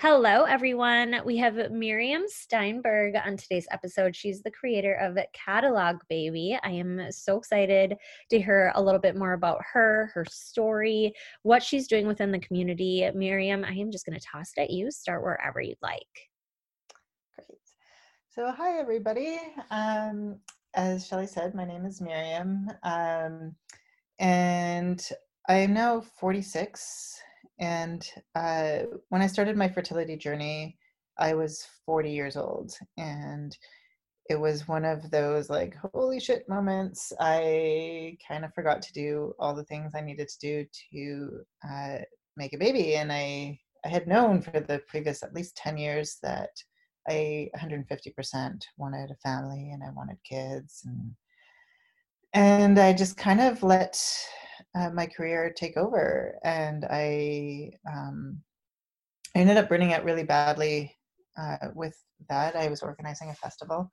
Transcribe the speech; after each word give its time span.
Hello, 0.00 0.44
everyone. 0.44 1.20
We 1.24 1.38
have 1.38 1.72
Miriam 1.72 2.22
Steinberg 2.28 3.16
on 3.16 3.36
today's 3.36 3.66
episode. 3.72 4.14
She's 4.14 4.40
the 4.40 4.50
creator 4.52 4.94
of 4.94 5.18
Catalog 5.32 5.96
Baby. 6.08 6.56
I 6.62 6.70
am 6.70 7.10
so 7.10 7.36
excited 7.36 7.96
to 8.30 8.40
hear 8.40 8.70
a 8.76 8.80
little 8.80 9.00
bit 9.00 9.16
more 9.16 9.32
about 9.32 9.58
her, 9.72 10.12
her 10.14 10.24
story, 10.30 11.12
what 11.42 11.64
she's 11.64 11.88
doing 11.88 12.06
within 12.06 12.30
the 12.30 12.38
community. 12.38 13.10
Miriam, 13.12 13.64
I 13.64 13.72
am 13.72 13.90
just 13.90 14.06
going 14.06 14.16
to 14.16 14.24
toss 14.24 14.52
it 14.56 14.60
at 14.60 14.70
you. 14.70 14.92
Start 14.92 15.24
wherever 15.24 15.60
you'd 15.60 15.82
like. 15.82 16.06
Great. 17.34 17.58
So, 18.28 18.52
hi, 18.52 18.78
everybody. 18.78 19.40
Um, 19.72 20.38
as 20.74 21.08
Shelly 21.08 21.26
said, 21.26 21.56
my 21.56 21.64
name 21.64 21.84
is 21.84 22.00
Miriam. 22.00 22.70
Um, 22.84 23.56
and 24.20 25.04
I 25.48 25.54
am 25.54 25.74
now 25.74 26.02
46 26.02 27.20
and 27.60 28.08
uh, 28.34 28.80
when 29.08 29.22
I 29.22 29.26
started 29.26 29.56
my 29.56 29.68
fertility 29.68 30.16
journey, 30.16 30.78
I 31.18 31.34
was 31.34 31.66
40 31.86 32.10
years 32.10 32.36
old. 32.36 32.72
And 32.96 33.56
it 34.30 34.38
was 34.38 34.68
one 34.68 34.84
of 34.84 35.10
those 35.10 35.50
like, 35.50 35.74
holy 35.92 36.20
shit 36.20 36.48
moments. 36.48 37.12
I 37.18 38.16
kind 38.26 38.44
of 38.44 38.54
forgot 38.54 38.82
to 38.82 38.92
do 38.92 39.34
all 39.38 39.54
the 39.54 39.64
things 39.64 39.92
I 39.94 40.00
needed 40.00 40.28
to 40.28 40.38
do 40.38 40.66
to 40.92 41.40
uh, 41.68 41.98
make 42.36 42.52
a 42.52 42.58
baby. 42.58 42.96
And 42.96 43.10
I, 43.10 43.58
I 43.84 43.88
had 43.88 44.06
known 44.06 44.40
for 44.42 44.60
the 44.60 44.80
previous 44.86 45.22
at 45.22 45.34
least 45.34 45.56
10 45.56 45.78
years 45.78 46.18
that 46.22 46.50
I 47.08 47.48
150% 47.58 48.62
wanted 48.76 49.10
a 49.10 49.16
family 49.16 49.70
and 49.72 49.82
I 49.82 49.90
wanted 49.90 50.18
kids. 50.24 50.82
And, 50.84 51.14
and 52.34 52.78
I 52.78 52.92
just 52.92 53.16
kind 53.16 53.40
of 53.40 53.62
let 53.62 53.98
uh, 54.78 54.90
my 54.90 55.06
career 55.06 55.52
take 55.54 55.76
over, 55.76 56.38
and 56.44 56.86
I 56.88 57.72
um, 57.90 58.40
I 59.34 59.40
ended 59.40 59.56
up 59.56 59.68
burning 59.68 59.92
out 59.92 60.04
really 60.04 60.24
badly 60.24 60.96
uh, 61.38 61.68
with 61.74 61.96
that. 62.28 62.54
I 62.56 62.68
was 62.68 62.82
organizing 62.82 63.30
a 63.30 63.34
festival, 63.34 63.90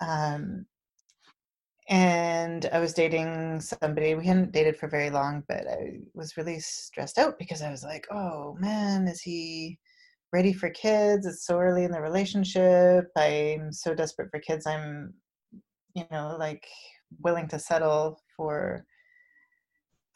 um, 0.00 0.66
and 1.88 2.68
I 2.72 2.78
was 2.78 2.94
dating 2.94 3.60
somebody. 3.60 4.14
We 4.14 4.26
hadn't 4.26 4.52
dated 4.52 4.76
for 4.76 4.88
very 4.88 5.10
long, 5.10 5.42
but 5.48 5.66
I 5.66 6.00
was 6.14 6.36
really 6.36 6.60
stressed 6.60 7.18
out 7.18 7.38
because 7.38 7.62
I 7.62 7.70
was 7.70 7.82
like, 7.82 8.06
"Oh 8.10 8.56
man, 8.60 9.08
is 9.08 9.20
he?" 9.22 9.78
ready 10.32 10.52
for 10.52 10.68
kids 10.70 11.24
it's 11.24 11.46
so 11.46 11.56
early 11.58 11.84
in 11.84 11.92
the 11.92 12.00
relationship 12.00 13.06
i'm 13.16 13.72
so 13.72 13.94
desperate 13.94 14.28
for 14.28 14.40
kids 14.40 14.66
i'm 14.66 15.14
you 15.94 16.04
know 16.10 16.36
like 16.38 16.66
willing 17.20 17.46
to 17.46 17.58
settle 17.58 18.20
for 18.36 18.84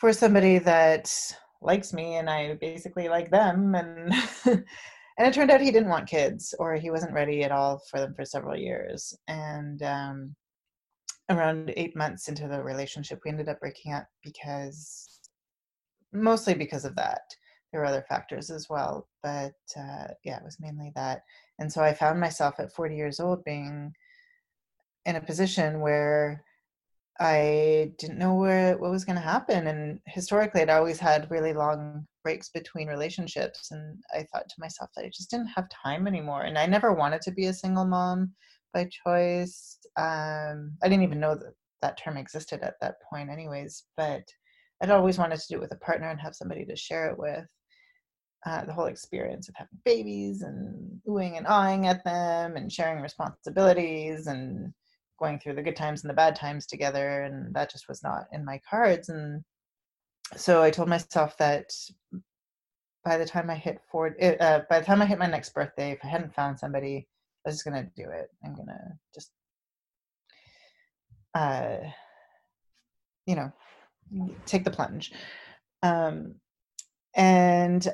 for 0.00 0.12
somebody 0.14 0.58
that 0.58 1.12
likes 1.60 1.92
me 1.92 2.16
and 2.16 2.28
I 2.28 2.54
basically 2.54 3.08
like 3.08 3.30
them 3.30 3.74
and 3.74 4.12
and 4.46 4.64
it 5.18 5.34
turned 5.34 5.50
out 5.50 5.60
he 5.60 5.70
didn't 5.70 5.90
want 5.90 6.08
kids 6.08 6.54
or 6.58 6.74
he 6.74 6.90
wasn't 6.90 7.12
ready 7.12 7.44
at 7.44 7.52
all 7.52 7.82
for 7.90 8.00
them 8.00 8.14
for 8.14 8.24
several 8.24 8.56
years 8.56 9.14
and 9.28 9.82
um, 9.82 10.34
around 11.28 11.72
eight 11.76 11.94
months 11.94 12.28
into 12.28 12.48
the 12.48 12.62
relationship 12.62 13.20
we 13.24 13.30
ended 13.30 13.50
up 13.50 13.60
breaking 13.60 13.92
up 13.92 14.06
because 14.24 15.20
mostly 16.12 16.54
because 16.54 16.84
of 16.84 16.96
that. 16.96 17.20
There 17.70 17.82
were 17.82 17.86
other 17.86 18.04
factors 18.08 18.50
as 18.50 18.68
well 18.70 19.06
but 19.22 19.52
uh, 19.76 20.08
yeah 20.24 20.38
it 20.38 20.44
was 20.44 20.56
mainly 20.60 20.92
that. 20.96 21.20
And 21.58 21.70
so 21.70 21.82
i 21.82 21.92
found 21.92 22.18
myself 22.18 22.54
at 22.58 22.72
40 22.72 22.96
years 22.96 23.20
old 23.20 23.44
being 23.44 23.92
in 25.04 25.16
a 25.16 25.20
position 25.20 25.80
where 25.80 26.42
I 27.20 27.92
didn't 27.98 28.18
know 28.18 28.34
where 28.34 28.78
what 28.78 28.90
was 28.90 29.04
going 29.04 29.16
to 29.16 29.22
happen. 29.22 29.66
And 29.66 30.00
historically, 30.06 30.62
I'd 30.62 30.70
always 30.70 30.98
had 30.98 31.30
really 31.30 31.52
long 31.52 32.06
breaks 32.24 32.48
between 32.48 32.88
relationships, 32.88 33.70
and 33.70 33.98
I 34.14 34.26
thought 34.32 34.48
to 34.48 34.54
myself 34.60 34.90
that 34.96 35.04
I 35.04 35.08
just 35.08 35.30
didn't 35.30 35.48
have 35.54 35.68
time 35.68 36.06
anymore. 36.06 36.42
And 36.42 36.56
I 36.56 36.64
never 36.66 36.94
wanted 36.94 37.20
to 37.22 37.30
be 37.30 37.46
a 37.46 37.52
single 37.52 37.84
mom 37.84 38.32
by 38.72 38.88
choice. 39.06 39.78
Um, 39.98 40.72
I 40.82 40.88
didn't 40.88 41.02
even 41.02 41.20
know 41.20 41.34
that 41.34 41.52
that 41.82 41.98
term 42.02 42.16
existed 42.16 42.60
at 42.62 42.74
that 42.80 42.96
point, 43.10 43.28
anyways. 43.28 43.84
But 43.98 44.22
I'd 44.82 44.90
always 44.90 45.18
wanted 45.18 45.40
to 45.40 45.48
do 45.48 45.56
it 45.56 45.60
with 45.60 45.72
a 45.72 45.84
partner 45.84 46.08
and 46.08 46.20
have 46.20 46.34
somebody 46.34 46.64
to 46.64 46.76
share 46.76 47.10
it 47.10 47.18
with. 47.18 47.44
Uh, 48.46 48.64
the 48.64 48.72
whole 48.72 48.86
experience 48.86 49.50
of 49.50 49.54
having 49.58 49.78
babies 49.84 50.40
and 50.40 50.98
oohing 51.06 51.36
and 51.36 51.46
awing 51.46 51.86
at 51.86 52.02
them 52.04 52.56
and 52.56 52.72
sharing 52.72 53.02
responsibilities 53.02 54.26
and 54.26 54.72
going 55.20 55.38
through 55.38 55.54
the 55.54 55.62
good 55.62 55.76
times 55.76 56.02
and 56.02 56.10
the 56.10 56.14
bad 56.14 56.34
times 56.34 56.66
together 56.66 57.22
and 57.22 57.54
that 57.54 57.70
just 57.70 57.88
was 57.88 58.02
not 58.02 58.24
in 58.32 58.44
my 58.44 58.60
cards 58.68 59.08
and 59.08 59.42
so 60.36 60.62
i 60.62 60.70
told 60.70 60.88
myself 60.88 61.36
that 61.38 61.66
by 63.04 63.16
the 63.16 63.26
time 63.26 63.50
i 63.50 63.54
hit 63.54 63.80
40 63.90 64.16
eh, 64.20 64.36
uh, 64.40 64.62
by 64.68 64.80
the 64.80 64.86
time 64.86 65.02
i 65.02 65.06
hit 65.06 65.18
my 65.18 65.26
next 65.26 65.54
birthday 65.54 65.90
if 65.90 65.98
i 66.04 66.08
hadn't 66.08 66.34
found 66.34 66.58
somebody 66.58 67.06
i 67.44 67.48
was 67.48 67.56
just 67.56 67.64
gonna 67.64 67.88
do 67.96 68.08
it. 68.10 68.28
I'm 68.44 68.54
gonna 68.54 68.98
just 69.14 69.30
uh 71.34 71.78
you 73.26 73.36
know 73.36 73.52
take 74.46 74.64
the 74.64 74.70
plunge. 74.70 75.12
Um 75.82 76.36
and 77.14 77.86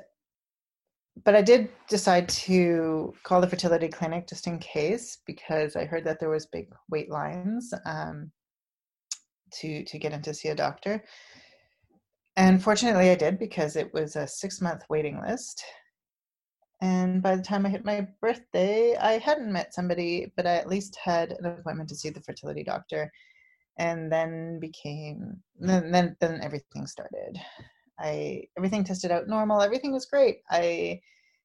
but 1.24 1.34
I 1.34 1.42
did 1.42 1.70
decide 1.88 2.28
to 2.28 3.14
call 3.22 3.40
the 3.40 3.48
fertility 3.48 3.88
clinic 3.88 4.26
just 4.28 4.46
in 4.46 4.58
case 4.58 5.18
because 5.26 5.74
I 5.74 5.84
heard 5.84 6.04
that 6.04 6.20
there 6.20 6.28
was 6.28 6.46
big 6.46 6.68
wait 6.90 7.10
lines 7.10 7.72
um, 7.84 8.30
to 9.54 9.84
to 9.84 9.98
get 9.98 10.12
in 10.12 10.22
to 10.22 10.34
see 10.34 10.48
a 10.48 10.54
doctor. 10.54 11.02
And 12.36 12.62
fortunately, 12.62 13.10
I 13.10 13.14
did 13.14 13.38
because 13.38 13.76
it 13.76 13.92
was 13.94 14.16
a 14.16 14.26
six 14.26 14.60
month 14.60 14.82
waiting 14.90 15.20
list. 15.20 15.64
And 16.82 17.22
by 17.22 17.36
the 17.36 17.42
time 17.42 17.64
I 17.64 17.70
hit 17.70 17.86
my 17.86 18.06
birthday, 18.20 18.94
I 18.96 19.12
hadn't 19.12 19.50
met 19.50 19.72
somebody, 19.72 20.30
but 20.36 20.46
I 20.46 20.56
at 20.56 20.68
least 20.68 20.98
had 21.02 21.32
an 21.32 21.46
appointment 21.46 21.88
to 21.88 21.96
see 21.96 22.10
the 22.10 22.20
fertility 22.20 22.62
doctor. 22.62 23.10
And 23.78 24.12
then 24.12 24.58
became 24.60 25.38
then 25.58 25.90
then, 25.90 26.16
then 26.20 26.40
everything 26.42 26.86
started. 26.86 27.38
I 27.98 28.44
everything 28.56 28.84
tested 28.84 29.10
out 29.10 29.28
normal. 29.28 29.62
Everything 29.62 29.92
was 29.92 30.06
great. 30.06 30.38
I 30.50 31.00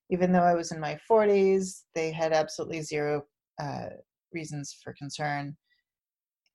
even 0.09 0.31
though 0.31 0.43
I 0.43 0.55
was 0.55 0.71
in 0.71 0.79
my 0.79 0.99
40s, 1.09 1.83
they 1.95 2.11
had 2.11 2.33
absolutely 2.33 2.81
zero 2.81 3.23
uh, 3.61 3.89
reasons 4.33 4.75
for 4.83 4.93
concern. 4.93 5.55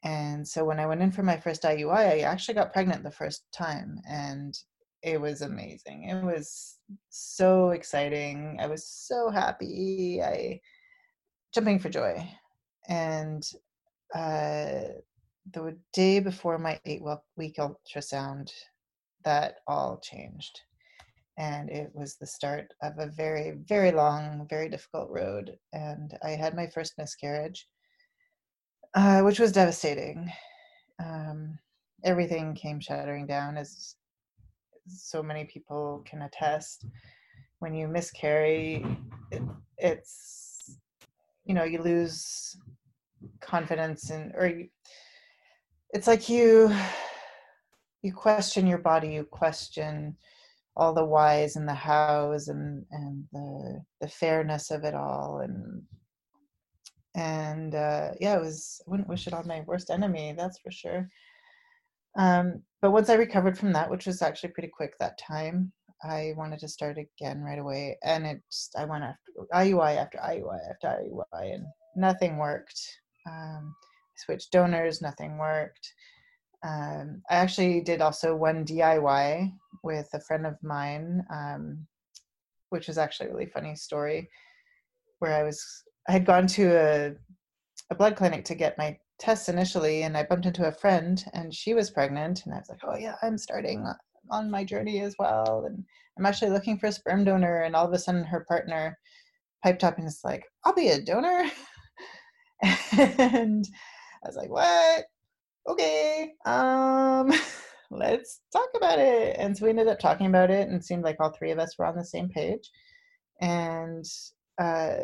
And 0.05 0.47
so 0.47 0.65
when 0.65 0.79
I 0.79 0.87
went 0.87 1.01
in 1.01 1.11
for 1.11 1.23
my 1.23 1.39
first 1.39 1.63
IUI, 1.63 1.97
I 1.97 2.21
actually 2.21 2.55
got 2.55 2.73
pregnant 2.73 3.03
the 3.03 3.11
first 3.11 3.47
time, 3.53 3.99
and 4.09 4.57
it 5.03 5.21
was 5.21 5.41
amazing. 5.41 6.05
It 6.05 6.23
was 6.23 6.77
so 7.09 7.71
exciting. 7.71 8.59
I 8.61 8.67
was 8.67 8.87
so 8.87 9.31
happy. 9.31 10.21
I 10.23 10.61
jumping 11.55 11.79
for 11.79 11.89
joy. 11.89 12.29
And 12.89 13.43
uh, 14.15 14.93
the 15.53 15.77
day 15.93 16.21
before 16.21 16.59
my 16.59 16.79
eight 16.85 17.03
week 17.37 17.57
ultrasound, 17.57 18.51
that 19.27 19.57
all 19.67 20.01
changed. 20.03 20.61
And 21.37 21.69
it 21.69 21.91
was 21.93 22.17
the 22.17 22.27
start 22.27 22.73
of 22.83 22.95
a 22.99 23.09
very, 23.09 23.59
very 23.69 23.93
long, 23.93 24.47
very 24.49 24.71
difficult 24.71 25.11
road. 25.11 25.59
And 25.75 26.17
I 26.25 26.31
had 26.31 26.57
my 26.57 26.67
first 26.69 26.95
miscarriage, 26.97 27.69
uh, 28.95 29.21
which 29.21 29.39
was 29.39 29.53
devastating. 29.53 30.33
Um, 30.99 31.59
everything 32.05 32.55
came 32.55 32.81
shattering 32.81 33.27
down, 33.27 33.59
as 33.59 33.97
so 34.89 35.23
many 35.23 35.45
people 35.45 36.03
can 36.07 36.23
attest. 36.23 36.87
When 37.59 37.75
you 37.75 37.87
miscarry, 37.89 38.87
it, 39.31 39.43
it's, 39.77 40.79
you 41.45 41.55
know, 41.55 41.65
you 41.65 41.83
lose 41.83 42.57
confidence 43.41 44.09
and, 44.11 44.33
or 44.37 44.47
you, 44.47 44.69
it's 45.91 46.07
like 46.07 46.29
you 46.29 46.75
you 48.07 48.13
question 48.13 48.67
your 48.67 48.79
body 48.79 49.09
you 49.09 49.25
question 49.25 50.17
all 50.77 50.95
the 50.95 51.05
whys 51.05 51.57
and 51.57 51.69
the 51.69 51.75
hows 51.75 52.49
and 52.49 52.85
and 52.91 53.25
the 53.33 53.83
the 54.01 54.09
fairness 54.09 54.71
of 54.71 54.85
it 54.85 54.95
all 54.95 55.41
and 55.41 55.83
and 57.17 57.75
uh, 57.75 58.11
yeah 58.21 58.37
it 58.37 58.41
was 58.41 58.81
i 58.87 58.91
wouldn't 58.91 59.09
wish 59.09 59.27
it 59.27 59.35
on 59.35 59.47
my 59.49 59.63
worst 59.67 59.91
enemy 59.91 60.35
that's 60.37 60.59
for 60.61 60.71
sure 60.71 61.09
um, 62.19 62.63
but 62.81 62.93
once 62.93 63.09
i 63.11 63.15
recovered 63.15 63.59
from 63.59 63.73
that 63.73 63.91
which 63.91 64.07
was 64.07 64.23
actually 64.23 64.51
pretty 64.51 64.71
quick 64.73 64.93
that 64.99 65.19
time 65.19 65.73
I 66.05 66.35
wanted 66.37 66.59
to 66.61 66.69
start 66.69 66.99
again 66.99 67.41
right 67.41 67.59
away, 67.59 67.99
and 68.05 68.27
it 68.27 68.43
I 68.77 68.85
went 68.85 69.05
after 69.05 69.33
IUI 69.53 69.97
after 69.97 70.19
IUI 70.19 70.59
after 70.71 70.89
IUI, 70.89 71.55
and 71.55 71.67
nothing 71.97 72.37
worked. 72.37 72.79
Um, 73.27 73.75
I 73.81 74.17
switched 74.25 74.53
donors, 74.53 75.01
nothing 75.01 75.39
worked. 75.39 75.93
Um, 76.65 77.23
I 77.31 77.37
actually 77.37 77.81
did 77.81 78.01
also 78.01 78.35
one 78.35 78.65
DIY 78.65 79.53
with 79.83 80.09
a 80.15 80.21
friend 80.21 80.47
of 80.47 80.57
mine, 80.63 81.25
um, 81.31 81.87
which 82.71 82.89
was 82.89 82.99
actually 82.99 83.29
a 83.29 83.33
really 83.33 83.47
funny 83.47 83.77
story, 83.77 84.29
where 85.19 85.35
I 85.35 85.43
was 85.43 85.65
I 86.09 86.13
had 86.13 86.27
gone 86.27 86.47
to 86.49 86.77
a 86.77 87.15
a 87.91 87.95
blood 87.95 88.17
clinic 88.17 88.45
to 88.47 88.55
get 88.55 88.79
my 88.79 88.99
tests 89.19 89.49
initially, 89.49 90.03
and 90.03 90.17
I 90.17 90.25
bumped 90.25 90.47
into 90.47 90.67
a 90.67 90.73
friend, 90.73 91.25
and 91.35 91.55
she 91.55 91.75
was 91.75 91.91
pregnant, 91.91 92.45
and 92.45 92.55
I 92.55 92.59
was 92.59 92.69
like, 92.69 92.81
"Oh 92.85 92.97
yeah, 92.97 93.17
I'm 93.23 93.39
starting 93.39 93.87
on 94.31 94.51
my 94.51 94.65
journey 94.65 95.01
as 95.03 95.15
well, 95.19 95.65
and 95.67 95.85
I'm 96.19 96.27
actually 96.27 96.51
looking 96.51 96.79
for 96.79 96.87
a 96.87 96.93
sperm 96.93 97.25
donor." 97.25 97.63
And 97.63 97.77
all 97.77 97.87
of 97.87 97.93
a 97.93 97.99
sudden, 97.99 98.25
her 98.25 98.45
partner 98.49 98.99
piped 99.63 99.85
up 99.85 99.99
and 99.99 100.07
is 100.07 100.21
like, 100.25 100.45
"I'll 100.65 100.75
be 100.75 100.89
a 100.89 101.01
donor," 101.01 101.45
and 102.63 103.67
I 104.25 104.27
was 104.27 104.37
like, 104.37 104.51
"What? 104.51 105.07
Okay, 105.69 106.33
um." 106.45 107.33
let's 107.91 108.41
talk 108.53 108.69
about 108.77 108.99
it. 108.99 109.37
And 109.39 109.57
so 109.57 109.65
we 109.65 109.71
ended 109.71 109.89
up 109.89 109.99
talking 109.99 110.27
about 110.27 110.51
it, 110.51 110.69
and 110.69 110.77
it 110.77 110.85
seemed 110.85 111.05
like 111.05 111.17
all 111.21 111.31
three 111.31 111.51
of 111.51 111.59
us 111.59 111.77
were 111.79 111.87
on 111.87 111.97
the 111.97 112.05
same 112.05 112.29
page. 112.29 112.71
And 113.41 114.05
uh, 114.59 114.97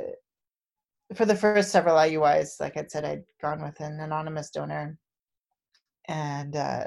for 1.14 1.24
the 1.24 1.36
first 1.36 1.70
several 1.70 1.96
IUIs, 1.96 2.60
like 2.60 2.76
I'd 2.76 2.90
said, 2.90 3.04
I'd 3.04 3.24
gone 3.40 3.62
with 3.62 3.80
an 3.80 4.00
anonymous 4.00 4.50
donor. 4.50 4.98
And 6.08 6.56
uh, 6.56 6.86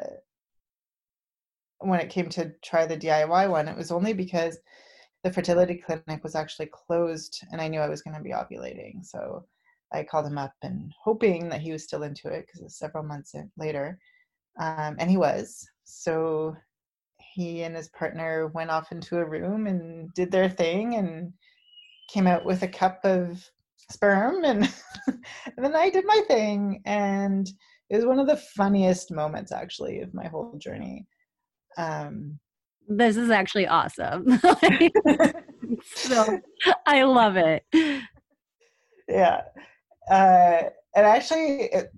when 1.79 1.99
it 1.99 2.09
came 2.09 2.29
to 2.29 2.51
try 2.63 2.85
the 2.85 2.97
DIY 2.97 3.49
one, 3.49 3.67
it 3.67 3.77
was 3.77 3.91
only 3.91 4.13
because 4.13 4.57
the 5.23 5.31
fertility 5.31 5.75
clinic 5.75 6.23
was 6.23 6.35
actually 6.35 6.69
closed 6.71 7.43
and 7.51 7.59
I 7.59 7.67
knew 7.67 7.79
I 7.79 7.89
was 7.89 8.01
going 8.01 8.15
to 8.15 8.21
be 8.21 8.31
ovulating. 8.31 9.03
So 9.03 9.45
I 9.93 10.03
called 10.03 10.27
him 10.27 10.37
up 10.37 10.53
and 10.61 10.91
hoping 11.01 11.49
that 11.49 11.61
he 11.61 11.71
was 11.71 11.83
still 11.83 12.03
into 12.03 12.27
it 12.27 12.45
because 12.45 12.61
it's 12.61 12.79
several 12.79 13.03
months 13.03 13.35
later. 13.57 13.97
Um, 14.59 14.95
and 14.99 15.09
he 15.09 15.17
was. 15.17 15.67
So 15.83 16.55
he 17.19 17.63
and 17.63 17.75
his 17.75 17.89
partner 17.89 18.47
went 18.47 18.71
off 18.71 18.91
into 18.91 19.17
a 19.17 19.25
room 19.25 19.67
and 19.67 20.13
did 20.13 20.31
their 20.31 20.49
thing 20.49 20.95
and 20.95 21.33
came 22.11 22.27
out 22.27 22.45
with 22.45 22.63
a 22.63 22.67
cup 22.67 22.99
of 23.03 23.43
sperm 23.89 24.43
and, 24.43 24.73
and 25.07 25.65
then 25.65 25.75
I 25.75 25.89
did 25.89 26.05
my 26.05 26.21
thing 26.27 26.81
and 26.85 27.47
it 27.89 27.95
was 27.95 28.05
one 28.05 28.19
of 28.19 28.27
the 28.27 28.37
funniest 28.37 29.11
moments 29.11 29.51
actually 29.51 30.01
of 30.01 30.13
my 30.13 30.27
whole 30.27 30.57
journey. 30.57 31.05
Um, 31.77 32.39
this 32.87 33.17
is 33.17 33.29
actually 33.29 33.67
awesome. 33.67 34.39
so 35.95 36.39
I 36.85 37.03
love 37.03 37.35
it. 37.37 37.65
Yeah. 39.07 39.41
Uh, 40.09 40.69
and 40.95 41.05
actually, 41.05 41.63
it, 41.63 41.91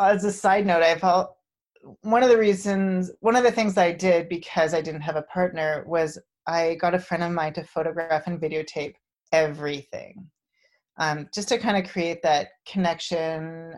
as 0.00 0.24
a 0.24 0.32
side 0.32 0.66
note, 0.66 0.82
I 0.82 0.96
felt 0.96 1.36
one 2.02 2.22
of 2.22 2.28
the 2.28 2.38
reasons, 2.38 3.10
one 3.20 3.36
of 3.36 3.42
the 3.42 3.52
things 3.52 3.76
I 3.76 3.92
did 3.92 4.28
because 4.28 4.74
I 4.74 4.80
didn't 4.80 5.02
have 5.02 5.16
a 5.16 5.22
partner 5.22 5.84
was 5.86 6.18
I 6.46 6.76
got 6.76 6.94
a 6.94 6.98
friend 6.98 7.22
of 7.22 7.32
mine 7.32 7.54
to 7.54 7.64
photograph 7.64 8.26
and 8.26 8.40
videotape 8.40 8.94
everything 9.32 10.30
um, 10.98 11.28
just 11.34 11.48
to 11.48 11.58
kind 11.58 11.76
of 11.76 11.90
create 11.90 12.22
that 12.22 12.48
connection 12.66 13.74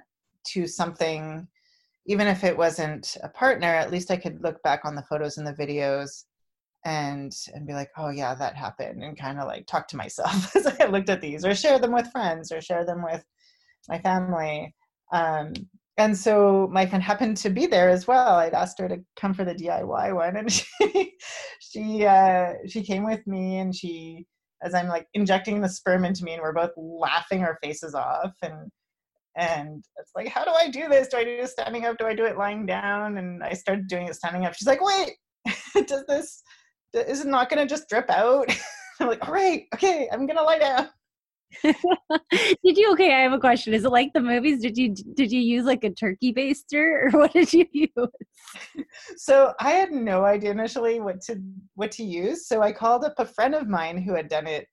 to 0.49 0.67
something. 0.67 1.47
Even 2.07 2.27
if 2.27 2.45
it 2.45 2.57
wasn't 2.57 3.17
a 3.23 3.29
partner 3.29 3.67
at 3.67 3.91
least 3.91 4.13
i 4.13 4.17
could 4.17 4.41
look 4.41 4.63
back 4.63 4.85
on 4.85 4.95
the 4.95 5.03
photos 5.03 5.39
and 5.39 5.47
the 5.47 5.53
videos 5.53 6.25
and 6.85 7.33
and 7.53 7.67
be 7.67 7.73
like 7.73 7.91
oh 7.97 8.11
yeah 8.11 8.33
that 8.33 8.55
happened 8.55 9.03
and 9.03 9.19
kind 9.19 9.41
of 9.41 9.47
like 9.47 9.67
talk 9.67 9.89
to 9.89 9.97
myself 9.97 10.55
as 10.57 10.69
i 10.69 10.87
looked 10.87 11.11
at 11.11 11.21
these 11.21 11.45
or 11.45 11.53
share 11.53 11.81
them 11.81 11.91
with 11.93 12.11
friends 12.13 12.53
or 12.53 12.61
share 12.61 12.85
them 12.85 13.03
with 13.03 13.25
my 13.89 13.99
family 14.01 14.75
um, 15.13 15.53
and 15.99 16.17
so 16.17 16.69
my 16.71 16.85
friend 16.85 17.03
happened 17.03 17.37
to 17.37 17.51
be 17.51 17.67
there 17.67 17.89
as 17.89 18.07
well 18.07 18.37
i'd 18.37 18.55
asked 18.55 18.79
her 18.79 18.89
to 18.89 18.99
come 19.17 19.33
for 19.33 19.45
the 19.45 19.55
diy 19.55 20.15
one 20.15 20.37
and 20.37 20.53
she 20.53 21.13
she 21.61 22.05
uh, 22.05 22.53
she 22.67 22.83
came 22.83 23.05
with 23.05 23.27
me 23.27 23.59
and 23.59 23.75
she 23.75 24.27
as 24.63 24.75
I'm 24.75 24.89
like 24.89 25.07
injecting 25.15 25.61
the 25.61 25.69
sperm 25.69 26.05
into 26.05 26.25
me 26.25 26.33
and 26.33 26.43
we're 26.43 26.53
both 26.53 26.73
laughing 26.77 27.43
our 27.43 27.59
faces 27.63 27.95
off 27.95 28.33
and 28.43 28.71
and 29.37 29.85
it's 29.99 30.13
like 30.15 30.29
how 30.29 30.45
do 30.45 30.51
I 30.51 30.69
do 30.69 30.89
this? 30.89 31.09
Do 31.09 31.19
I 31.19 31.25
do 31.25 31.31
it 31.31 31.49
standing 31.49 31.85
up? 31.85 31.99
Do 31.99 32.07
I 32.07 32.15
do 32.15 32.25
it 32.25 32.39
lying 32.39 32.65
down? 32.65 33.19
And 33.19 33.43
I 33.43 33.53
started 33.53 33.87
doing 33.87 34.07
it 34.07 34.15
standing 34.15 34.47
up. 34.47 34.55
She's 34.55 34.67
like, 34.67 34.81
wait, 34.83 35.13
does 35.87 36.05
this 36.09 36.43
is 36.95 37.21
it 37.21 37.27
not 37.27 37.51
gonna 37.51 37.67
just 37.67 37.89
drip 37.89 38.09
out? 38.11 38.49
I'm 39.01 39.09
like, 39.09 39.27
all 39.27 39.35
right, 39.35 39.65
okay, 39.75 40.09
I'm 40.11 40.27
gonna 40.27 40.43
lie 40.43 40.59
down. 40.59 40.89
did 41.63 42.77
you 42.77 42.93
okay 42.93 43.15
i 43.15 43.21
have 43.21 43.33
a 43.33 43.39
question. 43.39 43.73
Is 43.75 43.85
it 43.85 43.91
like 43.91 44.13
the 44.13 44.21
movies? 44.21 44.61
Did 44.61 44.77
you 44.77 44.95
did 44.95 45.33
you 45.33 45.41
use 45.41 45.65
like 45.65 45.85
a 45.85 45.91
turkey 45.91 46.33
baster 46.33 47.05
or 47.05 47.11
what 47.19 47.33
did 47.33 47.53
you 47.53 47.67
use? 47.73 48.09
So 49.17 49.53
i 49.61 49.71
had 49.71 49.93
no 49.93 50.25
idea 50.25 50.51
initially 50.51 51.01
what 51.01 51.21
to 51.23 51.41
what 51.75 51.91
to 51.93 52.05
use 52.05 52.47
so 52.47 52.63
i 52.63 52.73
called 52.73 53.05
up 53.05 53.15
a 53.19 53.25
friend 53.25 53.55
of 53.55 53.69
mine 53.69 53.99
who 53.99 54.15
had 54.15 54.29
done 54.29 54.47
it 54.47 54.69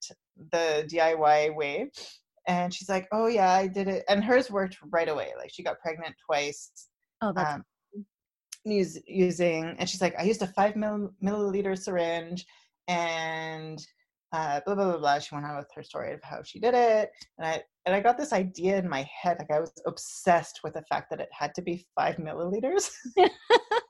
the 0.52 0.88
diy 0.92 1.56
way 1.56 1.90
and 2.48 2.74
she's 2.74 2.90
like 2.90 3.08
oh 3.12 3.28
yeah 3.28 3.52
i 3.52 3.68
did 3.68 3.88
it 3.88 4.04
and 4.10 4.24
hers 4.24 4.50
worked 4.52 4.78
right 4.92 5.10
away 5.10 5.32
like 5.38 5.52
she 5.52 5.64
got 5.64 5.80
pregnant 5.80 6.16
twice 6.26 6.72
oh 7.22 7.32
that's 7.34 7.56
um, 7.56 7.64
use, 8.66 9.00
using 9.08 9.76
and 9.78 9.90
she's 9.90 10.02
like 10.02 10.16
i 10.20 10.24
used 10.24 10.42
a 10.42 10.48
five 10.48 10.74
milliliter 10.74 11.78
syringe 11.78 12.46
and 12.88 13.86
uh, 14.34 14.60
blah 14.66 14.74
blah 14.74 14.92
blah 14.92 14.98
blah. 14.98 15.20
She 15.20 15.34
went 15.34 15.46
on 15.46 15.56
with 15.56 15.70
her 15.76 15.84
story 15.84 16.12
of 16.12 16.24
how 16.24 16.42
she 16.44 16.60
did 16.60 16.74
it, 16.74 17.12
and 17.38 17.48
I 17.48 17.64
and 17.86 17.96
I 17.96 18.00
got 18.00 18.18
this 18.18 18.34
idea 18.34 18.78
in 18.78 18.90
my 18.90 19.08
head. 19.22 19.38
Like 19.40 19.52
I 19.52 19.60
was 19.60 19.72
obsessed 19.86 20.62
with 20.64 20.74
the 20.74 20.84
fact 20.90 21.12
that 21.12 21.20
it 21.22 21.30
had 21.32 21.54
to 21.56 21.62
be 21.62 21.86
five 21.96 22.16
milliliters. 22.16 22.90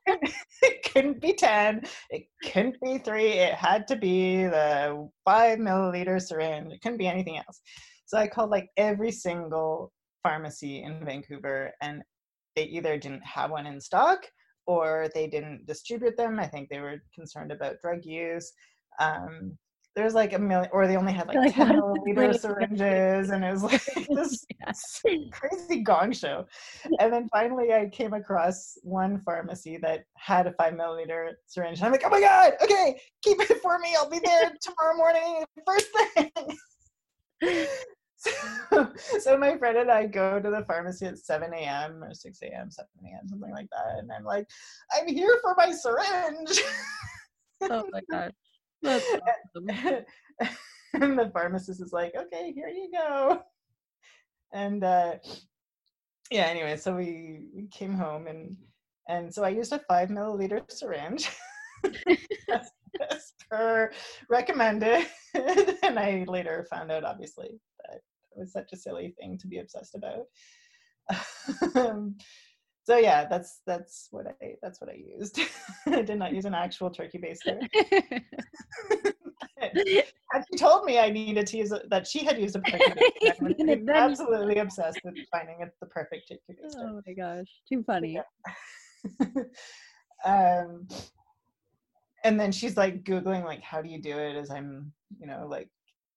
it 0.05 0.91
couldn't 0.91 1.21
be 1.21 1.33
ten. 1.33 1.83
It 2.09 2.27
couldn't 2.43 2.75
be 2.83 2.97
three. 2.97 3.29
It 3.29 3.53
had 3.53 3.87
to 3.87 3.95
be 3.95 4.43
the 4.43 5.09
five 5.23 5.59
milliliter 5.59 6.21
syringe. 6.21 6.73
It 6.73 6.81
couldn't 6.81 6.97
be 6.97 7.07
anything 7.07 7.37
else. 7.37 7.61
So 8.05 8.17
I 8.17 8.27
called 8.27 8.49
like 8.49 8.67
every 8.75 9.11
single 9.11 9.93
pharmacy 10.23 10.83
in 10.83 11.05
Vancouver, 11.05 11.71
and 11.81 12.03
they 12.57 12.65
either 12.65 12.97
didn't 12.97 13.25
have 13.25 13.49
one 13.49 13.65
in 13.65 13.79
stock 13.79 14.19
or 14.67 15.09
they 15.13 15.27
didn't 15.27 15.65
distribute 15.65 16.17
them. 16.17 16.39
I 16.39 16.47
think 16.47 16.69
they 16.69 16.79
were 16.79 17.01
concerned 17.15 17.51
about 17.51 17.81
drug 17.81 18.05
use. 18.05 18.51
Um, 18.99 19.57
there's 19.95 20.13
like 20.13 20.33
a 20.33 20.39
million, 20.39 20.69
or 20.71 20.87
they 20.87 20.97
only 20.97 21.13
had 21.13 21.27
like, 21.27 21.37
like 21.37 21.53
10 21.53 21.69
milliliter 21.69 22.35
syringes, 22.39 23.29
and 23.29 23.43
it 23.43 23.51
was 23.51 23.63
like 23.63 23.81
this 24.09 24.45
crazy 25.31 25.81
gong 25.81 26.11
show. 26.11 26.45
And 26.99 27.13
then 27.13 27.27
finally, 27.31 27.73
I 27.73 27.89
came 27.89 28.13
across 28.13 28.77
one 28.83 29.19
pharmacy 29.19 29.77
that 29.77 30.05
had 30.15 30.47
a 30.47 30.53
five 30.53 30.73
milliliter 30.73 31.31
syringe. 31.47 31.77
And 31.79 31.85
I'm 31.85 31.91
like, 31.91 32.03
oh 32.05 32.09
my 32.09 32.21
God, 32.21 32.53
okay, 32.63 32.99
keep 33.21 33.39
it 33.39 33.61
for 33.61 33.77
me. 33.79 33.95
I'll 33.95 34.09
be 34.09 34.19
there 34.23 34.51
tomorrow 34.61 34.95
morning, 34.95 35.45
first 35.65 35.87
thing. 36.15 36.31
so, 38.15 38.91
so 39.19 39.37
my 39.37 39.57
friend 39.57 39.77
and 39.77 39.91
I 39.91 40.07
go 40.07 40.39
to 40.39 40.49
the 40.49 40.65
pharmacy 40.65 41.05
at 41.05 41.19
7 41.19 41.53
a.m. 41.53 42.03
or 42.03 42.13
6 42.13 42.39
a.m., 42.41 42.71
7 42.71 42.87
a.m., 43.05 43.27
something 43.27 43.51
like 43.51 43.67
that. 43.69 43.99
And 43.99 44.11
I'm 44.11 44.23
like, 44.23 44.47
I'm 44.95 45.07
here 45.07 45.39
for 45.41 45.53
my 45.55 45.71
syringe. 45.71 46.61
oh 47.69 47.85
my 47.91 48.01
God. 48.09 48.33
That's 48.83 49.05
awesome. 49.55 50.05
and 50.93 51.17
the 51.19 51.31
pharmacist 51.33 51.81
is 51.81 51.93
like, 51.93 52.13
okay, 52.15 52.51
here 52.53 52.67
you 52.67 52.89
go. 52.91 53.41
And 54.53 54.83
uh, 54.83 55.15
yeah, 56.29 56.45
anyway, 56.45 56.77
so 56.77 56.95
we, 56.95 57.47
we 57.55 57.67
came 57.67 57.93
home 57.93 58.27
and 58.27 58.55
and 59.09 59.33
so 59.33 59.43
I 59.43 59.49
used 59.49 59.73
a 59.73 59.81
five 59.87 60.09
milliliter 60.09 60.61
syringe 60.69 61.29
as, 62.49 62.71
as 63.11 63.33
per 63.49 63.91
recommended. 64.29 65.07
and 65.33 65.99
I 65.99 66.25
later 66.27 66.65
found 66.69 66.91
out, 66.91 67.03
obviously, 67.03 67.59
that 67.85 67.97
it 67.97 68.39
was 68.39 68.53
such 68.53 68.71
a 68.71 68.77
silly 68.77 69.13
thing 69.19 69.37
to 69.39 69.47
be 69.47 69.59
obsessed 69.59 69.95
about. 69.95 70.25
um, 71.75 72.15
so 72.85 72.97
yeah, 72.97 73.25
that's 73.25 73.61
that's 73.65 74.09
what 74.11 74.27
I 74.41 74.55
that's 74.61 74.81
what 74.81 74.89
I 74.89 74.95
used. 74.95 75.39
I 75.87 76.01
did 76.01 76.19
not 76.19 76.33
use 76.33 76.45
an 76.45 76.53
actual 76.53 76.89
turkey 76.89 77.17
baster. 77.17 77.59
and 79.61 80.45
she 80.51 80.57
told 80.57 80.83
me 80.83 80.99
I 80.99 81.09
needed 81.09 81.47
to 81.47 81.57
use 81.57 81.71
a, 81.71 81.81
that 81.89 82.05
she 82.05 82.25
had 82.25 82.39
used 82.39 82.57
a 82.57 82.61
turkey 82.61 82.83
baster. 83.23 83.69
I'm 83.71 83.89
absolutely 83.89 84.57
obsessed 84.57 84.99
with 85.05 85.15
finding 85.31 85.61
it 85.61 85.69
the 85.79 85.87
perfect 85.87 86.29
turkey 86.29 86.59
baster. 86.61 86.79
Oh 86.79 87.01
my 87.07 87.13
gosh, 87.13 87.47
too 87.71 87.83
funny. 87.83 88.19
Yeah. 88.19 89.43
um, 90.25 90.87
and 92.25 92.39
then 92.39 92.51
she's 92.51 92.75
like 92.75 93.03
googling 93.03 93.43
like 93.43 93.61
how 93.61 93.81
do 93.81 93.89
you 93.89 94.01
do 94.01 94.17
it 94.17 94.35
as 94.35 94.49
I'm 94.49 94.91
you 95.19 95.27
know 95.27 95.47
like 95.49 95.69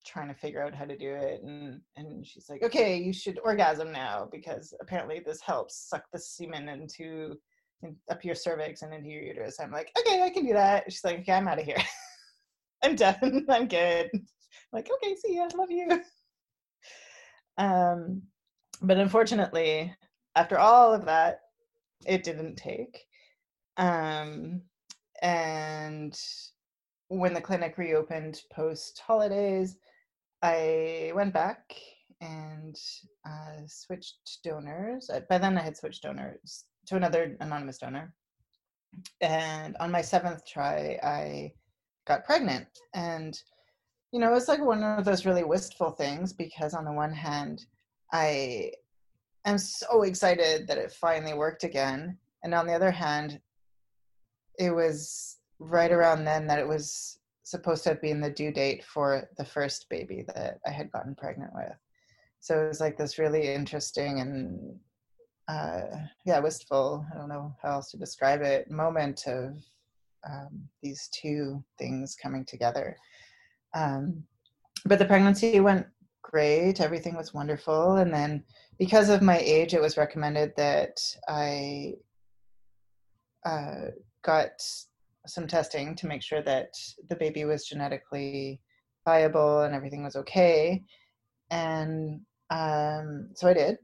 trying 0.07 0.27
to 0.27 0.33
figure 0.33 0.63
out 0.63 0.73
how 0.73 0.85
to 0.85 0.97
do 0.97 1.11
it 1.11 1.41
and 1.43 1.81
and 1.97 2.25
she's 2.25 2.49
like 2.49 2.63
okay 2.63 2.97
you 2.97 3.13
should 3.13 3.39
orgasm 3.43 3.91
now 3.91 4.27
because 4.31 4.73
apparently 4.81 5.21
this 5.25 5.41
helps 5.41 5.89
suck 5.89 6.03
the 6.11 6.19
semen 6.19 6.69
into 6.69 7.35
in, 7.83 7.95
up 8.09 8.23
your 8.23 8.35
cervix 8.35 8.81
and 8.81 8.93
into 8.93 9.09
your 9.09 9.21
uterus 9.21 9.59
i'm 9.59 9.71
like 9.71 9.91
okay 9.99 10.23
i 10.23 10.29
can 10.29 10.45
do 10.45 10.53
that 10.53 10.83
she's 10.91 11.03
like 11.03 11.19
okay 11.19 11.33
i'm 11.33 11.47
out 11.47 11.59
of 11.59 11.65
here 11.65 11.77
I'm 12.83 12.95
done. 12.95 13.45
I'm 13.49 13.67
good. 13.67 14.09
I'm 14.13 14.27
like, 14.73 14.89
okay, 14.91 15.15
see 15.15 15.35
ya. 15.35 15.47
I 15.51 15.55
love 15.55 15.71
you. 15.71 16.01
Um, 17.57 18.21
but 18.81 18.97
unfortunately, 18.97 19.93
after 20.35 20.59
all 20.59 20.93
of 20.93 21.05
that, 21.05 21.41
it 22.05 22.23
didn't 22.23 22.55
take. 22.55 23.05
Um, 23.77 24.61
and 25.21 26.19
when 27.07 27.33
the 27.33 27.41
clinic 27.41 27.77
reopened 27.77 28.41
post 28.51 29.01
holidays, 29.05 29.77
I 30.41 31.11
went 31.15 31.33
back 31.33 31.73
and 32.21 32.75
uh, 33.27 33.61
switched 33.67 34.39
donors. 34.43 35.09
By 35.29 35.37
then, 35.37 35.57
I 35.57 35.61
had 35.61 35.77
switched 35.77 36.03
donors 36.03 36.65
to 36.87 36.95
another 36.95 37.35
anonymous 37.39 37.77
donor. 37.77 38.13
And 39.21 39.75
on 39.79 39.91
my 39.91 40.01
seventh 40.01 40.45
try, 40.45 40.99
I 41.03 41.53
got 42.07 42.25
pregnant. 42.25 42.67
And, 42.93 43.39
you 44.11 44.19
know, 44.19 44.31
it 44.31 44.35
was 44.35 44.47
like 44.47 44.63
one 44.63 44.83
of 44.83 45.05
those 45.05 45.25
really 45.25 45.43
wistful 45.43 45.91
things 45.91 46.33
because, 46.33 46.73
on 46.73 46.85
the 46.85 46.91
one 46.91 47.13
hand, 47.13 47.65
I 48.11 48.71
am 49.45 49.57
so 49.57 50.03
excited 50.03 50.67
that 50.67 50.77
it 50.77 50.91
finally 50.91 51.33
worked 51.33 51.63
again. 51.63 52.17
And 52.43 52.53
on 52.53 52.67
the 52.67 52.73
other 52.73 52.91
hand, 52.91 53.41
it 54.57 54.71
was 54.71 55.37
right 55.59 55.91
around 55.91 56.23
then 56.23 56.47
that 56.47 56.59
it 56.59 56.67
was 56.67 57.19
supposed 57.47 57.83
to 57.83 57.89
have 57.89 58.01
been 58.01 58.19
the 58.19 58.29
due 58.29 58.51
date 58.51 58.83
for 58.83 59.29
the 59.37 59.45
first 59.45 59.87
baby 59.89 60.25
that 60.27 60.59
I 60.67 60.69
had 60.69 60.91
gotten 60.91 61.15
pregnant 61.15 61.51
with. 61.55 61.71
So 62.41 62.61
it 62.61 62.67
was 62.67 62.81
like 62.81 62.97
this 62.97 63.17
really 63.17 63.53
interesting 63.53 64.19
and 64.19 64.77
uh, 65.47 65.97
yeah, 66.25 66.39
wistful. 66.39 67.05
I 67.13 67.17
don't 67.17 67.29
know 67.29 67.55
how 67.63 67.71
else 67.71 67.89
to 67.91 67.97
describe 67.97 68.41
it. 68.41 68.69
Moment 68.69 69.27
of 69.27 69.55
um, 70.29 70.67
these 70.83 71.07
two 71.13 71.63
things 71.79 72.17
coming 72.21 72.43
together. 72.43 72.97
Um, 73.73 74.23
but 74.85 74.99
the 74.99 75.05
pregnancy 75.05 75.61
went 75.61 75.87
great. 76.21 76.81
Everything 76.81 77.15
was 77.15 77.33
wonderful, 77.33 77.95
and 77.95 78.13
then 78.13 78.43
because 78.77 79.07
of 79.07 79.21
my 79.21 79.37
age, 79.37 79.73
it 79.73 79.81
was 79.81 79.95
recommended 79.95 80.51
that 80.57 80.99
I 81.29 81.93
uh, 83.45 83.91
got 84.21 84.51
some 85.27 85.47
testing 85.47 85.95
to 85.95 86.07
make 86.07 86.21
sure 86.21 86.41
that 86.41 86.69
the 87.09 87.15
baby 87.15 87.45
was 87.45 87.65
genetically 87.65 88.61
viable 89.05 89.61
and 89.61 89.75
everything 89.75 90.03
was 90.03 90.15
okay. 90.15 90.83
And 91.51 92.21
um, 92.49 93.29
so 93.35 93.47
I 93.47 93.53
did. 93.53 93.77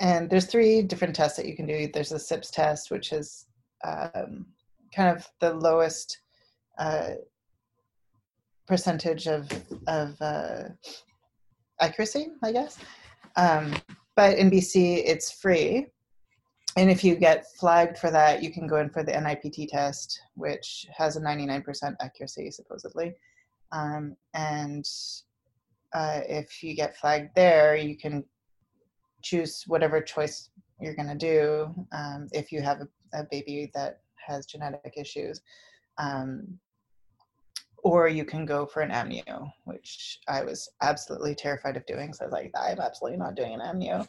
And 0.00 0.28
there's 0.28 0.46
three 0.46 0.82
different 0.82 1.14
tests 1.14 1.36
that 1.36 1.46
you 1.46 1.56
can 1.56 1.66
do. 1.66 1.88
There's 1.92 2.12
a 2.12 2.18
SIPS 2.18 2.50
test, 2.50 2.90
which 2.90 3.12
is 3.12 3.46
um, 3.84 4.46
kind 4.94 5.16
of 5.16 5.26
the 5.40 5.54
lowest 5.54 6.18
uh, 6.78 7.10
percentage 8.66 9.26
of 9.26 9.48
of 9.86 10.20
uh, 10.20 10.64
accuracy, 11.80 12.28
I 12.42 12.52
guess. 12.52 12.78
Um, 13.36 13.74
but 14.16 14.38
in 14.38 14.50
BC, 14.50 15.02
it's 15.06 15.32
free, 15.32 15.86
and 16.76 16.90
if 16.90 17.04
you 17.04 17.16
get 17.16 17.46
flagged 17.58 17.98
for 17.98 18.10
that, 18.10 18.42
you 18.42 18.50
can 18.50 18.66
go 18.66 18.76
in 18.76 18.88
for 18.88 19.02
the 19.02 19.12
NIPT 19.12 19.68
test, 19.68 20.20
which 20.34 20.86
has 20.96 21.16
a 21.16 21.20
99% 21.20 21.94
accuracy 22.00 22.50
supposedly. 22.50 23.14
Um, 23.72 24.16
and 24.34 24.88
uh, 25.92 26.20
if 26.26 26.62
you 26.62 26.74
get 26.74 26.96
flagged 26.96 27.34
there, 27.34 27.76
you 27.76 27.96
can 27.96 28.24
choose 29.22 29.64
whatever 29.66 30.00
choice 30.00 30.50
you're 30.80 30.94
going 30.94 31.08
to 31.08 31.14
do 31.14 31.74
um, 31.92 32.28
if 32.32 32.50
you 32.50 32.60
have 32.62 32.80
a, 32.80 32.88
a, 33.18 33.24
baby 33.30 33.70
that 33.74 34.00
has 34.16 34.46
genetic 34.46 34.94
issues. 34.96 35.40
Um, 35.98 36.58
or 37.84 38.08
you 38.08 38.24
can 38.24 38.46
go 38.46 38.64
for 38.64 38.80
an 38.80 38.90
amnio, 38.90 39.50
which 39.64 40.20
I 40.28 40.44
was 40.44 40.68
absolutely 40.80 41.34
terrified 41.34 41.76
of 41.76 41.84
doing. 41.86 42.12
So 42.12 42.24
I 42.24 42.26
was 42.26 42.32
like, 42.32 42.52
I'm 42.58 42.80
absolutely 42.80 43.18
not 43.18 43.34
doing 43.34 43.54
an 43.54 43.60
amnio. 43.60 44.06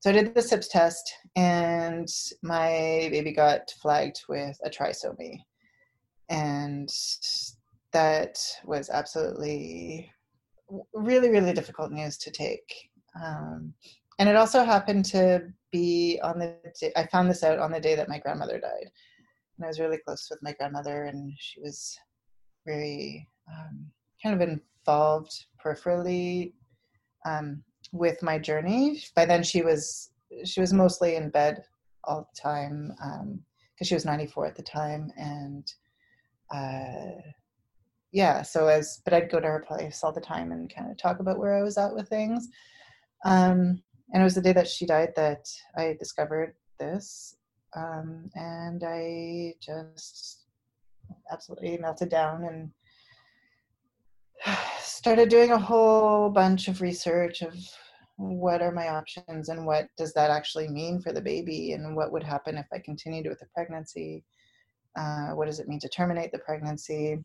So 0.00 0.10
I 0.10 0.12
did 0.12 0.34
the 0.34 0.42
SIPS 0.42 0.68
test, 0.68 1.14
and 1.36 2.08
my 2.42 3.08
baby 3.10 3.32
got 3.32 3.70
flagged 3.80 4.22
with 4.28 4.58
a 4.64 4.70
trisomy, 4.70 5.40
and 6.28 6.88
that 7.92 8.38
was 8.64 8.90
absolutely 8.90 10.12
really, 10.92 11.30
really 11.30 11.52
difficult 11.52 11.92
news 11.92 12.18
to 12.18 12.30
take. 12.30 12.90
Um, 13.22 13.72
and 14.18 14.28
it 14.28 14.36
also 14.36 14.64
happened 14.64 15.04
to 15.06 15.48
be 15.72 16.20
on 16.22 16.38
the 16.38 16.56
day, 16.78 16.92
I 16.96 17.06
found 17.06 17.30
this 17.30 17.42
out 17.42 17.58
on 17.58 17.72
the 17.72 17.80
day 17.80 17.94
that 17.94 18.08
my 18.08 18.18
grandmother 18.18 18.58
died. 18.58 18.90
And 19.56 19.64
I 19.64 19.68
was 19.68 19.80
really 19.80 19.98
close 19.98 20.26
with 20.30 20.42
my 20.42 20.52
grandmother, 20.52 21.04
and 21.04 21.32
she 21.38 21.60
was 21.60 21.96
very 22.66 23.26
um, 23.50 23.86
kind 24.22 24.40
of 24.40 24.48
involved 24.48 25.46
peripherally 25.64 26.52
um, 27.24 27.62
with 27.92 28.22
my 28.22 28.38
journey. 28.38 29.02
By 29.14 29.24
then, 29.24 29.42
she 29.42 29.62
was 29.62 30.10
she 30.44 30.60
was 30.60 30.72
mostly 30.72 31.16
in 31.16 31.30
bed 31.30 31.62
all 32.04 32.28
the 32.34 32.40
time 32.40 32.88
because 32.98 33.20
um, 33.20 33.84
she 33.84 33.94
was 33.94 34.04
94 34.04 34.46
at 34.46 34.56
the 34.56 34.62
time, 34.62 35.10
and 35.16 35.72
uh, 36.54 37.20
yeah. 38.12 38.42
So 38.42 38.68
as 38.68 39.00
but 39.04 39.14
I'd 39.14 39.30
go 39.30 39.40
to 39.40 39.46
her 39.46 39.64
place 39.66 40.02
all 40.02 40.12
the 40.12 40.20
time 40.20 40.52
and 40.52 40.72
kind 40.72 40.90
of 40.90 40.96
talk 40.96 41.20
about 41.20 41.38
where 41.38 41.56
I 41.56 41.62
was 41.62 41.78
at 41.78 41.94
with 41.94 42.08
things. 42.08 42.48
Um, 43.24 43.82
and 44.12 44.22
it 44.22 44.24
was 44.24 44.34
the 44.34 44.42
day 44.42 44.52
that 44.52 44.68
she 44.68 44.86
died 44.86 45.12
that 45.16 45.48
I 45.76 45.96
discovered 45.98 46.54
this, 46.78 47.36
um, 47.74 48.30
and 48.34 48.82
I 48.84 49.54
just 49.60 50.46
absolutely 51.30 51.78
melted 51.78 52.08
down 52.08 52.44
and 52.44 52.70
started 54.80 55.28
doing 55.28 55.52
a 55.52 55.58
whole 55.58 56.30
bunch 56.30 56.68
of 56.68 56.80
research 56.80 57.42
of 57.42 57.54
what 58.16 58.62
are 58.62 58.72
my 58.72 58.88
options 58.88 59.48
and 59.48 59.66
what 59.66 59.88
does 59.96 60.12
that 60.14 60.30
actually 60.30 60.68
mean 60.68 61.00
for 61.00 61.12
the 61.12 61.20
baby 61.20 61.72
and 61.72 61.94
what 61.94 62.12
would 62.12 62.22
happen 62.22 62.56
if 62.56 62.66
I 62.72 62.78
continued 62.78 63.26
with 63.26 63.38
the 63.40 63.46
pregnancy. 63.54 64.24
Uh, 64.98 65.30
what 65.30 65.46
does 65.46 65.60
it 65.60 65.68
mean 65.68 65.80
to 65.80 65.88
terminate 65.88 66.32
the 66.32 66.38
pregnancy? 66.38 67.18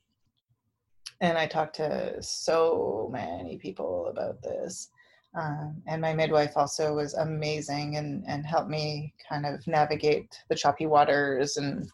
And 1.22 1.38
I 1.38 1.48
talked 1.48 1.76
to 1.78 2.22
so 2.22 3.10
many 3.12 3.58
people 3.58 4.08
about 4.08 4.42
this. 4.42 4.90
Um, 5.34 5.82
and 5.88 6.02
my 6.02 6.14
midwife 6.14 6.58
also 6.58 6.94
was 6.94 7.14
amazing 7.14 7.96
and, 7.96 8.24
and 8.28 8.46
helped 8.46 8.70
me 8.70 9.14
kind 9.30 9.46
of 9.46 9.66
navigate 9.66 10.36
the 10.50 10.56
choppy 10.56 10.88
waters 10.88 11.56
and 11.56 11.90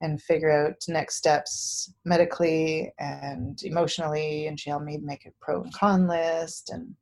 and 0.00 0.22
figure 0.22 0.50
out 0.50 0.76
next 0.88 1.16
steps 1.16 1.92
medically 2.04 2.92
and 2.98 3.62
emotionally 3.64 4.46
and 4.46 4.58
she 4.58 4.70
helped 4.70 4.86
me 4.86 4.98
make 5.02 5.26
a 5.26 5.30
pro 5.40 5.62
and 5.62 5.72
con 5.72 6.06
list 6.06 6.70
and 6.70 6.94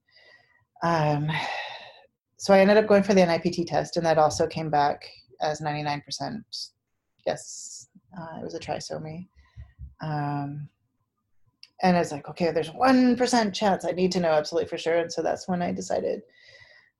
um, 0.82 1.30
so 2.36 2.54
i 2.54 2.60
ended 2.60 2.76
up 2.76 2.86
going 2.86 3.02
for 3.02 3.14
the 3.14 3.20
nipt 3.20 3.66
test 3.66 3.96
and 3.96 4.06
that 4.06 4.18
also 4.18 4.46
came 4.46 4.70
back 4.70 5.08
as 5.40 5.60
99% 5.60 6.42
yes 7.26 7.88
uh, 8.18 8.38
it 8.40 8.44
was 8.44 8.54
a 8.54 8.60
trisomy. 8.60 9.28
Um, 10.00 10.68
and 11.82 11.96
i 11.96 11.98
was 11.98 12.12
like 12.12 12.28
okay 12.28 12.50
there's 12.50 12.70
1% 12.70 13.54
chance 13.54 13.84
i 13.84 13.90
need 13.90 14.12
to 14.12 14.20
know 14.20 14.30
absolutely 14.30 14.68
for 14.68 14.78
sure 14.78 14.96
and 14.96 15.12
so 15.12 15.22
that's 15.22 15.48
when 15.48 15.62
i 15.62 15.72
decided 15.72 16.20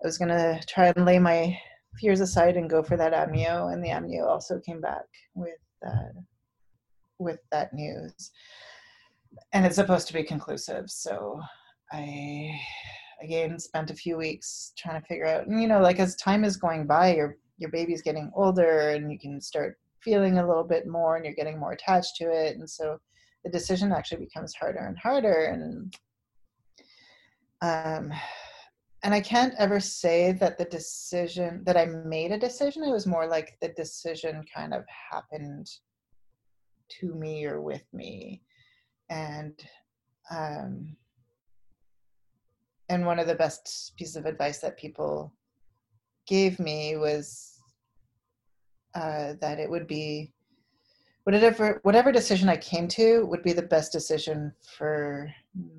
i 0.02 0.06
was 0.06 0.18
going 0.18 0.28
to 0.28 0.60
try 0.66 0.88
and 0.88 1.06
lay 1.06 1.18
my 1.18 1.56
fears 1.98 2.20
aside 2.20 2.56
and 2.56 2.68
go 2.68 2.82
for 2.82 2.96
that 2.96 3.14
amnio 3.14 3.72
and 3.72 3.82
the 3.82 3.88
amnio 3.88 4.26
also 4.26 4.60
came 4.60 4.80
back 4.80 5.04
with 5.34 5.56
that 5.82 6.12
with 7.18 7.38
that 7.50 7.72
news. 7.72 8.30
And 9.52 9.66
it's 9.66 9.76
supposed 9.76 10.06
to 10.08 10.14
be 10.14 10.22
conclusive 10.22 10.90
so 10.90 11.40
i 11.92 12.50
again 13.22 13.58
spent 13.58 13.90
a 13.90 13.94
few 13.94 14.16
weeks 14.16 14.72
trying 14.76 15.00
to 15.00 15.06
figure 15.06 15.26
out 15.26 15.46
and 15.46 15.60
you 15.60 15.68
know 15.68 15.80
like 15.80 16.00
as 16.00 16.16
time 16.16 16.44
is 16.44 16.56
going 16.56 16.86
by 16.86 17.14
your 17.14 17.36
your 17.58 17.70
baby's 17.70 18.02
getting 18.02 18.30
older 18.34 18.90
and 18.90 19.10
you 19.10 19.18
can 19.18 19.40
start 19.40 19.78
feeling 20.02 20.38
a 20.38 20.46
little 20.46 20.64
bit 20.64 20.86
more 20.86 21.16
and 21.16 21.24
you're 21.24 21.34
getting 21.34 21.58
more 21.58 21.72
attached 21.72 22.16
to 22.16 22.24
it 22.24 22.56
and 22.56 22.68
so 22.68 22.98
the 23.44 23.50
decision 23.50 23.92
actually 23.92 24.24
becomes 24.24 24.54
harder 24.54 24.86
and 24.86 24.98
harder 24.98 25.46
and 25.46 25.96
um 27.62 28.12
and 29.02 29.14
I 29.14 29.20
can't 29.20 29.54
ever 29.58 29.78
say 29.80 30.32
that 30.32 30.58
the 30.58 30.64
decision 30.64 31.62
that 31.64 31.76
I 31.76 31.86
made 31.86 32.32
a 32.32 32.38
decision. 32.38 32.82
It 32.82 32.90
was 32.90 33.06
more 33.06 33.26
like 33.26 33.56
the 33.60 33.68
decision 33.68 34.44
kind 34.54 34.74
of 34.74 34.84
happened 35.10 35.70
to 37.00 37.14
me 37.14 37.44
or 37.46 37.60
with 37.60 37.84
me, 37.92 38.42
and 39.10 39.54
um, 40.30 40.96
and 42.88 43.04
one 43.04 43.18
of 43.18 43.26
the 43.26 43.34
best 43.34 43.92
pieces 43.96 44.16
of 44.16 44.26
advice 44.26 44.58
that 44.58 44.78
people 44.78 45.32
gave 46.26 46.58
me 46.58 46.96
was 46.96 47.60
uh, 48.94 49.34
that 49.40 49.58
it 49.58 49.70
would 49.70 49.86
be 49.86 50.32
whatever 51.24 51.80
whatever 51.82 52.12
decision 52.12 52.48
I 52.48 52.56
came 52.56 52.88
to 52.88 53.26
would 53.26 53.42
be 53.42 53.52
the 53.52 53.62
best 53.62 53.92
decision 53.92 54.52
for 54.76 55.30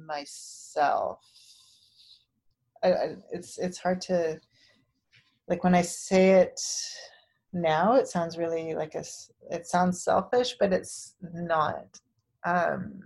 myself 0.05 1.19
I, 2.83 3.15
it's 3.31 3.57
it's 3.57 3.77
hard 3.77 4.01
to 4.01 4.39
like 5.47 5.63
when 5.63 5.75
I 5.75 5.81
say 5.83 6.31
it 6.31 6.59
now. 7.53 7.95
It 7.95 8.07
sounds 8.07 8.37
really 8.37 8.75
like 8.75 8.95
a 8.95 9.03
it 9.51 9.67
sounds 9.67 10.03
selfish, 10.03 10.55
but 10.59 10.73
it's 10.73 11.15
not. 11.33 11.99
um, 12.45 13.01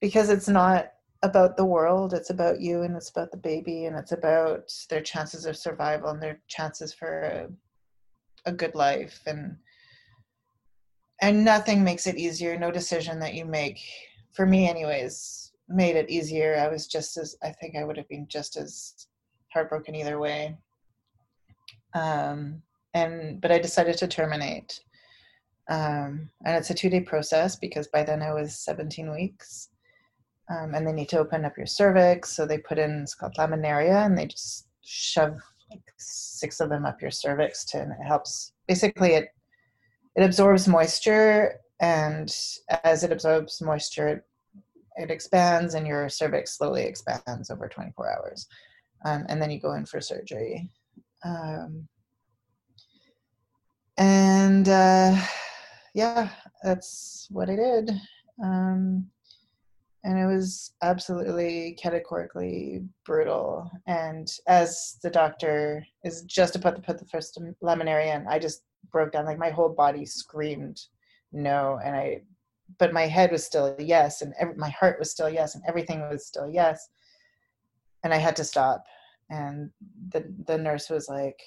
because 0.00 0.30
it's 0.30 0.48
not 0.48 0.92
about 1.22 1.56
the 1.56 1.64
world 1.64 2.12
it's 2.12 2.28
about 2.30 2.60
you 2.60 2.82
and 2.82 2.94
it's 2.96 3.08
about 3.10 3.30
the 3.30 3.36
baby 3.38 3.86
and 3.86 3.96
it's 3.96 4.12
about 4.12 4.70
their 4.90 5.00
chances 5.00 5.46
of 5.46 5.56
survival 5.56 6.10
and 6.10 6.22
their 6.22 6.38
chances 6.48 6.92
for 6.92 7.22
a, 7.22 7.48
a 8.50 8.52
good 8.52 8.74
life 8.74 9.20
and 9.26 9.56
and 11.22 11.44
nothing 11.44 11.82
makes 11.82 12.06
it 12.06 12.16
easier 12.18 12.58
no 12.58 12.70
decision 12.70 13.18
that 13.18 13.34
you 13.34 13.44
make 13.46 13.80
for 14.34 14.44
me 14.44 14.68
anyways 14.68 15.43
made 15.68 15.96
it 15.96 16.10
easier 16.10 16.56
i 16.56 16.68
was 16.68 16.86
just 16.86 17.16
as 17.16 17.36
i 17.42 17.50
think 17.50 17.76
i 17.76 17.84
would 17.84 17.96
have 17.96 18.08
been 18.08 18.26
just 18.28 18.56
as 18.56 19.06
heartbroken 19.52 19.94
either 19.94 20.18
way 20.18 20.56
um 21.94 22.62
and 22.92 23.40
but 23.40 23.50
i 23.50 23.58
decided 23.58 23.96
to 23.96 24.06
terminate 24.06 24.80
um 25.70 26.28
and 26.44 26.56
it's 26.56 26.70
a 26.70 26.74
two 26.74 26.90
day 26.90 27.00
process 27.00 27.56
because 27.56 27.88
by 27.88 28.02
then 28.02 28.20
i 28.20 28.32
was 28.32 28.58
17 28.58 29.10
weeks 29.10 29.70
um, 30.50 30.74
and 30.74 30.86
they 30.86 30.92
need 30.92 31.08
to 31.10 31.18
open 31.18 31.44
up 31.44 31.56
your 31.56 31.66
cervix. 31.66 32.34
So 32.34 32.46
they 32.46 32.58
put 32.58 32.78
in 32.78 33.02
it's 33.02 33.14
called 33.14 33.34
laminaria, 33.38 34.04
and 34.04 34.16
they 34.16 34.26
just 34.26 34.68
shove 34.82 35.38
like 35.70 35.82
six 35.96 36.60
of 36.60 36.68
them 36.68 36.84
up 36.84 37.00
your 37.00 37.10
cervix 37.10 37.64
to, 37.66 37.80
and 37.80 37.92
it 37.92 38.04
helps. 38.06 38.52
Basically, 38.68 39.14
it 39.14 39.28
it 40.16 40.22
absorbs 40.22 40.68
moisture, 40.68 41.60
and 41.80 42.34
as 42.84 43.04
it 43.04 43.12
absorbs 43.12 43.60
moisture, 43.62 44.08
it, 44.08 44.24
it 44.96 45.10
expands, 45.10 45.74
and 45.74 45.86
your 45.86 46.08
cervix 46.08 46.56
slowly 46.56 46.84
expands 46.84 47.50
over 47.50 47.68
24 47.68 48.16
hours, 48.16 48.46
um, 49.04 49.24
and 49.28 49.40
then 49.40 49.50
you 49.50 49.60
go 49.60 49.74
in 49.74 49.86
for 49.86 50.00
surgery. 50.00 50.70
Um, 51.24 51.88
and 53.96 54.68
uh, 54.68 55.16
yeah, 55.94 56.28
that's 56.62 57.28
what 57.30 57.48
I 57.48 57.56
did. 57.56 57.90
Um, 58.42 59.06
and 60.04 60.18
it 60.18 60.26
was 60.26 60.74
absolutely 60.82 61.78
categorically 61.80 62.82
brutal. 63.06 63.70
And 63.86 64.30
as 64.46 64.98
the 65.02 65.08
doctor 65.08 65.86
is 66.04 66.22
just 66.22 66.56
about 66.56 66.76
to 66.76 66.82
put 66.82 66.98
the 66.98 67.06
first 67.06 67.40
laminaria 67.62 68.14
in, 68.14 68.26
I 68.28 68.38
just 68.38 68.62
broke 68.92 69.12
down. 69.12 69.24
Like 69.24 69.38
my 69.38 69.50
whole 69.50 69.70
body 69.70 70.04
screamed 70.04 70.78
no, 71.32 71.80
and 71.82 71.96
I, 71.96 72.20
but 72.78 72.92
my 72.92 73.06
head 73.06 73.30
was 73.30 73.44
still 73.44 73.74
yes, 73.78 74.22
and 74.22 74.34
my 74.56 74.70
heart 74.70 74.98
was 74.98 75.10
still 75.10 75.30
yes, 75.30 75.54
and 75.54 75.64
everything 75.66 76.00
was 76.08 76.26
still 76.26 76.50
yes. 76.50 76.88
And 78.02 78.12
I 78.12 78.18
had 78.18 78.36
to 78.36 78.44
stop. 78.44 78.84
And 79.30 79.70
the 80.10 80.32
the 80.46 80.58
nurse 80.58 80.90
was 80.90 81.08
like, 81.08 81.40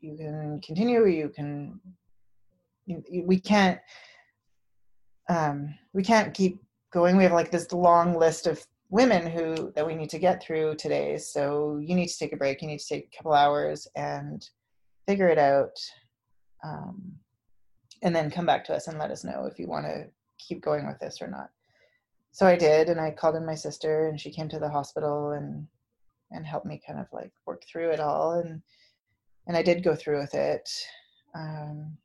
"You 0.00 0.16
can 0.16 0.60
continue. 0.60 1.06
You 1.06 1.28
can. 1.28 1.80
We 3.24 3.38
can't." 3.38 3.80
Um, 5.28 5.74
we 5.94 6.02
can't 6.02 6.34
keep 6.34 6.62
going. 6.92 7.16
We 7.16 7.24
have 7.24 7.32
like 7.32 7.50
this 7.50 7.72
long 7.72 8.18
list 8.18 8.46
of 8.46 8.64
women 8.90 9.26
who 9.26 9.72
that 9.74 9.86
we 9.86 9.94
need 9.94 10.10
to 10.10 10.18
get 10.18 10.42
through 10.42 10.76
today. 10.76 11.16
So 11.18 11.80
you 11.82 11.94
need 11.94 12.08
to 12.08 12.18
take 12.18 12.32
a 12.32 12.36
break. 12.36 12.62
You 12.62 12.68
need 12.68 12.80
to 12.80 12.86
take 12.86 13.08
a 13.12 13.16
couple 13.16 13.32
hours 13.32 13.88
and 13.96 14.48
figure 15.06 15.28
it 15.28 15.38
out, 15.38 15.76
um, 16.64 17.16
and 18.02 18.14
then 18.14 18.30
come 18.30 18.46
back 18.46 18.64
to 18.66 18.74
us 18.74 18.88
and 18.88 18.98
let 18.98 19.10
us 19.10 19.24
know 19.24 19.46
if 19.46 19.58
you 19.58 19.66
want 19.66 19.86
to 19.86 20.06
keep 20.38 20.62
going 20.62 20.86
with 20.86 20.98
this 20.98 21.20
or 21.20 21.28
not. 21.28 21.50
So 22.32 22.46
I 22.46 22.56
did, 22.56 22.88
and 22.88 23.00
I 23.00 23.12
called 23.12 23.36
in 23.36 23.46
my 23.46 23.54
sister, 23.54 24.08
and 24.08 24.20
she 24.20 24.32
came 24.32 24.48
to 24.48 24.58
the 24.58 24.68
hospital 24.68 25.30
and 25.32 25.66
and 26.30 26.44
helped 26.44 26.66
me 26.66 26.82
kind 26.84 26.98
of 26.98 27.06
like 27.12 27.32
work 27.46 27.62
through 27.64 27.90
it 27.90 28.00
all, 28.00 28.32
and 28.32 28.60
and 29.46 29.56
I 29.56 29.62
did 29.62 29.84
go 29.84 29.94
through 29.94 30.20
with 30.20 30.34
it, 30.34 30.68
um, 31.34 31.96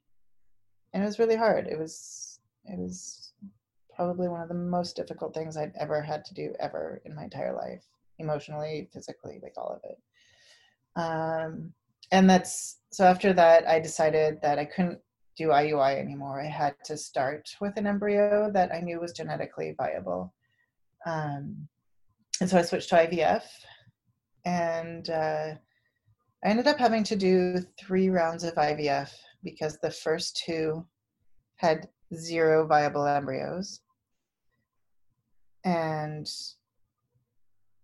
and 0.94 1.02
it 1.02 1.06
was 1.06 1.20
really 1.20 1.36
hard. 1.36 1.68
It 1.68 1.80
was 1.80 2.40
it 2.66 2.78
was 2.78 3.34
probably 3.96 4.28
one 4.28 4.42
of 4.42 4.50
the 4.50 4.54
most 4.54 4.96
difficult 4.96 5.34
things 5.34 5.58
I'd 5.58 5.74
ever 5.80 6.02
had 6.02 6.24
to 6.26 6.34
do 6.34 6.54
ever 6.60 7.02
in 7.06 7.16
my 7.16 7.24
entire 7.24 7.56
life, 7.56 7.84
emotionally, 8.20 8.88
physically, 8.94 9.40
like 9.42 9.56
all 9.58 9.82
of 9.84 9.90
it. 9.90 9.98
Um, 10.96 11.74
and 12.12 12.30
that's 12.30 12.78
so 12.92 13.06
after 13.06 13.34
that, 13.34 13.68
I 13.68 13.80
decided 13.80 14.42
that 14.42 14.60
I 14.60 14.66
couldn't 14.66 15.00
do 15.40 15.48
IUI 15.48 15.98
anymore. 15.98 16.42
I 16.42 16.48
had 16.48 16.76
to 16.84 16.98
start 16.98 17.50
with 17.62 17.78
an 17.78 17.88
embryo 17.88 18.52
that 18.54 18.74
I 18.74 18.82
knew 18.82 19.00
was 19.00 19.14
genetically 19.14 19.74
viable. 19.78 20.34
Um, 21.06 21.70
and 22.42 22.50
so 22.50 22.58
I 22.58 22.62
switched 22.62 22.90
to 22.90 22.96
IVF, 22.96 23.44
and 24.46 25.10
uh, 25.10 25.56
I 26.44 26.48
ended 26.48 26.68
up 26.68 26.78
having 26.78 27.06
to 27.06 27.16
do 27.16 27.60
three 27.80 28.10
rounds 28.10 28.44
of 28.44 28.56
IVF 28.56 29.12
because 29.42 29.78
the 29.78 29.92
first 29.92 30.42
two 30.46 30.86
had 31.56 31.88
zero 32.14 32.68
viable 32.68 33.06
embryos 33.06 33.80
and 35.64 36.30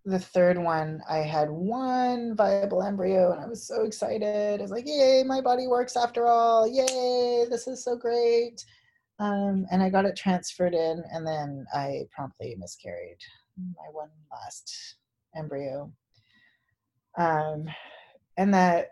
the 0.06 0.18
third 0.20 0.56
one 0.56 1.02
i 1.10 1.18
had 1.18 1.50
one 1.50 2.34
viable 2.36 2.80
embryo 2.80 3.32
and 3.32 3.40
i 3.40 3.46
was 3.46 3.66
so 3.66 3.82
excited. 3.82 4.60
I 4.60 4.62
was 4.62 4.70
like 4.70 4.86
yay 4.86 5.24
my 5.26 5.40
body 5.40 5.66
works 5.66 5.96
after 5.96 6.28
all. 6.28 6.66
Yay 6.66 7.46
this 7.50 7.66
is 7.66 7.82
so 7.84 7.96
great. 7.96 8.64
Um, 9.18 9.66
and 9.70 9.82
i 9.82 9.90
got 9.90 10.04
it 10.04 10.16
transferred 10.16 10.74
in 10.74 11.02
and 11.12 11.26
then 11.26 11.66
i 11.74 12.02
promptly 12.14 12.54
miscarried 12.56 13.18
my 13.76 13.88
one 13.92 14.10
last 14.30 14.96
embryo. 15.36 15.92
Um, 17.18 17.64
and 18.36 18.54
that 18.54 18.90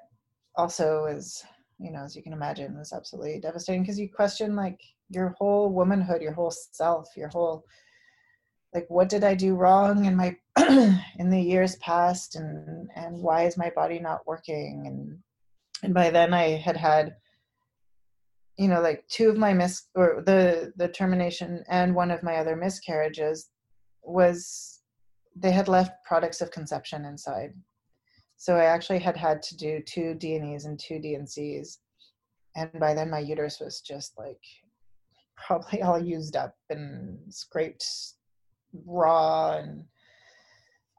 also 0.57 1.05
is 1.07 1.45
you 1.79 1.93
know 1.93 2.03
as 2.05 2.17
you 2.17 2.23
can 2.23 2.33
imagine 2.33 2.77
was 2.77 2.93
absolutely 2.93 3.39
devastating 3.39 3.83
because 3.83 4.01
you 4.01 4.09
question 4.09 4.57
like 4.57 4.81
your 5.11 5.35
whole 5.39 5.73
womanhood 5.73 6.23
your 6.23 6.33
whole 6.33 6.51
self 6.51 7.09
your 7.17 7.29
whole 7.29 7.65
like 8.75 8.87
what 8.89 9.09
did 9.09 9.25
i 9.25 9.35
do 9.35 9.55
wrong 9.55 10.05
in 10.05 10.17
my 10.17 10.37
in 11.19 11.31
the 11.31 11.41
years 11.41 11.77
past? 11.77 12.37
And 12.37 12.89
and 12.95 13.17
why 13.19 13.45
is 13.45 13.57
my 13.57 13.71
body 13.71 13.99
not 13.99 14.27
working? 14.27 14.85
And 14.87 15.19
and 15.83 15.95
by 15.95 16.11
then 16.11 16.33
i 16.33 16.51
had 16.51 16.77
had 16.77 17.17
you 18.57 18.69
know 18.69 18.81
like 18.81 19.07
two 19.09 19.29
of 19.29 19.37
my 19.37 19.53
miss 19.53 19.85
or 19.95 20.23
the 20.27 20.73
the 20.77 20.89
termination 20.89 21.65
and 21.69 21.95
one 21.95 22.11
of 22.11 22.23
my 22.23 22.37
other 22.37 22.57
miscarriages 22.57 23.51
was 24.03 24.81
they 25.37 25.51
had 25.51 25.69
left 25.69 26.05
products 26.05 26.41
of 26.41 26.51
conception 26.51 27.05
inside. 27.05 27.53
So 28.37 28.57
i 28.57 28.65
actually 28.65 28.99
had 28.99 29.17
had 29.17 29.43
to 29.43 29.57
do 29.57 29.81
two 29.81 30.15
D&Es 30.15 30.65
and 30.67 30.79
two 30.79 30.99
D&Cs 30.99 31.79
and 32.57 32.71
by 32.79 32.95
then 32.95 33.11
my 33.11 33.21
uterus 33.21 33.61
was 33.61 33.81
just 33.81 34.17
like 34.19 34.43
probably 35.47 35.83
all 35.83 35.99
used 35.99 36.37
up 36.37 36.55
and 36.71 37.19
scraped 37.29 37.85
raw 38.87 39.59
and 39.59 39.85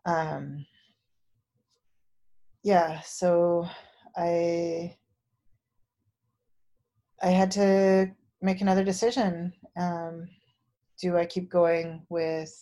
um 0.05 0.65
yeah 2.63 3.01
so 3.01 3.67
i 4.17 4.95
i 7.21 7.29
had 7.29 7.51
to 7.51 8.07
make 8.41 8.61
another 8.61 8.83
decision. 8.83 9.53
Um 9.77 10.27
do 11.01 11.17
i 11.17 11.25
keep 11.25 11.49
going 11.49 12.05
with 12.09 12.53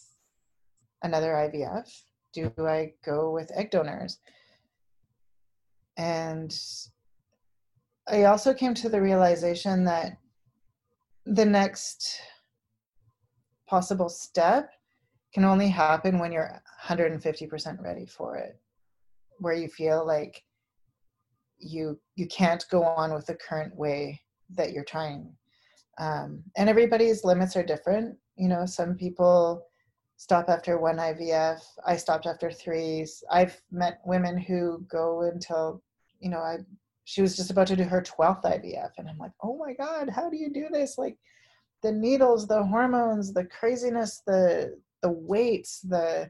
another 1.04 1.34
ivf 1.34 1.88
do 2.34 2.52
i 2.60 2.94
go 3.06 3.32
with 3.32 3.52
egg 3.56 3.70
donors? 3.72 4.20
And 5.98 6.52
i 8.08 8.24
also 8.24 8.54
came 8.54 8.74
to 8.74 8.90
the 8.90 9.02
realization 9.02 9.86
that 9.86 10.18
the 11.26 11.46
next 11.46 12.20
possible 13.68 14.10
step 14.10 14.70
can 15.34 15.46
only 15.46 15.68
happen 15.68 16.20
when 16.20 16.32
you're 16.32 16.62
150% 16.86 17.82
ready 17.82 18.06
for 18.06 18.38
it. 18.38 18.60
Where 19.40 19.54
you 19.54 19.68
feel 19.68 20.06
like 20.06 20.44
you 21.58 22.00
you 22.16 22.28
can't 22.28 22.66
go 22.70 22.84
on 22.84 23.14
with 23.14 23.26
the 23.26 23.36
current 23.36 23.76
way 23.76 24.22
that 24.56 24.74
you're 24.74 24.84
trying. 24.84 25.34
Um, 25.98 26.44
and 26.58 26.70
everybody's 26.70 27.24
limits 27.24 27.56
are 27.56 27.64
different 27.64 28.18
you 28.36 28.48
know 28.48 28.66
some 28.66 28.96
people 28.96 29.66
stop 30.18 30.50
after 30.50 30.78
one 30.80 30.98
ivf 30.98 31.60
i 31.86 31.96
stopped 31.96 32.26
after 32.26 32.52
threes. 32.52 33.24
I've 33.32 33.60
met 33.72 34.00
women 34.06 34.38
who 34.38 34.86
go 34.90 35.22
until 35.22 35.82
you 36.20 36.30
know 36.30 36.40
i 36.40 36.58
she 37.06 37.22
was 37.22 37.36
just 37.36 37.52
about 37.52 37.68
to 37.68 37.76
do 37.76 37.84
her 37.84 38.02
12th 38.02 38.44
ivf 38.44 38.92
and 38.98 39.10
i'm 39.10 39.18
like 39.18 39.32
oh 39.44 39.58
my 39.58 39.74
god 39.74 40.10
how 40.10 40.30
do 40.30 40.38
you 40.38 40.52
do 40.52 40.68
this? 40.72 40.98
Like 40.98 41.18
the 41.82 41.92
needles 41.92 42.48
the 42.48 42.64
hormones 42.64 43.34
the 43.34 43.46
craziness 43.46 44.22
the 44.26 44.80
the 45.04 45.12
waits, 45.12 45.82
the 45.82 46.30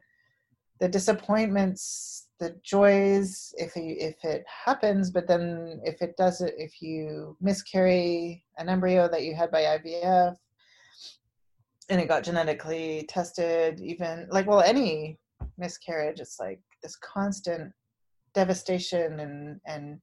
the 0.80 0.88
disappointments, 0.88 2.26
the 2.40 2.56
joys, 2.62 3.54
if 3.56 3.76
you, 3.76 3.96
if 3.98 4.16
it 4.24 4.44
happens, 4.46 5.10
but 5.10 5.26
then 5.26 5.80
if 5.84 6.02
it 6.02 6.16
doesn't, 6.16 6.52
if 6.58 6.82
you 6.82 7.36
miscarry 7.40 8.44
an 8.58 8.68
embryo 8.68 9.08
that 9.08 9.22
you 9.22 9.34
had 9.34 9.50
by 9.50 9.62
IVF, 9.62 10.36
and 11.88 12.00
it 12.00 12.08
got 12.08 12.24
genetically 12.24 13.06
tested, 13.08 13.80
even 13.80 14.26
like 14.30 14.46
well 14.46 14.60
any 14.60 15.18
miscarriage, 15.58 16.20
it's 16.20 16.40
like 16.40 16.60
this 16.82 16.96
constant 16.96 17.72
devastation 18.34 19.20
and 19.20 19.60
and 19.66 20.00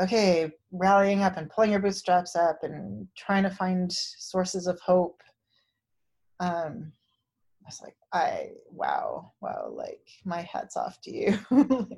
okay, 0.00 0.50
rallying 0.72 1.22
up 1.22 1.36
and 1.36 1.50
pulling 1.50 1.70
your 1.70 1.80
bootstraps 1.80 2.34
up 2.34 2.58
and 2.62 3.06
trying 3.16 3.42
to 3.42 3.50
find 3.50 3.92
sources 3.92 4.66
of 4.66 4.78
hope. 4.80 5.20
Um, 6.40 6.92
I 7.64 7.68
was 7.68 7.80
like, 7.82 7.96
I 8.12 8.50
wow, 8.70 9.32
wow, 9.40 9.72
like 9.72 10.06
my 10.24 10.42
hat's 10.42 10.76
off 10.76 11.00
to 11.02 11.14
you. 11.14 11.38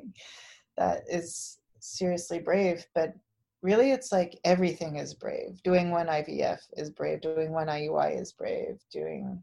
that 0.77 1.03
is 1.11 1.59
seriously 1.81 2.39
brave, 2.39 2.87
but 2.95 3.15
really 3.63 3.91
it's 3.91 4.13
like 4.13 4.39
everything 4.45 4.97
is 4.97 5.15
brave. 5.15 5.61
Doing 5.65 5.91
one 5.91 6.07
IVF 6.07 6.61
is 6.77 6.91
brave, 6.91 7.21
doing 7.21 7.51
one 7.51 7.67
IUI 7.67 8.21
is 8.21 8.33
brave, 8.33 8.79
doing 8.93 9.43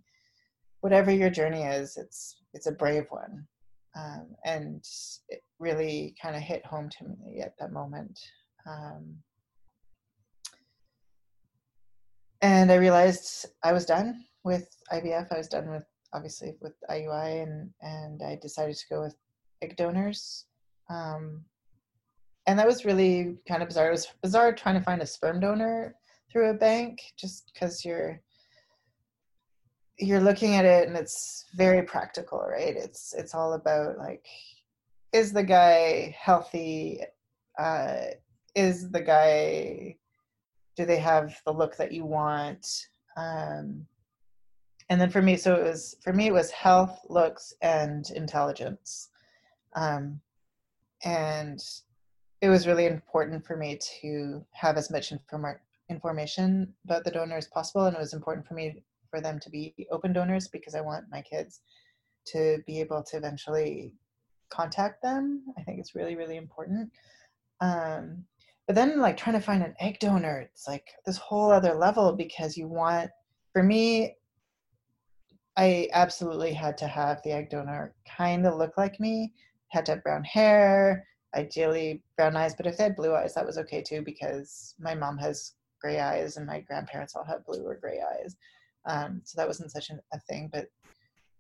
whatever 0.79 1.11
your 1.11 1.29
journey 1.29 1.63
is, 1.63 1.97
it's 1.97 2.41
it's 2.53 2.67
a 2.67 2.71
brave 2.71 3.05
one. 3.09 3.47
Um, 3.95 4.27
and 4.43 4.83
it 5.29 5.43
really 5.59 6.15
kind 6.21 6.35
of 6.35 6.41
hit 6.41 6.65
home 6.65 6.89
to 6.89 7.03
me 7.05 7.41
at 7.41 7.53
that 7.59 7.71
moment. 7.71 8.19
Um, 8.65 9.15
and 12.41 12.71
I 12.71 12.75
realized 12.75 13.45
I 13.63 13.71
was 13.71 13.85
done 13.85 14.25
with 14.43 14.67
IVF. 14.91 15.31
I 15.31 15.37
was 15.37 15.47
done 15.47 15.69
with 15.69 15.85
obviously 16.13 16.55
with 16.61 16.73
IUI, 16.89 17.43
and 17.43 17.69
and 17.81 18.21
I 18.21 18.37
decided 18.41 18.75
to 18.75 18.85
go 18.89 19.01
with 19.01 19.15
egg 19.61 19.75
donors. 19.75 20.45
Um, 20.89 21.43
and 22.45 22.59
that 22.59 22.67
was 22.67 22.85
really 22.85 23.37
kind 23.47 23.61
of 23.61 23.69
bizarre. 23.69 23.87
It 23.87 23.91
was 23.91 24.07
bizarre 24.21 24.53
trying 24.53 24.75
to 24.75 24.83
find 24.83 25.01
a 25.01 25.05
sperm 25.05 25.39
donor 25.39 25.95
through 26.31 26.49
a 26.49 26.53
bank, 26.53 26.99
just 27.17 27.51
because 27.53 27.85
you're 27.85 28.21
you're 29.99 30.21
looking 30.21 30.55
at 30.55 30.65
it 30.65 30.87
and 30.87 30.97
it's 30.97 31.45
very 31.55 31.83
practical, 31.83 32.39
right? 32.39 32.75
It's 32.75 33.13
it's 33.13 33.35
all 33.35 33.53
about 33.53 33.97
like, 33.97 34.25
is 35.11 35.31
the 35.31 35.43
guy 35.43 36.15
healthy? 36.19 37.01
Uh, 37.57 38.05
is 38.55 38.89
the 38.89 39.01
guy? 39.01 39.95
Do 40.75 40.85
they 40.85 40.97
have 40.97 41.39
the 41.45 41.53
look 41.53 41.77
that 41.77 41.91
you 41.91 42.05
want? 42.05 42.65
Um, 43.15 43.85
and 44.89 44.99
then 44.99 45.09
for 45.09 45.21
me, 45.21 45.37
so 45.37 45.55
it 45.55 45.63
was 45.63 45.95
for 46.03 46.13
me 46.13 46.27
it 46.27 46.33
was 46.33 46.51
health, 46.51 46.99
looks, 47.09 47.53
and 47.61 48.09
intelligence. 48.11 49.09
Um, 49.75 50.19
and 51.03 51.59
it 52.41 52.49
was 52.49 52.67
really 52.67 52.85
important 52.85 53.45
for 53.45 53.55
me 53.55 53.79
to 54.01 54.45
have 54.51 54.77
as 54.77 54.91
much 54.91 55.11
inform- 55.11 55.59
information 55.89 56.73
about 56.85 57.03
the 57.03 57.11
donor 57.11 57.37
as 57.37 57.47
possible. 57.47 57.85
And 57.85 57.95
it 57.95 57.99
was 57.99 58.13
important 58.13 58.45
for 58.45 58.53
me 58.53 58.83
for 59.09 59.21
them 59.21 59.39
to 59.39 59.49
be 59.49 59.75
open 59.91 60.11
donors 60.11 60.47
because 60.47 60.73
i 60.73 60.81
want 60.81 61.05
my 61.11 61.21
kids 61.21 61.61
to 62.25 62.57
be 62.65 62.79
able 62.79 63.03
to 63.03 63.17
eventually 63.17 63.93
contact 64.49 65.03
them. 65.03 65.43
I 65.57 65.61
think 65.63 65.79
it's 65.79 65.95
really 65.95 66.15
really 66.15 66.37
important. 66.37 66.91
Um, 67.61 68.25
but 68.65 68.75
then 68.75 68.99
like 68.99 69.17
trying 69.17 69.35
to 69.35 69.41
find 69.41 69.61
an 69.61 69.75
egg 69.79 69.99
donor 69.99 70.39
it's 70.39 70.67
like 70.67 70.87
this 71.05 71.17
whole 71.17 71.51
other 71.51 71.73
level 71.75 72.13
because 72.13 72.57
you 72.57 72.67
want 72.67 73.11
for 73.51 73.61
me 73.61 74.15
i 75.57 75.87
absolutely 75.93 76.53
had 76.53 76.77
to 76.77 76.87
have 76.87 77.21
the 77.23 77.31
egg 77.31 77.49
donor 77.49 77.93
kind 78.17 78.45
of 78.45 78.55
look 78.55 78.77
like 78.77 78.99
me 78.99 79.31
had 79.69 79.85
to 79.85 79.93
have 79.93 80.03
brown 80.03 80.23
hair 80.23 81.05
ideally 81.35 82.01
brown 82.15 82.35
eyes, 82.35 82.55
but 82.55 82.65
if 82.65 82.77
they 82.77 82.83
had 82.83 82.95
blue 82.95 83.13
eyes, 83.13 83.33
that 83.33 83.45
was 83.45 83.57
okay 83.57 83.81
too 83.81 84.01
because 84.01 84.75
my 84.79 84.93
mom 84.93 85.17
has 85.17 85.53
gray 85.81 85.99
eyes 85.99 86.37
and 86.37 86.45
my 86.45 86.59
grandparents 86.61 87.15
all 87.15 87.23
have 87.23 87.45
blue 87.45 87.65
or 87.65 87.75
gray 87.75 87.99
eyes. 88.15 88.35
Um, 88.85 89.21
so 89.23 89.35
that 89.37 89.47
wasn't 89.47 89.71
such 89.71 89.89
a 89.89 90.19
thing, 90.21 90.49
but 90.51 90.67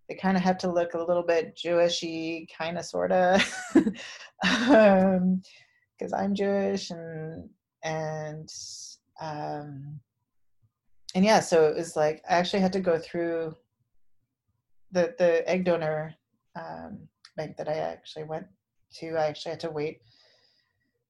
they 0.07 0.15
kind 0.15 0.37
of 0.37 0.43
have 0.43 0.57
to 0.59 0.71
look 0.71 0.93
a 0.93 1.03
little 1.03 1.23
bit 1.23 1.55
Jewishy, 1.55 2.47
kind 2.55 2.77
of, 2.77 2.85
sort 2.85 3.11
of, 3.11 3.39
because 3.73 3.93
um, 6.13 6.15
I'm 6.15 6.35
Jewish 6.35 6.89
and 6.89 7.49
and 7.83 8.49
um, 9.21 9.99
and 11.15 11.23
yeah. 11.23 11.39
So 11.39 11.67
it 11.67 11.75
was 11.75 11.95
like 11.95 12.21
I 12.29 12.35
actually 12.35 12.61
had 12.61 12.73
to 12.73 12.81
go 12.81 12.97
through 12.97 13.55
the 14.93 15.13
the 15.17 15.47
egg 15.49 15.65
donor 15.65 16.15
um, 16.55 16.99
bank 17.35 17.57
that 17.57 17.67
I 17.67 17.73
actually 17.73 18.23
went 18.23 18.47
to. 18.95 19.17
I 19.17 19.25
actually 19.25 19.51
had 19.51 19.59
to 19.61 19.71
wait 19.71 20.01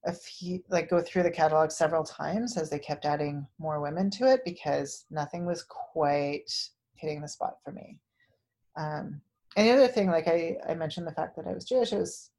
a 0.06 0.14
few, 0.14 0.62
like 0.70 0.90
go 0.90 1.02
through 1.02 1.24
the 1.24 1.32
catalog 1.32 1.72
several 1.72 2.04
times 2.04 2.58
as 2.58 2.70
they 2.70 2.80
kept 2.80 3.06
adding 3.06 3.46
more 3.60 3.82
women 3.82 4.10
to 4.12 4.32
it 4.32 4.42
because 4.44 5.06
nothing 5.10 5.46
was 5.46 5.64
quite 5.64 6.52
hitting 6.96 7.22
the 7.22 7.28
spot 7.28 7.58
for 7.64 7.72
me. 7.72 8.00
Um, 8.76 9.22
and 9.56 9.68
the 9.68 9.74
other 9.74 9.88
thing, 9.88 10.10
like 10.10 10.28
I, 10.28 10.58
I 10.68 10.74
mentioned 10.74 11.08
the 11.08 11.12
fact 11.12 11.36
that 11.36 11.48
I 11.48 11.54
was 11.54 11.66
Jewish, 11.66 11.94
it 11.94 12.00
was 12.00 12.32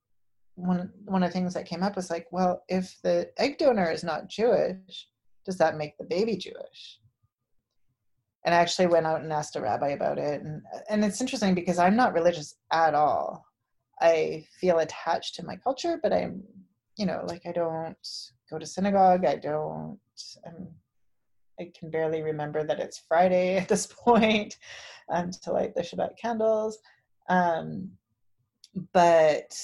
one, 0.56 0.90
one 1.04 1.22
of 1.22 1.30
the 1.30 1.32
things 1.32 1.54
that 1.54 1.66
came 1.66 1.82
up 1.82 1.96
was 1.96 2.10
like, 2.10 2.26
well, 2.30 2.64
if 2.68 2.96
the 3.02 3.30
egg 3.38 3.58
donor 3.58 3.90
is 3.90 4.04
not 4.04 4.28
Jewish, 4.28 5.08
does 5.44 5.56
that 5.58 5.76
make 5.76 5.96
the 5.96 6.04
baby 6.04 6.36
Jewish? 6.36 6.98
And 8.44 8.54
I 8.54 8.58
actually 8.58 8.86
went 8.86 9.06
out 9.06 9.22
and 9.22 9.32
asked 9.32 9.56
a 9.56 9.60
rabbi 9.60 9.90
about 9.90 10.18
it. 10.18 10.42
And, 10.42 10.62
and 10.90 11.04
it's 11.04 11.20
interesting 11.20 11.54
because 11.54 11.78
I'm 11.78 11.96
not 11.96 12.12
religious 12.12 12.56
at 12.70 12.94
all. 12.94 13.46
I 14.00 14.46
feel 14.60 14.78
attached 14.80 15.34
to 15.36 15.44
my 15.44 15.56
culture, 15.56 15.98
but 16.02 16.12
I'm, 16.12 16.42
you 16.96 17.06
know, 17.06 17.24
like 17.26 17.42
I 17.46 17.52
don't 17.52 17.96
go 18.50 18.58
to 18.58 18.66
synagogue. 18.66 19.24
I 19.24 19.36
don't. 19.36 19.98
I'm, 20.46 20.68
I 21.60 21.70
can 21.78 21.90
barely 21.90 22.22
remember 22.22 22.64
that 22.64 22.80
it's 22.80 23.02
Friday 23.08 23.56
at 23.58 23.68
this 23.68 23.86
point 23.86 24.58
um, 25.08 25.30
to 25.42 25.52
light 25.52 25.74
the 25.74 25.82
Shabbat 25.82 26.18
candles. 26.20 26.78
Um, 27.28 27.90
but 28.92 29.56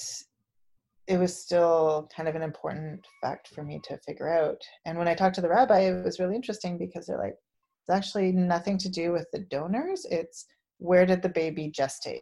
it 1.07 1.19
was 1.19 1.37
still 1.37 2.09
kind 2.15 2.29
of 2.29 2.37
an 2.37 2.43
important 2.43 3.05
fact 3.21 3.49
for 3.49 3.65
me 3.65 3.81
to 3.83 3.99
figure 3.99 4.29
out. 4.29 4.63
And 4.85 4.97
when 4.97 5.09
I 5.09 5.15
talked 5.15 5.35
to 5.35 5.41
the 5.41 5.49
rabbi, 5.49 5.81
it 5.81 6.05
was 6.05 6.21
really 6.21 6.37
interesting 6.37 6.79
because 6.79 7.07
they're 7.07 7.19
like, 7.19 7.37
it's 7.81 7.91
actually 7.91 8.33
nothing 8.33 8.79
to 8.79 8.89
do 8.89 9.13
with 9.13 9.27
the 9.33 9.41
donors. 9.41 10.07
It's 10.11 10.47
where 10.79 11.07
did 11.07 11.23
the 11.23 11.29
baby 11.29 11.71
gestate? 11.71 12.21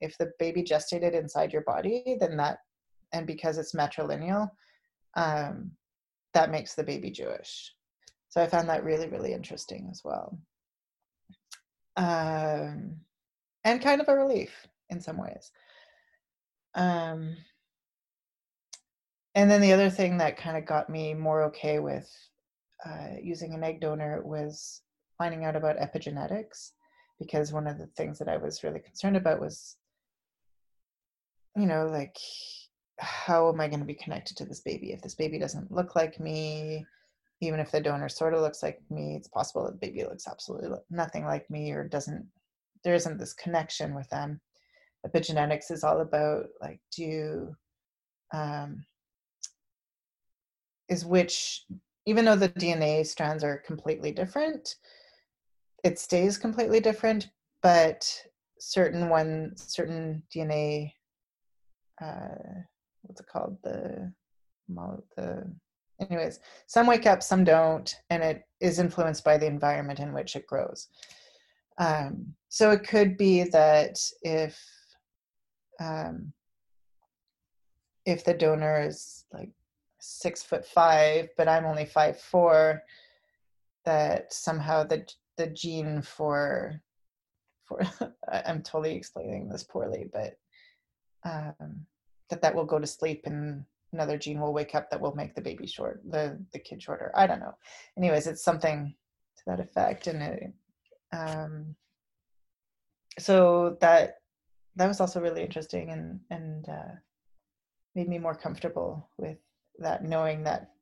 If 0.00 0.16
the 0.18 0.32
baby 0.38 0.62
gestated 0.62 1.14
inside 1.14 1.52
your 1.52 1.62
body, 1.62 2.16
then 2.20 2.36
that, 2.38 2.58
and 3.12 3.26
because 3.26 3.58
it's 3.58 3.74
matrilineal, 3.74 4.50
um, 5.14 5.72
that 6.34 6.50
makes 6.50 6.74
the 6.74 6.84
baby 6.84 7.10
Jewish. 7.10 7.72
So 8.28 8.42
I 8.42 8.46
found 8.46 8.68
that 8.68 8.84
really, 8.84 9.08
really 9.08 9.32
interesting 9.32 9.88
as 9.90 10.02
well. 10.04 10.38
Um, 11.96 12.96
and 13.64 13.82
kind 13.82 14.00
of 14.00 14.08
a 14.08 14.14
relief 14.14 14.52
in 14.90 15.00
some 15.00 15.18
ways. 15.18 15.50
Um, 16.74 17.36
and 19.34 19.50
then 19.50 19.60
the 19.60 19.72
other 19.72 19.90
thing 19.90 20.18
that 20.18 20.36
kind 20.36 20.56
of 20.56 20.66
got 20.66 20.88
me 20.88 21.14
more 21.14 21.42
okay 21.44 21.78
with 21.78 22.10
uh, 22.86 23.16
using 23.22 23.54
an 23.54 23.64
egg 23.64 23.80
donor 23.80 24.22
was 24.24 24.82
finding 25.18 25.44
out 25.44 25.56
about 25.56 25.78
epigenetics 25.78 26.70
because 27.18 27.52
one 27.52 27.66
of 27.66 27.78
the 27.78 27.88
things 27.88 28.18
that 28.18 28.28
I 28.28 28.36
was 28.36 28.62
really 28.62 28.78
concerned 28.78 29.16
about 29.16 29.40
was, 29.40 29.76
you 31.56 31.66
know, 31.66 31.86
like, 31.88 32.16
how 32.98 33.48
am 33.48 33.60
I 33.60 33.68
going 33.68 33.80
to 33.80 33.86
be 33.86 33.94
connected 33.94 34.36
to 34.38 34.44
this 34.44 34.60
baby? 34.60 34.92
If 34.92 35.02
this 35.02 35.16
baby 35.16 35.38
doesn't 35.38 35.72
look 35.72 35.96
like 35.96 36.20
me, 36.20 36.86
even 37.40 37.60
if 37.60 37.70
the 37.70 37.80
donor 37.80 38.08
sort 38.08 38.34
of 38.34 38.40
looks 38.40 38.62
like 38.62 38.80
me, 38.90 39.16
it's 39.16 39.28
possible 39.28 39.64
that 39.64 39.72
the 39.80 39.86
baby 39.86 40.04
looks 40.04 40.26
absolutely 40.28 40.70
nothing 40.90 41.24
like 41.24 41.48
me 41.50 41.72
or 41.72 41.84
doesn't, 41.84 42.26
there 42.84 42.94
isn't 42.94 43.18
this 43.18 43.34
connection 43.34 43.94
with 43.94 44.08
them. 44.10 44.40
Epigenetics 45.06 45.70
is 45.70 45.84
all 45.84 46.00
about 46.00 46.46
like, 46.60 46.80
do, 46.94 47.54
um, 48.32 48.84
is 50.88 51.04
which, 51.04 51.64
even 52.06 52.24
though 52.24 52.36
the 52.36 52.48
DNA 52.48 53.06
strands 53.06 53.44
are 53.44 53.62
completely 53.66 54.10
different, 54.10 54.76
it 55.84 55.98
stays 55.98 56.38
completely 56.38 56.80
different, 56.80 57.28
but 57.62 58.10
certain 58.58 59.08
one 59.08 59.52
certain 59.56 60.22
DNA 60.34 60.92
uh, 62.00 62.62
what's 63.02 63.20
it 63.20 63.26
called? 63.26 63.56
The 63.62 64.12
the 65.16 65.50
anyways 66.00 66.40
some 66.66 66.86
wake 66.86 67.06
up 67.06 67.22
some 67.22 67.42
don't 67.42 67.96
and 68.10 68.22
it 68.22 68.42
is 68.60 68.78
influenced 68.78 69.24
by 69.24 69.38
the 69.38 69.46
environment 69.46 69.98
in 69.98 70.12
which 70.12 70.36
it 70.36 70.46
grows. 70.46 70.88
Um, 71.78 72.34
so 72.48 72.70
it 72.70 72.86
could 72.86 73.16
be 73.16 73.44
that 73.44 73.98
if 74.22 74.60
um, 75.80 76.32
if 78.04 78.24
the 78.24 78.34
donor 78.34 78.80
is 78.80 79.24
like 79.32 79.50
six 80.00 80.42
foot 80.42 80.64
five 80.64 81.28
but 81.36 81.48
i'm 81.48 81.66
only 81.66 81.84
five 81.84 82.18
four 82.18 82.80
that 83.84 84.32
somehow 84.32 84.84
the 84.84 85.04
the 85.38 85.46
gene 85.46 86.02
for 86.02 86.82
for 87.64 87.80
I'm 88.32 88.62
totally 88.62 88.94
explaining 88.94 89.48
this 89.48 89.64
poorly, 89.64 90.10
but 90.12 90.34
um, 91.24 91.86
that 92.28 92.42
that 92.42 92.54
will 92.54 92.66
go 92.66 92.78
to 92.78 92.86
sleep 92.86 93.22
and 93.24 93.64
another 93.92 94.18
gene 94.18 94.40
will 94.40 94.52
wake 94.52 94.74
up 94.74 94.90
that 94.90 95.00
will 95.00 95.14
make 95.14 95.34
the 95.34 95.40
baby 95.40 95.66
short, 95.66 96.02
the 96.10 96.38
the 96.52 96.58
kid 96.58 96.82
shorter. 96.82 97.10
I 97.14 97.26
don't 97.26 97.40
know. 97.40 97.54
Anyways, 97.96 98.26
it's 98.26 98.44
something 98.44 98.94
to 99.38 99.42
that 99.46 99.60
effect, 99.60 100.06
and 100.06 100.22
it, 100.22 100.52
um, 101.12 101.74
so 103.18 103.76
that 103.80 104.16
that 104.76 104.88
was 104.88 105.00
also 105.00 105.20
really 105.20 105.42
interesting 105.42 105.90
and 105.90 106.20
and 106.30 106.68
uh, 106.68 106.94
made 107.94 108.08
me 108.08 108.18
more 108.18 108.34
comfortable 108.34 109.08
with 109.16 109.38
that, 109.78 110.04
knowing 110.04 110.44
that 110.44 110.72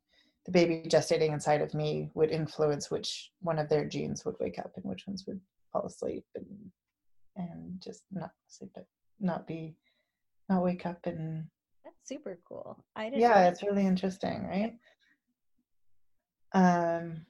the 0.47 0.53
baby 0.53 0.89
gestating 0.89 1.33
inside 1.33 1.61
of 1.61 1.75
me 1.75 2.11
would 2.15 2.31
influence 2.31 2.91
which 2.91 3.33
one 3.41 3.59
of 3.59 3.69
their 3.69 3.85
genes 3.85 4.25
would 4.25 4.37
wake 4.41 4.59
up 4.59 4.73
and 4.77 4.85
which 4.85 5.07
ones 5.07 5.25
would 5.27 5.41
fall 5.73 5.85
asleep 5.85 6.25
and 6.35 6.47
and 7.37 7.83
just 7.83 8.05
not 8.13 8.31
sleep 8.47 8.71
but 8.75 8.87
not 9.21 9.47
be 9.47 9.77
not 10.49 10.63
wake 10.63 10.87
up 10.87 11.05
and 11.05 11.45
that's 11.85 12.09
super 12.09 12.39
cool. 12.49 12.83
I 12.95 13.07
didn't 13.07 13.21
yeah 13.21 13.49
it's 13.49 13.63
really 13.63 13.87
interesting 13.87 14.47
right? 14.47 14.75
Um 16.53 17.27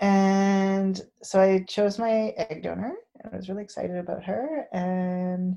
and 0.00 1.00
so 1.22 1.40
i 1.40 1.64
chose 1.68 1.98
my 1.98 2.34
egg 2.36 2.62
donor 2.62 2.94
and 3.20 3.32
i 3.32 3.36
was 3.36 3.48
really 3.48 3.62
excited 3.62 3.96
about 3.96 4.24
her 4.24 4.66
and 4.72 5.56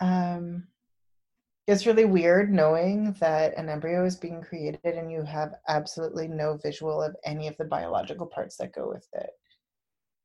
um 0.00 0.64
it's 1.66 1.86
really 1.86 2.04
weird 2.04 2.52
knowing 2.52 3.16
that 3.20 3.56
an 3.56 3.68
embryo 3.68 4.04
is 4.04 4.16
being 4.16 4.42
created 4.42 4.80
and 4.84 5.10
you 5.10 5.22
have 5.22 5.54
absolutely 5.68 6.28
no 6.28 6.58
visual 6.62 7.02
of 7.02 7.16
any 7.24 7.48
of 7.48 7.56
the 7.56 7.64
biological 7.64 8.26
parts 8.26 8.56
that 8.56 8.74
go 8.74 8.88
with 8.88 9.06
it. 9.14 9.30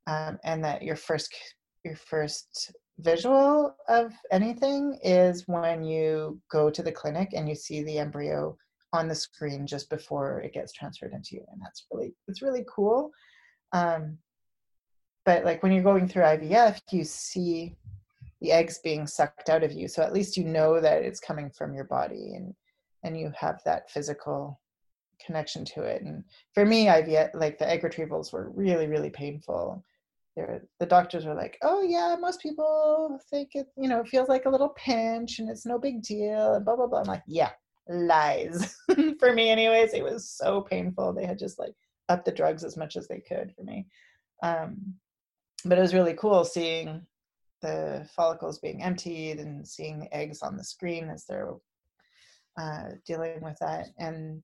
Um, 0.07 0.39
and 0.43 0.63
that 0.65 0.81
your 0.81 0.95
first 0.95 1.33
your 1.85 1.95
first 1.95 2.73
visual 2.99 3.73
of 3.87 4.11
anything 4.31 4.99
is 5.01 5.47
when 5.47 5.83
you 5.83 6.41
go 6.51 6.69
to 6.69 6.83
the 6.83 6.91
clinic 6.91 7.29
and 7.33 7.47
you 7.47 7.55
see 7.55 7.83
the 7.83 7.99
embryo 7.99 8.57
on 8.91 9.07
the 9.07 9.15
screen 9.15 9.65
just 9.65 9.89
before 9.89 10.41
it 10.41 10.53
gets 10.53 10.73
transferred 10.73 11.13
into 11.13 11.35
you 11.35 11.45
and 11.51 11.61
that's 11.61 11.85
really 11.91 12.13
it's 12.27 12.41
really 12.41 12.65
cool. 12.67 13.11
Um, 13.71 14.17
but 15.25 15.45
like 15.45 15.63
when 15.63 15.71
you're 15.71 15.83
going 15.83 16.07
through 16.07 16.23
ivf 16.23 16.79
you 16.91 17.03
see 17.03 17.77
the 18.41 18.51
eggs 18.51 18.79
being 18.83 19.05
sucked 19.05 19.49
out 19.49 19.63
of 19.63 19.71
you. 19.71 19.87
So 19.87 20.01
at 20.01 20.13
least 20.13 20.37
you 20.37 20.45
know 20.45 20.79
that 20.79 21.03
it's 21.03 21.19
coming 21.19 21.49
from 21.49 21.73
your 21.73 21.85
body 21.85 22.33
and 22.35 22.53
and 23.03 23.17
you 23.17 23.31
have 23.39 23.61
that 23.63 23.89
physical 23.89 24.59
connection 25.25 25.65
to 25.65 25.83
it. 25.83 26.01
And 26.01 26.23
for 26.53 26.65
me 26.65 26.89
i've 26.89 27.07
yet 27.07 27.33
like 27.35 27.57
the 27.57 27.69
egg 27.69 27.81
retrievals 27.81 28.31
were 28.31 28.51
really 28.51 28.87
really 28.87 29.09
painful. 29.09 29.83
They're, 30.35 30.61
the 30.79 30.85
doctors 30.85 31.25
were 31.25 31.33
like 31.33 31.57
oh 31.63 31.81
yeah 31.81 32.15
most 32.19 32.41
people 32.41 33.19
think 33.29 33.49
it 33.55 33.67
you 33.75 33.89
know 33.89 34.03
feels 34.03 34.29
like 34.29 34.45
a 34.45 34.49
little 34.49 34.69
pinch 34.69 35.39
and 35.39 35.49
it's 35.49 35.65
no 35.65 35.77
big 35.77 36.01
deal 36.01 36.53
and 36.53 36.63
blah 36.63 36.75
blah 36.75 36.87
blah. 36.87 36.99
I'm 36.99 37.07
like 37.07 37.23
yeah 37.27 37.51
lies. 37.89 38.75
For 39.19 39.33
me 39.33 39.49
anyways 39.49 39.93
it 39.93 40.03
was 40.03 40.29
so 40.29 40.61
painful. 40.61 41.13
They 41.13 41.25
had 41.25 41.39
just 41.39 41.59
like 41.59 41.73
upped 42.07 42.25
the 42.25 42.31
drugs 42.31 42.63
as 42.63 42.77
much 42.77 42.95
as 42.95 43.07
they 43.07 43.19
could 43.19 43.53
for 43.55 43.63
me. 43.63 43.87
Um 44.41 44.95
but 45.65 45.77
it 45.77 45.81
was 45.81 45.93
really 45.93 46.13
cool 46.13 46.45
seeing 46.45 47.05
the 47.61 48.07
follicles 48.15 48.59
being 48.59 48.81
emptied 48.83 49.39
and 49.39 49.67
seeing 49.67 49.99
the 49.99 50.13
eggs 50.15 50.41
on 50.41 50.57
the 50.57 50.63
screen 50.63 51.09
as 51.09 51.25
they're 51.25 51.53
uh, 52.59 52.89
dealing 53.05 53.41
with 53.41 53.57
that. 53.59 53.87
And 53.97 54.41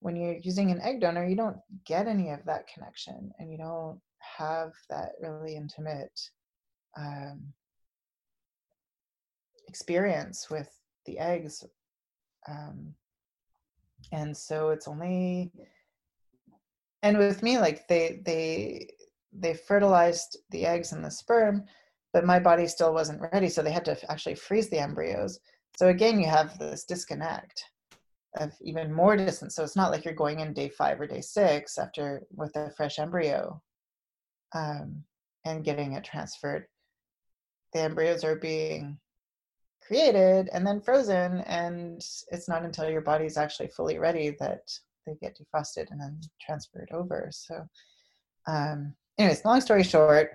when 0.00 0.16
you're 0.16 0.38
using 0.42 0.70
an 0.70 0.80
egg 0.80 1.00
donor, 1.00 1.26
you 1.26 1.36
don't 1.36 1.58
get 1.86 2.06
any 2.06 2.30
of 2.30 2.44
that 2.44 2.68
connection 2.72 3.32
and 3.38 3.50
you 3.50 3.58
don't 3.58 4.00
have 4.20 4.72
that 4.90 5.12
really 5.20 5.56
intimate 5.56 6.20
um, 6.96 7.52
experience 9.66 10.48
with 10.50 10.70
the 11.06 11.18
eggs. 11.18 11.64
Um, 12.48 12.94
and 14.12 14.36
so 14.36 14.70
it's 14.70 14.88
only 14.88 15.52
and 17.02 17.18
with 17.18 17.42
me 17.42 17.58
like 17.58 17.86
they 17.88 18.20
they 18.24 18.88
they 19.32 19.54
fertilized 19.54 20.38
the 20.50 20.66
eggs 20.66 20.92
and 20.92 21.04
the 21.04 21.10
sperm 21.10 21.64
but 22.12 22.24
my 22.24 22.38
body 22.38 22.66
still 22.66 22.92
wasn't 22.92 23.20
ready 23.32 23.48
so 23.48 23.62
they 23.62 23.70
had 23.70 23.84
to 23.84 24.10
actually 24.10 24.34
freeze 24.34 24.68
the 24.70 24.78
embryos. 24.78 25.40
So 25.76 25.88
again 25.88 26.18
you 26.18 26.26
have 26.26 26.58
this 26.58 26.84
disconnect 26.84 27.64
of 28.36 28.52
even 28.60 28.92
more 28.92 29.16
distance. 29.16 29.54
So 29.54 29.62
it's 29.62 29.76
not 29.76 29.90
like 29.90 30.04
you're 30.04 30.14
going 30.14 30.40
in 30.40 30.52
day 30.52 30.68
five 30.68 31.00
or 31.00 31.06
day 31.06 31.20
six 31.20 31.78
after 31.78 32.22
with 32.30 32.54
a 32.56 32.70
fresh 32.76 32.98
embryo 32.98 33.60
um, 34.54 35.02
and 35.44 35.64
getting 35.64 35.94
it 35.94 36.04
transferred. 36.04 36.66
The 37.72 37.80
embryos 37.80 38.24
are 38.24 38.36
being 38.36 38.98
created 39.86 40.50
and 40.52 40.66
then 40.66 40.80
frozen 40.80 41.40
and 41.42 42.02
it's 42.30 42.48
not 42.48 42.62
until 42.62 42.90
your 42.90 43.00
body's 43.00 43.38
actually 43.38 43.68
fully 43.68 43.98
ready 43.98 44.36
that 44.38 44.60
they 45.06 45.14
get 45.20 45.38
defrosted 45.38 45.90
and 45.90 46.00
then 46.00 46.20
transferred 46.40 46.90
over. 46.92 47.28
So 47.32 47.66
um 48.46 48.94
anyways 49.18 49.44
long 49.44 49.60
story 49.60 49.82
short 49.82 50.32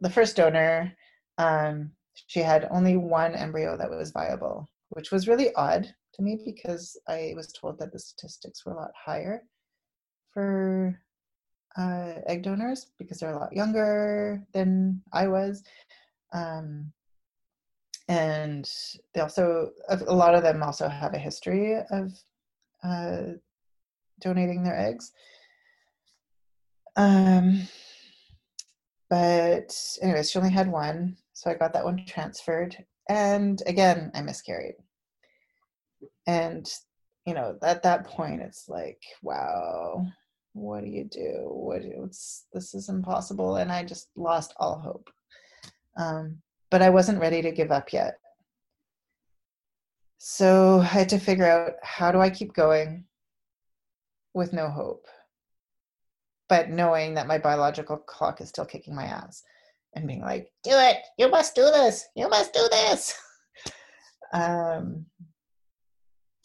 the 0.00 0.10
first 0.10 0.36
donor 0.36 0.92
um, 1.38 1.92
she 2.26 2.40
had 2.40 2.68
only 2.70 2.96
one 2.96 3.34
embryo 3.34 3.76
that 3.76 3.90
was 3.90 4.10
viable, 4.10 4.68
which 4.90 5.10
was 5.10 5.28
really 5.28 5.54
odd 5.54 5.92
to 6.14 6.22
me 6.22 6.38
because 6.44 6.98
I 7.08 7.32
was 7.36 7.52
told 7.52 7.78
that 7.78 7.92
the 7.92 7.98
statistics 7.98 8.64
were 8.64 8.72
a 8.72 8.76
lot 8.76 8.90
higher 8.94 9.42
for 10.32 10.98
uh, 11.76 12.14
egg 12.26 12.42
donors 12.42 12.90
because 12.98 13.18
they're 13.18 13.32
a 13.32 13.38
lot 13.38 13.52
younger 13.52 14.42
than 14.52 15.02
I 15.12 15.28
was. 15.28 15.62
Um, 16.32 16.92
and 18.08 18.68
they 19.14 19.20
also, 19.20 19.70
a 19.88 20.14
lot 20.14 20.34
of 20.34 20.42
them 20.42 20.62
also 20.62 20.88
have 20.88 21.14
a 21.14 21.18
history 21.18 21.78
of 21.90 22.12
uh, 22.82 23.34
donating 24.20 24.62
their 24.62 24.78
eggs. 24.78 25.12
Um, 26.96 27.68
but 29.08 29.74
anyways, 30.02 30.30
she 30.30 30.38
only 30.38 30.50
had 30.50 30.70
one. 30.70 31.16
So 31.42 31.50
I 31.50 31.54
got 31.54 31.72
that 31.72 31.84
one 31.84 32.04
transferred. 32.06 32.76
And 33.08 33.60
again, 33.66 34.12
I 34.14 34.22
miscarried. 34.22 34.76
And, 36.24 36.72
you 37.26 37.34
know, 37.34 37.58
at 37.64 37.82
that 37.82 38.06
point, 38.06 38.42
it's 38.42 38.68
like, 38.68 39.02
wow, 39.22 40.06
what 40.52 40.84
do 40.84 40.86
you 40.86 41.02
do? 41.02 41.48
What 41.48 41.82
it's 41.82 42.46
this 42.52 42.74
is 42.74 42.88
impossible. 42.88 43.56
And 43.56 43.72
I 43.72 43.82
just 43.82 44.06
lost 44.14 44.54
all 44.58 44.78
hope. 44.78 45.10
Um, 45.96 46.38
but 46.70 46.80
I 46.80 46.90
wasn't 46.90 47.20
ready 47.20 47.42
to 47.42 47.50
give 47.50 47.72
up 47.72 47.92
yet. 47.92 48.20
So 50.18 50.78
I 50.78 50.84
had 50.84 51.08
to 51.08 51.18
figure 51.18 51.50
out 51.50 51.72
how 51.82 52.12
do 52.12 52.20
I 52.20 52.30
keep 52.30 52.54
going 52.54 53.06
with 54.32 54.52
no 54.52 54.68
hope, 54.68 55.06
but 56.48 56.70
knowing 56.70 57.14
that 57.14 57.26
my 57.26 57.38
biological 57.38 57.96
clock 57.96 58.40
is 58.40 58.48
still 58.48 58.64
kicking 58.64 58.94
my 58.94 59.06
ass 59.06 59.42
and 59.94 60.06
being 60.06 60.20
like, 60.20 60.50
do 60.62 60.70
it, 60.72 60.98
you 61.18 61.28
must 61.28 61.54
do 61.54 61.62
this, 61.62 62.06
you 62.16 62.28
must 62.28 62.52
do 62.52 62.66
this. 62.70 63.14
um, 64.32 65.06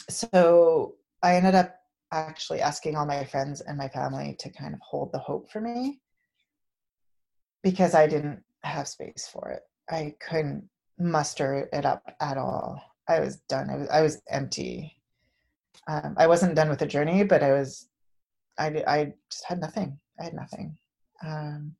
so 0.09 0.95
I 1.23 1.35
ended 1.35 1.55
up 1.55 1.75
actually 2.11 2.61
asking 2.61 2.95
all 2.95 3.05
my 3.05 3.23
friends 3.25 3.61
and 3.61 3.77
my 3.77 3.89
family 3.89 4.35
to 4.39 4.49
kind 4.49 4.73
of 4.73 4.79
hold 4.81 5.11
the 5.11 5.19
hope 5.19 5.51
for 5.51 5.61
me 5.61 5.99
because 7.63 7.93
I 7.93 8.07
didn't 8.07 8.43
have 8.63 8.87
space 8.87 9.29
for 9.31 9.49
it. 9.49 9.61
I 9.89 10.15
couldn't 10.19 10.69
muster 10.99 11.67
it 11.71 11.85
up 11.85 12.03
at 12.19 12.37
all. 12.37 12.81
I 13.07 13.19
was 13.19 13.37
done. 13.49 13.69
I 13.69 13.75
was, 13.77 13.89
I 13.89 14.01
was 14.01 14.21
empty. 14.29 14.93
Um, 15.87 16.15
I 16.17 16.27
wasn't 16.27 16.55
done 16.55 16.69
with 16.69 16.79
the 16.79 16.85
journey, 16.85 17.23
but 17.23 17.43
I 17.43 17.53
was, 17.53 17.87
I, 18.57 18.83
I 18.87 19.13
just 19.31 19.45
had 19.45 19.59
nothing. 19.59 19.99
I 20.19 20.25
had 20.25 20.33
nothing. 20.33 20.77
Um, 21.25 21.75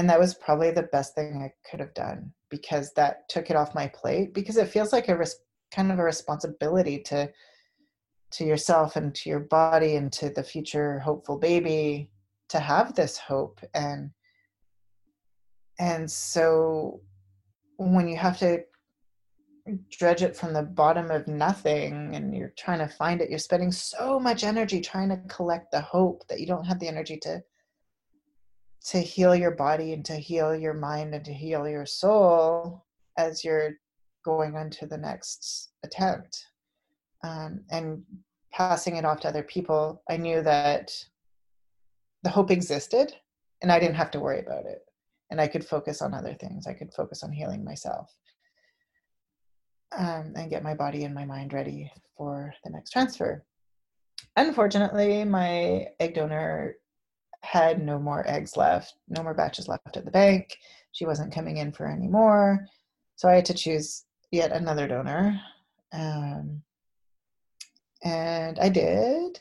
and 0.00 0.08
that 0.08 0.18
was 0.18 0.32
probably 0.32 0.70
the 0.70 0.84
best 0.84 1.14
thing 1.14 1.42
i 1.42 1.52
could 1.68 1.78
have 1.78 1.92
done 1.92 2.32
because 2.48 2.90
that 2.94 3.28
took 3.28 3.50
it 3.50 3.56
off 3.56 3.74
my 3.74 3.86
plate 3.88 4.32
because 4.32 4.56
it 4.56 4.66
feels 4.66 4.94
like 4.94 5.08
a 5.08 5.16
res- 5.16 5.42
kind 5.70 5.92
of 5.92 5.98
a 5.98 6.02
responsibility 6.02 6.98
to 6.98 7.30
to 8.30 8.44
yourself 8.44 8.96
and 8.96 9.14
to 9.14 9.28
your 9.28 9.40
body 9.40 9.96
and 9.96 10.10
to 10.10 10.30
the 10.30 10.42
future 10.42 10.98
hopeful 11.00 11.36
baby 11.36 12.10
to 12.48 12.58
have 12.58 12.94
this 12.94 13.18
hope 13.18 13.60
and 13.74 14.10
and 15.78 16.10
so 16.10 17.02
when 17.76 18.08
you 18.08 18.16
have 18.16 18.38
to 18.38 18.62
dredge 19.90 20.22
it 20.22 20.34
from 20.34 20.54
the 20.54 20.62
bottom 20.62 21.10
of 21.10 21.28
nothing 21.28 22.14
and 22.14 22.34
you're 22.34 22.54
trying 22.56 22.78
to 22.78 22.88
find 22.88 23.20
it 23.20 23.28
you're 23.28 23.38
spending 23.38 23.70
so 23.70 24.18
much 24.18 24.44
energy 24.44 24.80
trying 24.80 25.10
to 25.10 25.20
collect 25.28 25.70
the 25.70 25.80
hope 25.82 26.26
that 26.28 26.40
you 26.40 26.46
don't 26.46 26.64
have 26.64 26.78
the 26.78 26.88
energy 26.88 27.18
to 27.18 27.42
to 28.86 29.00
heal 29.00 29.34
your 29.34 29.50
body 29.50 29.92
and 29.92 30.04
to 30.06 30.14
heal 30.14 30.54
your 30.54 30.74
mind 30.74 31.14
and 31.14 31.24
to 31.24 31.32
heal 31.32 31.68
your 31.68 31.86
soul 31.86 32.84
as 33.18 33.44
you're 33.44 33.72
going 34.24 34.56
on 34.56 34.70
to 34.70 34.86
the 34.86 34.96
next 34.96 35.72
attempt 35.84 36.46
um, 37.24 37.60
and 37.70 38.02
passing 38.52 38.96
it 38.96 39.04
off 39.04 39.20
to 39.20 39.28
other 39.28 39.42
people 39.42 40.02
i 40.10 40.16
knew 40.16 40.42
that 40.42 40.92
the 42.22 42.30
hope 42.30 42.50
existed 42.50 43.12
and 43.62 43.70
i 43.70 43.78
didn't 43.78 43.94
have 43.94 44.10
to 44.10 44.20
worry 44.20 44.40
about 44.40 44.64
it 44.66 44.80
and 45.30 45.40
i 45.40 45.46
could 45.46 45.64
focus 45.64 46.02
on 46.02 46.12
other 46.12 46.34
things. 46.34 46.66
I 46.66 46.74
could 46.74 46.92
focus 46.92 47.22
on 47.22 47.32
healing 47.32 47.64
myself 47.64 48.12
um, 49.96 50.32
and 50.36 50.50
get 50.50 50.62
my 50.62 50.74
body 50.74 51.04
and 51.04 51.14
my 51.14 51.24
mind 51.24 51.52
ready 51.52 51.90
for 52.16 52.52
the 52.64 52.70
next 52.70 52.90
transfer. 52.90 53.44
Unfortunately 54.36 55.24
my 55.24 55.88
egg 55.98 56.14
donor 56.14 56.74
had 57.42 57.82
no 57.82 57.98
more 57.98 58.28
eggs 58.28 58.56
left, 58.56 58.94
no 59.08 59.22
more 59.22 59.34
batches 59.34 59.68
left 59.68 59.96
at 59.96 60.04
the 60.04 60.10
bank. 60.10 60.56
She 60.92 61.06
wasn't 61.06 61.34
coming 61.34 61.58
in 61.58 61.72
for 61.72 61.86
any 61.86 62.08
more. 62.08 62.66
So 63.16 63.28
I 63.28 63.34
had 63.34 63.46
to 63.46 63.54
choose 63.54 64.04
yet 64.30 64.52
another 64.52 64.86
donor. 64.88 65.40
Um, 65.92 66.62
And 68.02 68.58
I 68.58 68.68
did. 68.70 69.40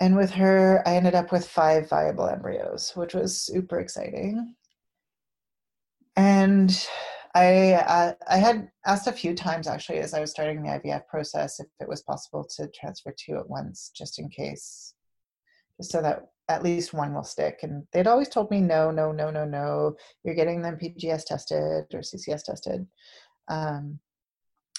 And 0.00 0.16
with 0.16 0.30
her, 0.32 0.82
I 0.86 0.96
ended 0.96 1.14
up 1.14 1.30
with 1.32 1.46
five 1.48 1.88
viable 1.88 2.28
embryos, 2.28 2.92
which 2.96 3.14
was 3.14 3.40
super 3.40 3.78
exciting. 3.80 4.54
And 6.16 6.70
I 7.34 7.74
uh, 7.74 8.12
I 8.28 8.36
had 8.36 8.70
asked 8.84 9.06
a 9.06 9.12
few 9.12 9.34
times 9.34 9.66
actually 9.66 9.98
as 9.98 10.12
I 10.12 10.20
was 10.20 10.30
starting 10.30 10.62
the 10.62 10.68
IVF 10.68 11.06
process 11.06 11.60
if 11.60 11.68
it 11.80 11.88
was 11.88 12.02
possible 12.02 12.44
to 12.56 12.68
transfer 12.68 13.14
two 13.16 13.36
at 13.38 13.48
once, 13.48 13.90
just 13.94 14.18
in 14.18 14.28
case, 14.28 14.94
so 15.82 16.02
that 16.02 16.28
at 16.48 16.62
least 16.62 16.92
one 16.92 17.14
will 17.14 17.24
stick. 17.24 17.60
And 17.62 17.86
they'd 17.92 18.06
always 18.06 18.28
told 18.28 18.50
me 18.50 18.60
no, 18.60 18.90
no, 18.90 19.12
no, 19.12 19.30
no, 19.30 19.44
no. 19.44 19.96
You're 20.24 20.34
getting 20.34 20.62
them 20.62 20.78
PGS 20.78 21.24
tested 21.24 21.86
or 21.92 22.00
CCS 22.00 22.44
tested, 22.44 22.86
um, 23.48 23.98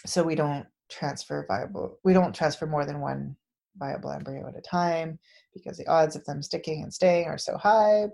so 0.06 0.24
we 0.24 0.36
don't 0.36 0.66
transfer 0.90 1.46
viable. 1.48 2.00
We 2.04 2.14
don't 2.14 2.36
transfer 2.36 2.66
more 2.66 2.86
than 2.86 3.00
one 3.00 3.36
viable 3.78 4.12
embryo 4.12 4.48
at 4.48 4.58
a 4.58 4.62
time 4.62 5.18
because 5.54 5.78
the 5.78 5.88
odds 5.88 6.16
of 6.16 6.24
them 6.26 6.44
sticking 6.44 6.84
and 6.84 6.94
staying 6.94 7.28
are 7.28 7.38
so 7.38 7.58
high. 7.58 8.08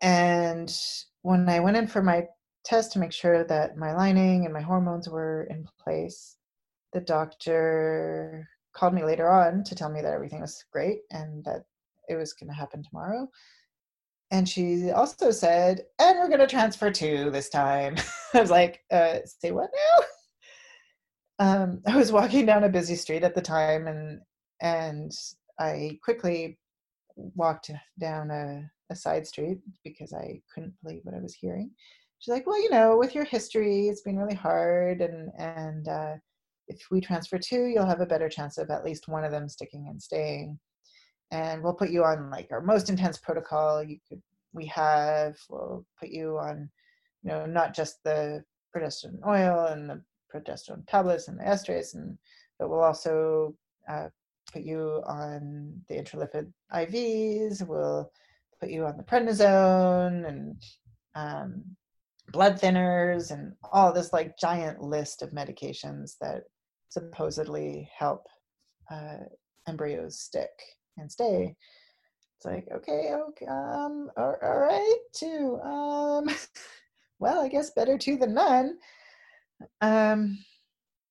And 0.00 0.72
when 1.22 1.48
I 1.48 1.60
went 1.60 1.76
in 1.76 1.88
for 1.88 2.02
my 2.02 2.26
test 2.68 2.92
to 2.92 2.98
make 2.98 3.12
sure 3.12 3.44
that 3.44 3.78
my 3.78 3.94
lining 3.94 4.44
and 4.44 4.52
my 4.52 4.60
hormones 4.60 5.08
were 5.08 5.44
in 5.50 5.66
place. 5.82 6.36
The 6.92 7.00
doctor 7.00 8.48
called 8.78 8.94
me 8.94 9.04
later 9.04 9.28
on 9.28 9.64
to 9.64 9.74
tell 9.74 9.90
me 9.90 10.00
that 10.00 10.12
everything 10.12 10.40
was 10.40 10.64
great 10.72 11.00
and 11.10 11.44
that 11.44 11.64
it 12.08 12.16
was 12.16 12.32
going 12.32 12.48
to 12.48 12.54
happen 12.54 12.82
tomorrow. 12.82 13.28
And 14.30 14.48
she 14.48 14.90
also 14.90 15.30
said, 15.30 15.82
and 15.98 16.18
we're 16.18 16.28
going 16.28 16.40
to 16.40 16.46
transfer 16.46 16.90
two 16.90 17.30
this 17.30 17.48
time. 17.48 17.96
I 18.34 18.40
was 18.40 18.50
like, 18.50 18.80
uh, 18.90 19.18
say 19.24 19.52
what 19.52 19.70
now? 19.74 20.04
Um, 21.40 21.82
I 21.86 21.96
was 21.96 22.10
walking 22.10 22.46
down 22.46 22.64
a 22.64 22.68
busy 22.68 22.96
street 22.96 23.22
at 23.22 23.32
the 23.32 23.40
time 23.40 23.86
and 23.86 24.18
and 24.60 25.12
I 25.60 25.96
quickly 26.02 26.58
walked 27.14 27.70
down 28.00 28.32
a, 28.32 28.68
a 28.90 28.96
side 28.96 29.24
street 29.24 29.58
because 29.84 30.12
I 30.12 30.40
couldn't 30.52 30.74
believe 30.82 31.02
what 31.04 31.14
I 31.14 31.20
was 31.20 31.34
hearing 31.34 31.70
she's 32.18 32.32
like, 32.32 32.46
well, 32.46 32.60
you 32.60 32.70
know, 32.70 32.96
with 32.96 33.14
your 33.14 33.24
history, 33.24 33.88
it's 33.88 34.02
been 34.02 34.18
really 34.18 34.34
hard, 34.34 35.00
and 35.00 35.30
and 35.38 35.88
uh, 35.88 36.14
if 36.68 36.86
we 36.90 37.00
transfer 37.00 37.38
two, 37.38 37.66
you'll 37.66 37.86
have 37.86 38.00
a 38.00 38.06
better 38.06 38.28
chance 38.28 38.58
of 38.58 38.70
at 38.70 38.84
least 38.84 39.08
one 39.08 39.24
of 39.24 39.32
them 39.32 39.48
sticking 39.48 39.86
and 39.88 40.00
staying. 40.00 40.58
And 41.30 41.62
we'll 41.62 41.74
put 41.74 41.90
you 41.90 42.04
on 42.04 42.30
like 42.30 42.48
our 42.50 42.60
most 42.60 42.88
intense 42.88 43.18
protocol 43.18 43.82
you 43.82 43.98
could 44.08 44.22
we 44.52 44.66
have. 44.66 45.36
We'll 45.48 45.84
put 45.98 46.08
you 46.08 46.38
on, 46.38 46.70
you 47.22 47.30
know, 47.30 47.46
not 47.46 47.74
just 47.74 48.02
the 48.04 48.42
progesterone 48.74 49.26
oil 49.26 49.66
and 49.66 49.88
the 49.88 50.02
progesterone 50.34 50.86
tablets 50.86 51.28
and 51.28 51.38
the 51.38 51.44
estrace, 51.44 51.94
and 51.94 52.18
but 52.58 52.68
we'll 52.68 52.80
also 52.82 53.54
uh, 53.88 54.08
put 54.52 54.62
you 54.62 55.02
on 55.06 55.80
the 55.88 55.94
intralipid 55.94 56.50
IVs. 56.72 57.66
We'll 57.66 58.10
put 58.60 58.70
you 58.70 58.86
on 58.86 58.96
the 58.96 59.04
prednisone 59.04 60.26
and 60.26 60.62
um, 61.14 61.64
blood 62.32 62.60
thinners 62.60 63.30
and 63.30 63.52
all 63.72 63.92
this 63.92 64.12
like 64.12 64.38
giant 64.38 64.82
list 64.82 65.22
of 65.22 65.30
medications 65.30 66.16
that 66.20 66.44
supposedly 66.88 67.88
help 67.96 68.26
uh, 68.90 69.18
embryos 69.66 70.18
stick 70.18 70.50
and 70.96 71.10
stay. 71.10 71.54
It's 72.36 72.46
like, 72.46 72.68
okay, 72.72 73.14
okay, 73.28 73.46
um, 73.46 74.10
all, 74.16 74.36
all 74.42 74.58
right, 74.58 74.98
two. 75.12 75.58
Um, 75.62 76.28
well, 77.18 77.40
I 77.40 77.48
guess 77.48 77.70
better 77.70 77.98
two 77.98 78.16
than 78.16 78.34
none. 78.34 78.78
Um, 79.80 80.38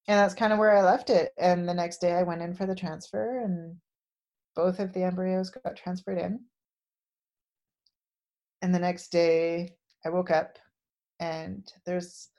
and 0.07 0.19
that's 0.19 0.33
kind 0.33 0.53
of 0.53 0.59
where 0.59 0.75
I 0.75 0.81
left 0.81 1.09
it. 1.09 1.33
And 1.37 1.67
the 1.67 1.73
next 1.73 1.99
day 1.99 2.13
I 2.13 2.23
went 2.23 2.41
in 2.41 2.53
for 2.53 2.65
the 2.65 2.75
transfer, 2.75 3.39
and 3.43 3.75
both 4.55 4.79
of 4.79 4.93
the 4.93 5.03
embryos 5.03 5.49
got 5.49 5.75
transferred 5.75 6.17
in. 6.17 6.39
And 8.61 8.73
the 8.73 8.79
next 8.79 9.11
day 9.11 9.75
I 10.05 10.09
woke 10.09 10.31
up 10.31 10.57
and 11.19 11.71
there's 11.85 12.29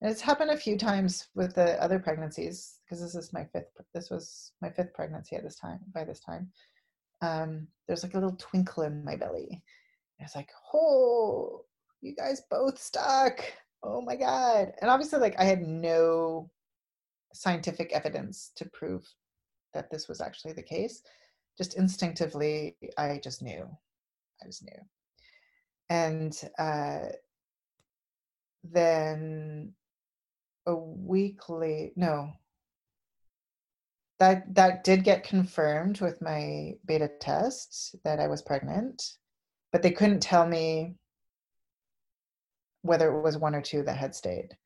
and 0.00 0.10
it's 0.10 0.20
happened 0.20 0.50
a 0.50 0.56
few 0.56 0.76
times 0.76 1.26
with 1.34 1.54
the 1.54 1.82
other 1.82 1.98
pregnancies 1.98 2.75
because 2.86 3.02
this 3.02 3.14
is 3.14 3.32
my 3.32 3.44
fifth 3.52 3.70
this 3.94 4.10
was 4.10 4.52
my 4.62 4.70
fifth 4.70 4.94
pregnancy 4.94 5.36
at 5.36 5.42
this 5.42 5.58
time 5.58 5.80
by 5.92 6.04
this 6.04 6.20
time 6.20 6.48
um 7.22 7.66
there's 7.86 8.02
like 8.02 8.14
a 8.14 8.18
little 8.18 8.36
twinkle 8.36 8.82
in 8.82 9.04
my 9.04 9.16
belly. 9.16 9.62
And 10.18 10.26
it's 10.26 10.36
like 10.36 10.50
oh 10.74 11.64
you 12.00 12.14
guys 12.14 12.42
both 12.50 12.78
stuck. 12.78 13.40
Oh 13.82 14.00
my 14.00 14.16
god. 14.16 14.72
And 14.80 14.90
obviously 14.90 15.20
like 15.20 15.38
i 15.38 15.44
had 15.44 15.62
no 15.62 16.50
scientific 17.32 17.92
evidence 17.92 18.52
to 18.56 18.68
prove 18.70 19.06
that 19.74 19.90
this 19.90 20.08
was 20.08 20.20
actually 20.20 20.52
the 20.52 20.62
case. 20.62 21.02
Just 21.56 21.76
instinctively 21.76 22.76
i 22.98 23.20
just 23.22 23.42
knew. 23.42 23.66
I 24.42 24.46
just 24.46 24.62
knew. 24.62 24.82
And 25.88 26.38
uh 26.58 27.10
then 28.64 29.72
a 30.66 30.74
week 30.74 31.48
late 31.48 31.92
no 31.96 32.32
that 34.18 34.54
that 34.54 34.84
did 34.84 35.04
get 35.04 35.24
confirmed 35.24 36.00
with 36.00 36.20
my 36.22 36.72
beta 36.86 37.10
test 37.20 37.94
that 38.04 38.18
i 38.20 38.26
was 38.26 38.42
pregnant 38.42 39.02
but 39.72 39.82
they 39.82 39.90
couldn't 39.90 40.20
tell 40.20 40.46
me 40.46 40.94
whether 42.82 43.12
it 43.14 43.22
was 43.22 43.38
one 43.38 43.54
or 43.54 43.62
two 43.62 43.82
that 43.82 43.96
had 43.96 44.14
stayed 44.14 44.56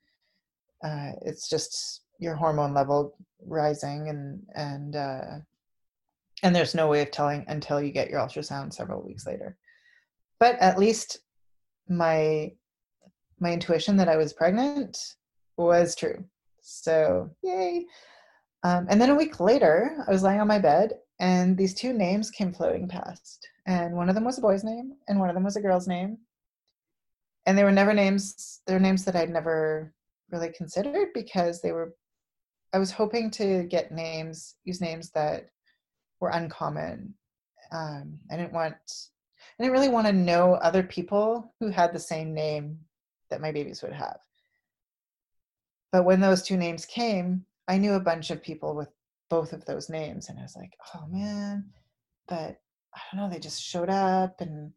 uh, 0.85 1.13
it's 1.23 1.49
just 1.49 2.03
your 2.19 2.35
hormone 2.35 2.73
level 2.73 3.17
rising 3.45 4.09
and 4.09 4.43
and 4.55 4.97
uh, 4.97 5.39
and 6.43 6.57
there's 6.57 6.75
no 6.75 6.89
way 6.89 7.03
of 7.03 7.11
telling 7.11 7.45
until 7.49 7.83
you 7.83 7.91
get 7.91 8.09
your 8.09 8.21
ultrasound 8.21 8.73
several 8.73 9.03
weeks 9.03 9.27
later 9.27 9.57
but 10.39 10.59
at 10.59 10.79
least 10.79 11.19
my 11.89 12.51
my 13.41 13.53
intuition 13.53 13.97
that 13.97 14.09
I 14.09 14.17
was 14.17 14.33
pregnant 14.33 14.99
was 15.57 15.95
true. 15.95 16.25
So, 16.61 17.31
yay. 17.43 17.87
Um, 18.63 18.87
and 18.91 19.01
then 19.01 19.11
a 19.11 19.15
week 19.15 19.41
later, 19.41 20.05
I 20.07 20.11
was 20.11 20.23
lying 20.23 20.41
on 20.41 20.49
my 20.49 20.59
bed 20.59 20.95
and 21.19 21.57
these 21.57 21.75
two 21.75 21.93
names 21.93 22.31
came 22.31 22.53
floating 22.53 22.89
past. 22.89 23.49
And 23.67 23.95
one 23.95 24.09
of 24.09 24.15
them 24.15 24.25
was 24.25 24.39
a 24.39 24.43
boy's 24.43 24.65
name 24.65 24.95
and 25.09 25.19
one 25.19 25.29
of 25.29 25.35
them 25.35 25.45
was 25.45 25.57
a 25.57 25.61
girl's 25.61 25.89
name. 25.89 26.19
And 27.47 27.57
they 27.57 27.65
were 27.65 27.73
never 27.73 27.95
names, 27.95 28.61
they 28.67 28.75
were 28.75 28.81
names 28.81 29.05
that 29.05 29.17
I'd 29.17 29.31
never 29.31 29.95
really 30.31 30.51
considered 30.51 31.09
because 31.15 31.61
they 31.61 31.73
were, 31.73 31.95
I 32.73 32.79
was 32.79 32.91
hoping 32.91 33.31
to 33.33 33.65
get 33.65 33.93
names, 33.93 34.57
use 34.65 34.81
names 34.81 35.11
that 35.11 35.49
were 36.21 36.31
uncommon. 36.31 37.15
Um, 37.73 38.19
I 38.31 38.37
didn't 38.37 38.53
want, 38.53 38.75
I 38.75 39.63
didn't 39.63 39.73
really 39.73 39.89
want 39.89 40.07
to 40.07 40.13
know 40.13 40.55
other 40.55 40.83
people 40.83 41.55
who 41.61 41.71
had 41.71 41.93
the 41.93 41.99
same 41.99 42.35
name 42.35 42.79
that 43.31 43.41
my 43.41 43.53
babies 43.53 43.83
would 43.83 43.93
have. 43.93 44.19
But 45.93 46.05
when 46.05 46.21
those 46.21 46.43
two 46.43 46.57
names 46.57 46.87
came, 46.87 47.45
I 47.71 47.79
knew 47.79 47.95
a 47.95 48.01
bunch 48.01 48.31
of 48.31 48.43
people 48.43 48.75
with 48.75 48.89
both 49.29 49.53
of 49.53 49.65
those 49.65 49.89
names. 49.89 50.29
And 50.29 50.39
I 50.39 50.43
was 50.43 50.57
like, 50.57 50.73
oh 50.95 51.07
man, 51.09 51.71
but 52.29 52.57
I 52.95 53.01
don't 53.13 53.21
know, 53.21 53.31
they 53.31 53.39
just 53.39 53.63
showed 53.63 53.89
up 53.89 54.41
and 54.41 54.73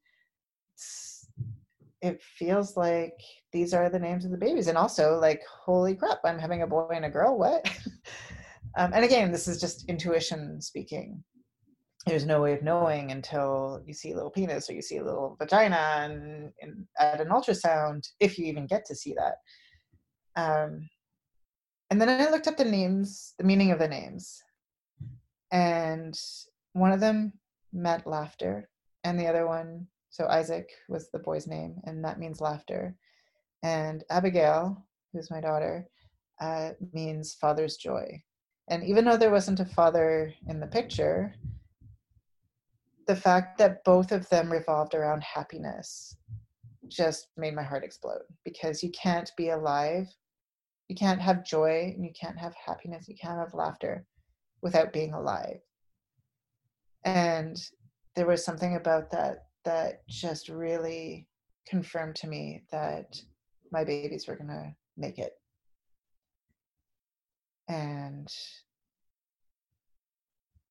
it 2.02 2.22
feels 2.22 2.78
like 2.78 3.20
these 3.52 3.74
are 3.74 3.90
the 3.90 3.98
names 3.98 4.26
of 4.26 4.32
the 4.32 4.38
babies. 4.38 4.68
And 4.68 4.78
also, 4.78 5.18
like, 5.20 5.42
holy 5.48 5.96
crap, 5.96 6.20
I'm 6.24 6.38
having 6.38 6.62
a 6.62 6.68
boy 6.68 6.90
and 6.94 7.06
a 7.06 7.10
girl. 7.10 7.38
What? 7.38 7.66
um, 8.78 8.92
and 8.94 9.04
again, 9.04 9.32
this 9.32 9.48
is 9.48 9.60
just 9.60 9.90
intuition 9.90 10.62
speaking 10.62 11.24
there's 12.06 12.26
no 12.26 12.42
way 12.42 12.54
of 12.54 12.64
knowing 12.64 13.12
until 13.12 13.82
you 13.86 13.94
see 13.94 14.12
a 14.12 14.16
little 14.16 14.30
penis 14.30 14.70
or 14.70 14.74
you 14.74 14.82
see 14.82 14.98
a 14.98 15.04
little 15.04 15.38
vagina 15.40 16.02
and, 16.02 16.52
and 16.62 16.86
at 17.00 17.22
an 17.22 17.30
ultrasound, 17.30 18.06
if 18.20 18.38
you 18.38 18.46
even 18.46 18.68
get 18.68 18.86
to 18.86 18.96
see 18.96 19.16
that. 19.16 19.36
Um, 20.36 20.90
and 21.94 22.02
then 22.02 22.10
I 22.10 22.32
looked 22.32 22.48
up 22.48 22.58
the 22.58 22.66
names, 22.66 23.36
the 23.38 23.44
meaning 23.44 23.70
of 23.70 23.78
the 23.78 23.88
names, 23.88 24.42
and 25.52 26.20
one 26.72 26.92
of 26.92 27.00
them 27.00 27.34
meant 27.72 28.08
laughter, 28.08 28.68
and 29.04 29.20
the 29.20 29.28
other 29.28 29.46
one, 29.46 29.86
so 30.10 30.26
Isaac 30.26 30.72
was 30.90 31.12
the 31.12 31.20
boy's 31.20 31.46
name, 31.46 31.76
and 31.84 32.04
that 32.04 32.18
means 32.18 32.42
laughter, 32.42 32.96
and 33.62 34.04
Abigail, 34.10 34.84
who's 35.12 35.30
my 35.30 35.40
daughter, 35.40 35.88
uh, 36.42 36.72
means 36.94 37.36
father's 37.36 37.78
joy. 37.78 38.24
And 38.72 38.84
even 38.84 39.06
though 39.06 39.16
there 39.16 39.30
wasn't 39.30 39.60
a 39.60 39.66
father 39.66 40.34
in 40.50 40.60
the 40.60 40.66
picture, 40.66 41.36
the 43.06 43.16
fact 43.16 43.60
that 43.60 43.84
both 43.84 44.12
of 44.12 44.28
them 44.30 44.52
revolved 44.52 44.96
around 44.96 45.22
happiness 45.22 46.18
just 46.88 47.28
made 47.38 47.54
my 47.54 47.62
heart 47.62 47.84
explode 47.84 48.24
because 48.44 48.82
you 48.82 48.90
can't 48.90 49.32
be 49.38 49.50
alive 49.50 50.08
you 50.94 50.98
can't 50.98 51.22
have 51.22 51.44
joy 51.44 51.92
and 51.96 52.06
you 52.06 52.12
can't 52.20 52.38
have 52.38 52.54
happiness 52.54 53.08
you 53.08 53.16
can't 53.20 53.40
have 53.40 53.56
laughter 53.56 54.06
without 54.62 54.94
being 54.94 55.12
alive 55.14 55.60
and 57.04 57.58
there 58.16 58.28
was 58.28 58.46
something 58.46 58.76
about 58.76 59.10
that 59.10 59.46
that 59.66 60.08
just 60.08 60.50
really 60.50 61.28
confirmed 61.68 62.16
to 62.16 62.28
me 62.28 62.62
that 62.72 63.20
my 63.72 63.84
babies 63.84 64.28
were 64.28 64.36
going 64.36 64.50
to 64.50 64.72
make 64.96 65.18
it 65.18 65.34
and 67.68 68.32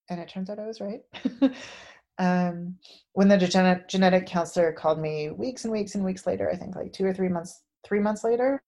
and 0.09 0.21
it 0.21 0.29
turns 0.29 0.51
out 0.51 0.59
I 0.59 0.67
was 0.67 0.81
right. 0.81 1.01
um, 2.19 2.77
when 3.15 3.29
the 3.29 3.39
genetic 3.39 3.89
genetic 3.89 4.27
counselor 4.27 4.71
called 4.71 5.01
me 5.01 5.31
weeks 5.31 5.65
and 5.65 5.73
weeks 5.73 5.95
and 5.95 6.05
weeks 6.05 6.27
later, 6.27 6.51
I 6.51 6.57
think 6.57 6.77
like 6.77 6.93
two 6.93 7.07
or 7.07 7.15
three 7.15 7.31
months, 7.31 7.63
three 7.83 8.01
months 8.01 8.23
later, 8.23 8.63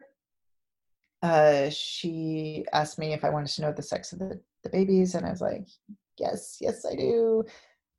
uh, 1.25 1.71
she 1.71 2.67
asked 2.75 2.99
me 2.99 3.15
if 3.15 3.25
I 3.25 3.31
wanted 3.31 3.49
to 3.55 3.63
know 3.63 3.73
the 3.73 3.83
sex 3.83 4.13
of 4.13 4.19
the, 4.19 4.39
the 4.63 4.69
babies, 4.69 5.15
and 5.15 5.25
I 5.25 5.31
was 5.31 5.41
like, 5.41 5.67
yes, 6.19 6.59
yes, 6.61 6.85
I 6.85 6.95
do, 6.95 7.45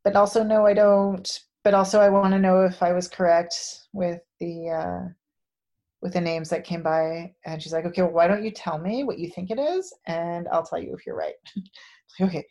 but 0.03 0.15
also 0.15 0.43
no, 0.43 0.67
I 0.67 0.75
don't. 0.75 1.39
But 1.63 1.73
also, 1.73 1.99
I 1.99 2.09
want 2.09 2.33
to 2.33 2.39
know 2.39 2.65
if 2.65 2.83
I 2.83 2.93
was 2.93 3.07
correct 3.07 3.55
with 3.93 4.21
the 4.39 4.69
uh, 4.69 5.09
with 6.03 6.13
the 6.13 6.21
names 6.21 6.51
that 6.51 6.65
came 6.65 6.83
by. 6.83 7.33
And 7.47 7.59
she's 7.59 7.73
like, 7.73 7.85
okay, 7.85 8.03
well, 8.03 8.11
why 8.11 8.27
don't 8.27 8.43
you 8.43 8.51
tell 8.51 8.77
me 8.77 9.03
what 9.03 9.17
you 9.17 9.31
think 9.31 9.49
it 9.49 9.57
is, 9.57 9.91
and 10.05 10.47
I'll 10.51 10.65
tell 10.65 10.79
you 10.79 10.93
if 10.93 11.07
you're 11.07 11.17
right. 11.17 11.33
like, 11.55 11.65
okay. 12.29 12.45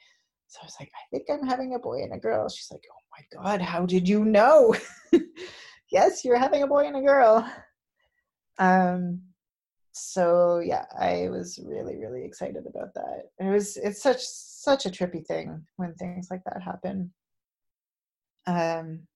So 0.48 0.58
I 0.60 0.64
was 0.64 0.76
like, 0.80 0.90
I 0.92 1.04
think 1.12 1.26
I'm 1.30 1.48
having 1.48 1.74
a 1.76 1.78
boy 1.78 2.02
and 2.02 2.14
a 2.14 2.18
girl. 2.18 2.48
She's 2.48 2.72
like, 2.72 2.82
oh 2.90 3.16
my 3.16 3.42
God, 3.42 3.60
how 3.60 3.86
did 3.86 4.08
you 4.08 4.24
know? 4.24 4.74
yes, 5.92 6.24
you're 6.24 6.36
having 6.36 6.64
a 6.64 6.66
boy 6.66 6.86
and 6.88 6.96
a 6.96 7.00
girl. 7.00 7.48
Um, 8.58 9.20
so 9.94 10.58
yeah, 10.58 10.86
I 10.98 11.28
was 11.30 11.60
really, 11.64 11.96
really 11.96 12.24
excited 12.24 12.66
about 12.66 12.94
that. 12.94 13.30
it 13.38 13.50
was 13.50 13.76
it's 13.76 14.02
such 14.02 14.20
such 14.22 14.86
a 14.86 14.90
trippy 14.90 15.24
thing 15.24 15.64
when 15.76 15.94
things 15.94 16.28
like 16.30 16.42
that 16.44 16.62
happen. 16.62 17.12
Um 18.46 19.06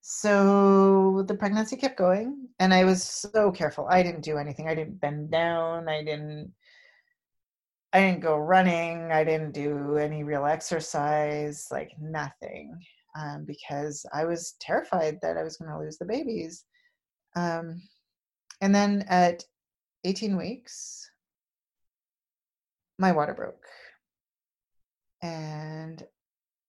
so 0.00 1.24
the 1.28 1.34
pregnancy 1.34 1.76
kept 1.76 1.96
going 1.96 2.48
and 2.58 2.74
I 2.74 2.84
was 2.84 3.02
so 3.02 3.52
careful. 3.52 3.86
I 3.88 4.02
didn't 4.02 4.22
do 4.22 4.38
anything. 4.38 4.68
I 4.68 4.74
didn't 4.74 5.00
bend 5.00 5.30
down. 5.30 5.88
I 5.88 6.02
didn't 6.02 6.52
I 7.92 8.00
didn't 8.00 8.22
go 8.22 8.36
running. 8.36 9.12
I 9.12 9.22
didn't 9.22 9.52
do 9.52 9.98
any 9.98 10.24
real 10.24 10.46
exercise, 10.46 11.68
like 11.70 11.92
nothing, 12.00 12.76
um, 13.16 13.44
because 13.44 14.04
I 14.12 14.24
was 14.24 14.56
terrified 14.60 15.20
that 15.22 15.36
I 15.36 15.44
was 15.44 15.58
going 15.58 15.70
to 15.70 15.78
lose 15.78 15.96
the 15.96 16.04
babies. 16.04 16.64
Um, 17.36 17.80
and 18.64 18.74
then 18.74 19.04
at 19.08 19.44
18 20.04 20.38
weeks, 20.38 21.10
my 22.98 23.12
water 23.12 23.34
broke. 23.34 23.66
And 25.20 26.02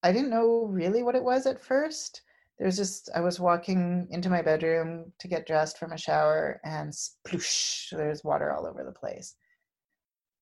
I 0.04 0.12
didn't 0.12 0.30
know 0.30 0.66
really 0.70 1.04
what 1.04 1.16
it 1.16 1.24
was 1.24 1.46
at 1.46 1.64
first. 1.64 2.24
There 2.60 2.66
was 2.66 2.76
just, 2.76 3.10
I 3.16 3.22
was 3.22 3.39
walking 3.39 4.10
into 4.12 4.30
my 4.30 4.41
bedroom 4.41 5.14
to 5.20 5.30
get 5.30 5.48
dressed 5.48 5.78
from 5.78 5.93
a 5.93 5.98
shower, 5.98 6.60
and 6.66 6.91
sploosh, 6.91 7.96
there's 7.96 8.26
water 8.26 8.52
all 8.52 8.68
over 8.68 8.84
the 8.84 8.91
place. 8.91 9.36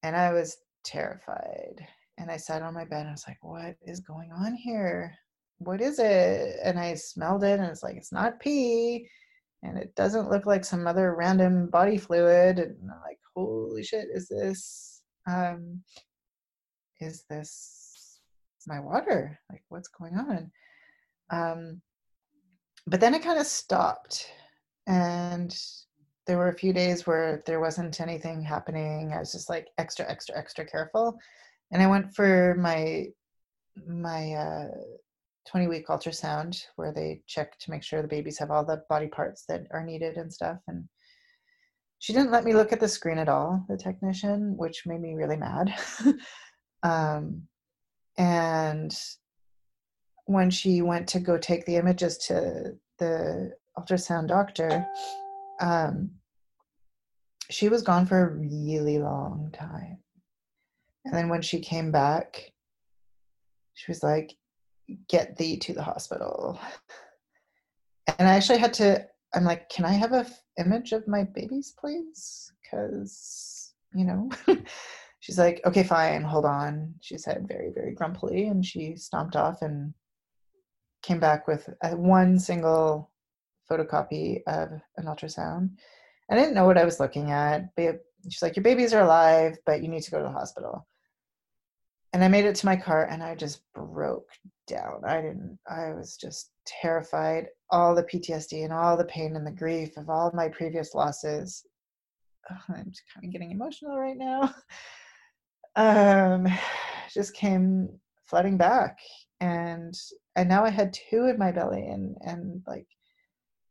And 0.01 0.15
I 0.15 0.33
was 0.33 0.57
terrified. 0.83 1.85
And 2.17 2.31
I 2.31 2.37
sat 2.37 2.63
on 2.63 2.73
my 2.73 2.85
bed 2.85 3.01
and 3.01 3.09
I 3.09 3.11
was 3.11 3.25
like, 3.27 3.43
what 3.43 3.75
is 3.85 3.99
going 3.99 4.31
on 4.31 4.55
here? 4.55 5.13
What 5.59 5.81
is 5.81 5.99
it? 5.99 6.57
And 6.63 6.79
I 6.79 6.95
smelled 6.95 7.43
it 7.43 7.59
and 7.59 7.69
it's 7.69 7.83
like, 7.83 7.95
it's 7.95 8.11
not 8.11 8.39
pee. 8.39 9.07
And 9.63 9.77
it 9.77 9.95
doesn't 9.95 10.29
look 10.29 10.45
like 10.45 10.65
some 10.65 10.85
other 10.87 11.15
random 11.15 11.69
body 11.69 11.97
fluid. 11.97 12.59
And 12.59 12.77
I'm 12.83 13.01
like, 13.01 13.19
holy 13.35 13.83
shit, 13.83 14.07
is 14.13 14.27
this 14.27 15.01
um 15.27 15.81
is 16.99 17.23
this 17.29 18.19
my 18.67 18.79
water? 18.79 19.39
Like 19.49 19.63
what's 19.69 19.87
going 19.87 20.15
on? 20.15 20.51
Um 21.29 21.81
but 22.85 22.99
then 22.99 23.13
it 23.13 23.23
kind 23.23 23.39
of 23.39 23.47
stopped 23.47 24.29
and 24.87 25.57
there 26.25 26.37
were 26.37 26.49
a 26.49 26.57
few 26.57 26.73
days 26.73 27.05
where 27.05 27.43
there 27.45 27.59
wasn't 27.59 27.99
anything 27.99 28.41
happening. 28.41 29.11
I 29.13 29.19
was 29.19 29.31
just 29.31 29.49
like 29.49 29.67
extra, 29.77 30.09
extra, 30.09 30.37
extra 30.37 30.65
careful. 30.65 31.17
And 31.71 31.81
I 31.81 31.87
went 31.87 32.15
for 32.15 32.55
my 32.55 33.07
my 33.87 34.33
uh, 34.33 34.67
20 35.49 35.67
week 35.67 35.87
ultrasound 35.87 36.63
where 36.75 36.93
they 36.93 37.21
check 37.27 37.57
to 37.59 37.71
make 37.71 37.83
sure 37.83 38.01
the 38.01 38.07
babies 38.07 38.39
have 38.39 38.51
all 38.51 38.63
the 38.63 38.83
body 38.89 39.07
parts 39.07 39.45
that 39.47 39.67
are 39.71 39.83
needed 39.85 40.17
and 40.17 40.31
stuff. 40.31 40.57
And 40.67 40.87
she 41.99 42.13
didn't 42.13 42.31
let 42.31 42.43
me 42.43 42.53
look 42.53 42.71
at 42.73 42.79
the 42.79 42.87
screen 42.87 43.17
at 43.17 43.29
all, 43.29 43.65
the 43.69 43.77
technician, 43.77 44.55
which 44.57 44.85
made 44.85 45.01
me 45.01 45.13
really 45.13 45.37
mad. 45.37 45.73
um, 46.83 47.43
and 48.17 48.93
when 50.25 50.49
she 50.49 50.81
went 50.81 51.07
to 51.09 51.19
go 51.19 51.37
take 51.37 51.65
the 51.65 51.75
images 51.75 52.17
to 52.17 52.73
the 52.99 53.53
ultrasound 53.77 54.27
doctor, 54.27 54.85
um, 55.59 56.11
she 57.49 57.69
was 57.69 57.81
gone 57.81 58.05
for 58.05 58.21
a 58.21 58.33
really 58.33 58.99
long 58.99 59.49
time. 59.53 59.97
And 61.05 61.13
then 61.13 61.29
when 61.29 61.41
she 61.41 61.59
came 61.59 61.91
back, 61.91 62.51
she 63.73 63.91
was 63.91 64.03
like, 64.03 64.35
Get 65.07 65.37
thee 65.37 65.57
to 65.57 65.73
the 65.73 65.83
hospital. 65.83 66.59
And 68.19 68.27
I 68.27 68.35
actually 68.35 68.59
had 68.59 68.73
to, 68.75 69.05
I'm 69.33 69.45
like, 69.45 69.69
Can 69.69 69.85
I 69.85 69.93
have 69.93 70.13
a 70.13 70.25
image 70.59 70.91
of 70.91 71.07
my 71.07 71.23
babies, 71.23 71.73
please? 71.79 72.51
Because, 72.61 73.73
you 73.93 74.05
know, 74.05 74.29
she's 75.19 75.39
like, 75.39 75.61
Okay, 75.65 75.83
fine, 75.83 76.23
hold 76.23 76.45
on. 76.45 76.93
She 77.01 77.17
said 77.17 77.47
very, 77.47 77.71
very 77.73 77.93
grumpily. 77.93 78.47
And 78.47 78.65
she 78.65 78.95
stomped 78.95 79.35
off 79.35 79.61
and 79.61 79.93
came 81.01 81.19
back 81.19 81.47
with 81.47 81.69
a, 81.83 81.95
one 81.95 82.39
single 82.39 83.11
photocopy 83.69 84.41
of 84.47 84.69
an 84.97 85.05
ultrasound. 85.05 85.71
I 86.29 86.35
didn't 86.35 86.55
know 86.55 86.65
what 86.65 86.77
I 86.77 86.85
was 86.85 86.99
looking 86.99 87.31
at. 87.31 87.69
She's 88.29 88.41
like, 88.41 88.55
Your 88.55 88.63
babies 88.63 88.93
are 88.93 89.03
alive, 89.03 89.57
but 89.65 89.81
you 89.81 89.87
need 89.87 90.03
to 90.03 90.11
go 90.11 90.17
to 90.17 90.23
the 90.23 90.31
hospital. 90.31 90.87
And 92.13 92.23
I 92.23 92.27
made 92.27 92.45
it 92.45 92.55
to 92.57 92.65
my 92.65 92.75
car 92.75 93.05
and 93.05 93.23
I 93.23 93.35
just 93.35 93.61
broke 93.73 94.29
down. 94.67 95.01
I 95.05 95.21
didn't, 95.21 95.57
I 95.67 95.93
was 95.93 96.17
just 96.17 96.51
terrified. 96.65 97.47
All 97.69 97.95
the 97.95 98.03
PTSD 98.03 98.63
and 98.63 98.73
all 98.73 98.97
the 98.97 99.05
pain 99.05 99.35
and 99.35 99.45
the 99.45 99.51
grief 99.51 99.97
of 99.97 100.09
all 100.09 100.27
of 100.27 100.33
my 100.33 100.49
previous 100.49 100.93
losses. 100.93 101.65
Oh, 102.51 102.73
I'm 102.75 102.89
just 102.89 103.03
kind 103.13 103.25
of 103.25 103.31
getting 103.31 103.51
emotional 103.51 103.97
right 103.97 104.17
now. 104.17 104.53
Um, 105.75 106.47
just 107.11 107.33
came 107.33 107.89
flooding 108.25 108.57
back. 108.57 108.99
And 109.39 109.95
and 110.35 110.49
now 110.49 110.63
I 110.63 110.69
had 110.69 110.93
two 110.93 111.25
in 111.25 111.37
my 111.37 111.51
belly 111.51 111.87
and 111.87 112.15
and 112.21 112.61
like 112.67 112.87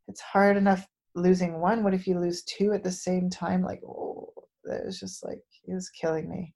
it's 0.07 0.21
hard 0.21 0.57
enough 0.57 0.87
losing 1.15 1.59
one 1.59 1.83
what 1.83 1.93
if 1.93 2.07
you 2.07 2.19
lose 2.19 2.43
two 2.43 2.73
at 2.73 2.83
the 2.83 2.91
same 2.91 3.29
time 3.29 3.61
like 3.61 3.81
oh 3.83 4.31
it 4.65 4.85
was 4.85 4.99
just 4.99 5.23
like 5.23 5.41
it 5.65 5.73
was 5.73 5.89
killing 5.89 6.29
me 6.29 6.53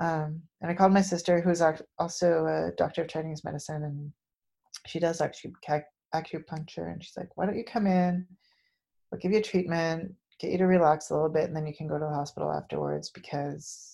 um, 0.00 0.40
and 0.60 0.70
i 0.70 0.74
called 0.74 0.92
my 0.92 1.02
sister 1.02 1.40
who's 1.40 1.62
also 1.98 2.46
a 2.46 2.72
doctor 2.76 3.02
of 3.02 3.08
chinese 3.08 3.44
medicine 3.44 3.84
and 3.84 4.12
she 4.86 4.98
does 4.98 5.20
acupuncture 5.20 6.92
and 6.92 7.02
she's 7.02 7.16
like 7.16 7.28
why 7.36 7.46
don't 7.46 7.56
you 7.56 7.64
come 7.64 7.86
in 7.86 8.26
we'll 9.10 9.20
give 9.20 9.32
you 9.32 9.38
a 9.38 9.42
treatment 9.42 10.12
get 10.40 10.52
you 10.52 10.58
to 10.58 10.66
relax 10.66 11.10
a 11.10 11.14
little 11.14 11.28
bit 11.28 11.44
and 11.44 11.56
then 11.56 11.66
you 11.66 11.74
can 11.74 11.88
go 11.88 11.98
to 11.98 12.04
the 12.04 12.14
hospital 12.14 12.52
afterwards 12.52 13.10
because 13.10 13.92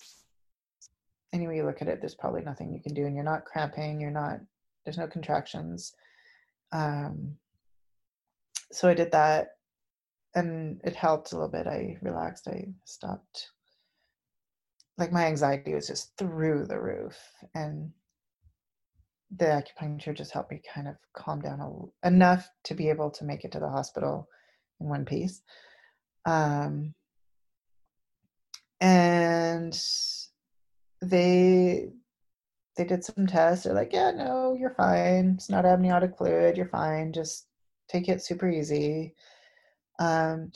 any 1.33 1.47
way 1.47 1.57
you 1.57 1.65
look 1.65 1.81
at 1.81 1.87
it 1.87 1.99
there's 1.99 2.15
probably 2.15 2.41
nothing 2.41 2.71
you 2.71 2.81
can 2.81 2.93
do 2.93 3.05
and 3.05 3.15
you're 3.15 3.23
not 3.23 3.45
cramping 3.45 3.99
you're 3.99 4.11
not 4.11 4.39
there's 4.85 4.97
no 4.97 5.07
contractions 5.07 5.93
um, 6.71 7.35
so 8.71 8.87
i 8.87 8.93
did 8.93 9.11
that 9.11 9.55
and 10.35 10.81
it 10.83 10.95
helped 10.95 11.31
a 11.31 11.35
little 11.35 11.49
bit. 11.49 11.65
I 11.65 11.97
relaxed. 12.01 12.47
I 12.47 12.67
stopped. 12.83 13.51
Like 14.97 15.11
my 15.11 15.25
anxiety 15.25 15.73
was 15.73 15.87
just 15.87 16.17
through 16.17 16.65
the 16.65 16.79
roof, 16.79 17.17
and 17.53 17.91
the 19.35 19.45
acupuncture 19.45 20.15
just 20.15 20.31
helped 20.31 20.51
me 20.51 20.61
kind 20.73 20.87
of 20.87 20.95
calm 21.13 21.41
down 21.41 21.59
a, 21.59 22.07
enough 22.07 22.49
to 22.63 22.73
be 22.75 22.89
able 22.89 23.11
to 23.11 23.25
make 23.25 23.43
it 23.43 23.51
to 23.51 23.59
the 23.59 23.69
hospital 23.69 24.29
in 24.79 24.87
one 24.87 25.05
piece. 25.05 25.41
Um, 26.25 26.93
and 28.81 29.77
they 31.01 31.89
they 32.77 32.83
did 32.83 33.03
some 33.03 33.25
tests. 33.27 33.63
They're 33.63 33.73
like, 33.73 33.93
yeah, 33.93 34.11
no, 34.11 34.55
you're 34.59 34.75
fine. 34.75 35.35
It's 35.35 35.49
not 35.49 35.65
amniotic 35.65 36.17
fluid. 36.17 36.57
You're 36.57 36.67
fine. 36.67 37.13
Just 37.13 37.47
take 37.87 38.09
it 38.09 38.21
super 38.21 38.49
easy. 38.49 39.15
Um, 39.99 40.51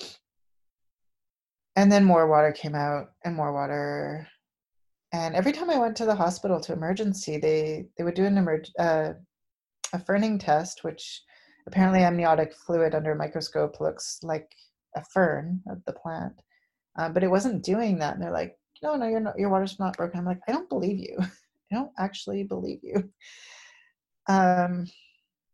and 1.80 1.90
then 1.90 2.04
more 2.04 2.28
water 2.28 2.52
came 2.52 2.76
out 2.76 3.12
and 3.24 3.34
more 3.34 3.54
water. 3.54 4.28
And 5.14 5.34
every 5.34 5.54
time 5.54 5.70
I 5.70 5.78
went 5.78 5.96
to 5.98 6.06
the 6.06 6.14
hospital 6.14 6.60
to 6.60 6.74
emergency, 6.74 7.38
they, 7.38 7.86
they 7.98 8.04
would 8.04 8.16
do 8.16 8.26
an 8.26 8.36
emerg- 8.36 8.78
uh, 8.78 9.14
a 9.94 10.00
ferning 10.04 10.38
test, 10.38 10.84
which 10.84 11.24
apparently 11.68 12.02
amniotic 12.02 12.54
fluid 12.54 12.94
under 12.94 13.14
a 13.14 13.18
microscope 13.18 13.80
looks 13.80 14.20
like 14.24 14.52
a 14.98 15.04
fern 15.14 15.62
of 15.70 15.78
the 15.86 15.94
plant. 15.94 16.34
Um, 16.98 17.14
but 17.14 17.24
it 17.24 17.32
wasn't 17.32 17.64
doing 17.64 17.98
that. 18.00 18.16
And 18.16 18.22
they're 18.22 18.30
like, 18.30 18.58
no, 18.84 18.98
no, 18.98 19.08
not, 19.18 19.40
your 19.40 19.50
water's 19.50 19.80
not 19.80 19.96
broken. 19.96 20.20
I'm 20.20 20.26
like, 20.26 20.42
I 20.50 20.52
don't 20.52 20.68
believe 20.68 21.00
you. 21.00 21.18
I 21.22 21.76
don't 21.76 21.92
actually 21.98 22.44
believe 22.44 22.80
you. 22.84 23.10
Um, 24.28 24.86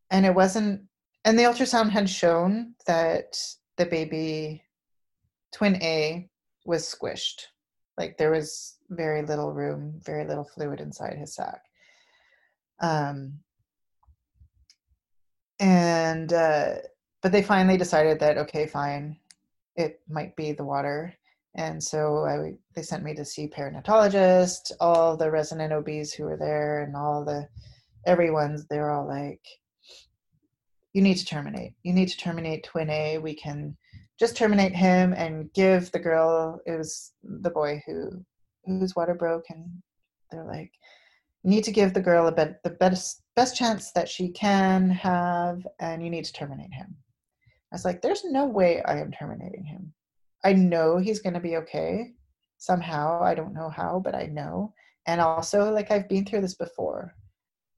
and 0.10 0.26
it 0.26 0.34
wasn't, 0.34 0.82
and 1.24 1.38
the 1.38 1.44
ultrasound 1.44 1.92
had 1.92 2.10
shown 2.10 2.74
that 2.88 3.38
the 3.78 3.86
baby 3.86 4.64
twin 5.56 5.82
A 5.82 6.30
was 6.66 6.84
squished. 6.84 7.44
Like 7.98 8.18
there 8.18 8.32
was 8.32 8.78
very 8.90 9.22
little 9.22 9.54
room, 9.54 10.02
very 10.04 10.28
little 10.28 10.44
fluid 10.44 10.82
inside 10.82 11.18
his 11.18 11.34
sac. 11.34 11.62
Um, 12.82 13.40
and 15.62 16.34
uh, 16.34 16.76
but 17.22 17.32
they 17.32 17.42
finally 17.42 17.78
decided 17.78 18.20
that 18.20 18.38
okay, 18.38 18.68
fine, 18.68 19.18
it 19.78 20.02
might 20.10 20.36
be 20.36 20.52
the 20.52 20.66
water. 20.66 21.14
And 21.58 21.82
so 21.82 22.26
I, 22.26 22.56
they 22.76 22.82
sent 22.82 23.06
me 23.06 23.16
to 23.16 23.24
see 23.24 23.48
perinatologist, 23.48 24.74
all 24.82 25.16
the 25.16 25.32
resident 25.32 25.72
OBs 25.72 26.12
who 26.12 26.26
were 26.26 26.36
there, 26.36 26.82
and 26.82 26.98
all 26.98 27.24
the 27.24 27.48
everyone's. 28.06 28.66
They're 28.66 28.92
all 28.92 29.08
like, 29.08 29.40
"You 30.92 31.02
need 31.02 31.16
to 31.16 31.26
terminate. 31.26 31.76
You 31.84 31.94
need 31.94 32.10
to 32.10 32.18
terminate 32.18 32.66
twin 32.66 32.90
A. 32.90 33.20
We 33.20 33.34
can 33.36 33.78
just 34.20 34.38
terminate 34.38 34.76
him 34.76 35.14
and 35.14 35.52
give 35.54 35.92
the 35.92 36.00
girl. 36.00 36.62
It 36.66 36.78
was 36.78 37.14
the 37.24 37.50
boy 37.50 37.82
who 37.86 38.24
whose 38.66 38.96
water 38.96 39.14
broke, 39.14 39.46
and 39.50 39.70
they're 40.32 40.46
like, 40.46 40.72
need 41.44 41.64
to 41.66 41.72
give 41.72 41.94
the 41.94 42.02
girl 42.02 42.28
a 42.28 42.32
bed, 42.32 42.58
the 42.64 42.72
best 42.72 43.22
best 43.36 43.56
chance 43.56 43.92
that 43.92 44.10
she 44.10 44.30
can 44.30 44.90
have, 44.90 45.66
and 45.80 46.04
you 46.04 46.10
need 46.10 46.26
to 46.26 46.34
terminate 46.34 46.74
him." 46.74 46.96
I 47.72 47.76
was 47.76 47.86
like, 47.86 48.02
"There's 48.02 48.24
no 48.26 48.46
way 48.46 48.82
I 48.84 49.00
am 49.00 49.12
terminating 49.12 49.66
him. 49.66 49.94
I 50.44 50.54
know 50.54 50.98
he's 50.98 51.22
going 51.22 51.34
to 51.34 51.40
be 51.40 51.58
okay 51.58 52.14
somehow. 52.58 53.22
I 53.22 53.36
don't 53.36 53.54
know 53.54 53.70
how, 53.70 54.00
but 54.00 54.16
I 54.16 54.28
know. 54.28 54.74
And 55.08 55.22
also, 55.22 55.72
like 55.72 55.92
I've 55.92 56.10
been 56.10 56.26
through 56.26 56.42
this 56.42 56.56
before, 56.56 57.16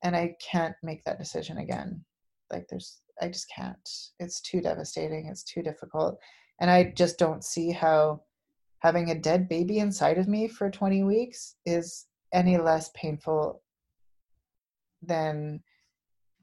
and 0.03 0.15
I 0.15 0.35
can't 0.41 0.75
make 0.83 1.03
that 1.05 1.19
decision 1.19 1.57
again. 1.57 2.03
Like 2.51 2.67
there's 2.69 3.01
I 3.21 3.27
just 3.27 3.49
can't. 3.53 3.89
It's 4.19 4.41
too 4.41 4.61
devastating. 4.61 5.27
It's 5.27 5.43
too 5.43 5.61
difficult. 5.61 6.19
And 6.59 6.69
I 6.69 6.93
just 6.95 7.17
don't 7.17 7.43
see 7.43 7.71
how 7.71 8.21
having 8.79 9.09
a 9.09 9.19
dead 9.19 9.49
baby 9.49 9.79
inside 9.79 10.17
of 10.17 10.27
me 10.27 10.47
for 10.47 10.69
20 10.69 11.03
weeks 11.03 11.55
is 11.65 12.05
any 12.33 12.57
less 12.57 12.89
painful 12.95 13.61
than 15.01 15.61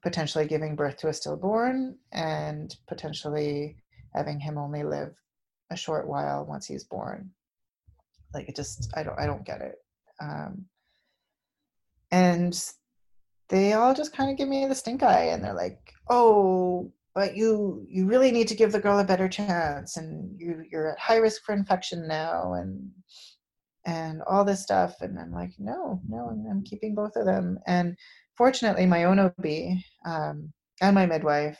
potentially 0.02 0.46
giving 0.46 0.76
birth 0.76 0.96
to 0.98 1.08
a 1.08 1.12
stillborn 1.12 1.96
and 2.12 2.76
potentially 2.86 3.76
having 4.14 4.38
him 4.38 4.58
only 4.58 4.84
live 4.84 5.14
a 5.70 5.76
short 5.76 6.06
while 6.06 6.44
once 6.44 6.66
he's 6.66 6.84
born 6.84 7.30
like 8.34 8.48
it 8.48 8.54
just 8.54 8.92
i 8.94 9.02
don't 9.02 9.18
i 9.18 9.26
don't 9.26 9.46
get 9.46 9.60
it 9.60 9.76
um 10.20 10.66
and 12.10 12.70
they 13.48 13.74
all 13.74 13.94
just 13.94 14.16
kind 14.16 14.30
of 14.30 14.36
give 14.36 14.48
me 14.48 14.66
the 14.66 14.74
stink 14.74 15.02
eye 15.02 15.24
and 15.26 15.42
they're 15.44 15.54
like 15.54 15.92
oh 16.08 16.90
but 17.14 17.36
you 17.36 17.86
you 17.88 18.06
really 18.06 18.32
need 18.32 18.48
to 18.48 18.56
give 18.56 18.72
the 18.72 18.80
girl 18.80 18.98
a 18.98 19.04
better 19.04 19.28
chance 19.28 19.96
and 19.96 20.38
you 20.38 20.64
you're 20.70 20.92
at 20.92 20.98
high 20.98 21.16
risk 21.16 21.42
for 21.44 21.54
infection 21.54 22.06
now 22.08 22.54
and 22.54 22.90
and 23.86 24.22
all 24.22 24.44
this 24.44 24.62
stuff. 24.62 24.96
And 25.00 25.18
i'm 25.18 25.32
like 25.32 25.52
no 25.58 26.00
no 26.08 26.28
i'm, 26.30 26.44
I'm 26.50 26.64
keeping 26.64 26.94
both 26.94 27.16
of 27.16 27.24
them. 27.24 27.58
And 27.66 27.96
fortunately 28.36 28.86
my 28.86 29.04
own 29.04 29.18
ob 29.20 29.46
um, 30.04 30.52
and 30.82 30.94
my 30.94 31.06
midwife 31.06 31.58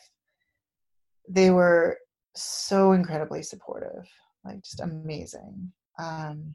they 1.28 1.50
were 1.50 1.98
so 2.34 2.92
incredibly 2.92 3.42
supportive 3.42 4.06
like 4.44 4.62
just 4.62 4.80
amazing. 4.80 5.72
Um, 5.98 6.54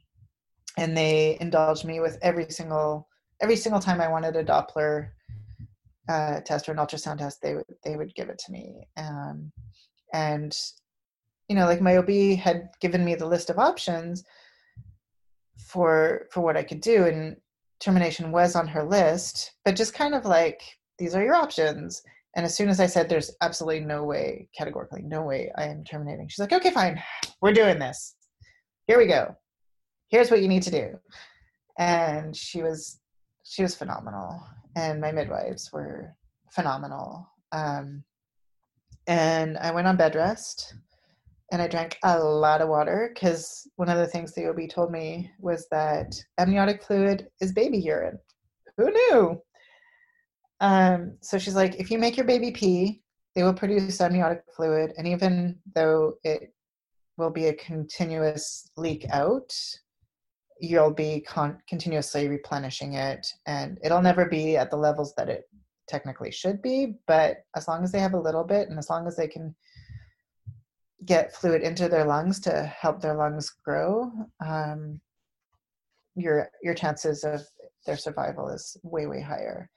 and 0.77 0.95
they 0.95 1.37
indulged 1.39 1.85
me 1.85 1.99
with 2.01 2.19
every 2.21 2.49
single 2.49 3.07
every 3.41 3.55
single 3.55 3.81
time 3.81 4.01
i 4.01 4.07
wanted 4.07 4.35
a 4.35 4.43
doppler 4.43 5.11
uh, 6.09 6.41
test 6.41 6.67
or 6.67 6.71
an 6.71 6.79
ultrasound 6.79 7.19
test, 7.19 7.41
they 7.41 7.55
would 7.55 7.65
they 7.85 7.95
would 7.95 8.13
give 8.15 8.29
it 8.29 8.39
to 8.39 8.51
me. 8.51 8.87
Um, 8.97 9.51
and 10.13 10.57
you 11.47 11.55
know, 11.55 11.65
like 11.65 11.81
my 11.81 11.97
OB 11.97 12.39
had 12.39 12.69
given 12.81 13.05
me 13.05 13.15
the 13.15 13.27
list 13.27 13.49
of 13.49 13.59
options 13.59 14.23
for 15.67 16.27
for 16.31 16.41
what 16.41 16.57
I 16.57 16.63
could 16.63 16.81
do, 16.81 17.05
and 17.05 17.37
termination 17.79 18.31
was 18.31 18.55
on 18.55 18.67
her 18.67 18.83
list, 18.83 19.53
but 19.63 19.75
just 19.75 19.93
kind 19.93 20.15
of 20.15 20.25
like 20.25 20.61
these 20.97 21.13
are 21.15 21.23
your 21.23 21.35
options. 21.35 22.01
And 22.35 22.45
as 22.45 22.55
soon 22.55 22.69
as 22.69 22.79
I 22.79 22.87
said, 22.87 23.07
"There's 23.07 23.31
absolutely 23.41 23.81
no 23.81 24.03
way, 24.03 24.49
categorically 24.57 25.03
no 25.03 25.21
way, 25.21 25.51
I 25.57 25.65
am 25.65 25.83
terminating," 25.83 26.27
she's 26.27 26.39
like, 26.39 26.53
"Okay, 26.53 26.71
fine, 26.71 27.01
we're 27.41 27.53
doing 27.53 27.77
this. 27.77 28.15
Here 28.87 28.97
we 28.97 29.05
go. 29.05 29.35
Here's 30.09 30.31
what 30.31 30.41
you 30.41 30.47
need 30.47 30.63
to 30.63 30.71
do." 30.71 30.99
And 31.77 32.35
she 32.35 32.63
was 32.63 32.99
she 33.43 33.61
was 33.61 33.75
phenomenal 33.75 34.41
and 34.79 35.01
my 35.01 35.11
midwives 35.11 35.71
were 35.73 36.15
phenomenal. 36.51 37.27
Um, 37.51 38.03
and 39.07 39.57
I 39.57 39.71
went 39.71 39.87
on 39.87 39.97
bed 39.97 40.15
rest 40.15 40.73
and 41.51 41.61
I 41.61 41.67
drank 41.67 41.97
a 42.03 42.17
lot 42.17 42.61
of 42.61 42.69
water 42.69 43.11
because 43.13 43.67
one 43.75 43.89
of 43.89 43.97
the 43.97 44.07
things 44.07 44.33
the 44.33 44.47
OB 44.47 44.69
told 44.69 44.91
me 44.91 45.31
was 45.39 45.67
that 45.71 46.15
amniotic 46.37 46.83
fluid 46.83 47.27
is 47.41 47.51
baby 47.51 47.79
urine. 47.79 48.19
Who 48.77 48.91
knew? 48.91 49.41
Um, 50.61 51.17
so 51.21 51.37
she's 51.37 51.55
like, 51.55 51.75
if 51.75 51.91
you 51.91 51.97
make 51.97 52.15
your 52.15 52.25
baby 52.25 52.51
pee, 52.51 53.01
they 53.35 53.43
will 53.43 53.53
produce 53.53 53.99
amniotic 53.99 54.43
fluid, 54.55 54.93
and 54.97 55.07
even 55.07 55.57
though 55.75 56.15
it 56.23 56.53
will 57.17 57.29
be 57.29 57.47
a 57.47 57.53
continuous 57.53 58.69
leak 58.75 59.05
out, 59.11 59.53
you'll 60.59 60.93
be 60.93 61.21
con- 61.21 61.59
continuously 61.67 62.27
replenishing 62.27 62.93
it 62.93 63.25
and 63.45 63.79
it'll 63.83 64.01
never 64.01 64.25
be 64.25 64.57
at 64.57 64.69
the 64.69 64.77
levels 64.77 65.13
that 65.15 65.29
it 65.29 65.49
technically 65.87 66.31
should 66.31 66.61
be 66.61 66.95
but 67.07 67.37
as 67.55 67.67
long 67.67 67.83
as 67.83 67.91
they 67.91 67.99
have 67.99 68.13
a 68.13 68.19
little 68.19 68.43
bit 68.43 68.69
and 68.69 68.77
as 68.77 68.89
long 68.89 69.07
as 69.07 69.15
they 69.15 69.27
can 69.27 69.55
get 71.05 71.33
fluid 71.33 71.61
into 71.61 71.87
their 71.87 72.05
lungs 72.05 72.39
to 72.39 72.63
help 72.63 73.01
their 73.01 73.15
lungs 73.15 73.49
grow 73.63 74.11
um, 74.45 74.99
your 76.15 76.49
your 76.61 76.73
chances 76.73 77.23
of 77.23 77.41
their 77.85 77.97
survival 77.97 78.49
is 78.49 78.77
way 78.83 79.07
way 79.07 79.21
higher. 79.21 79.69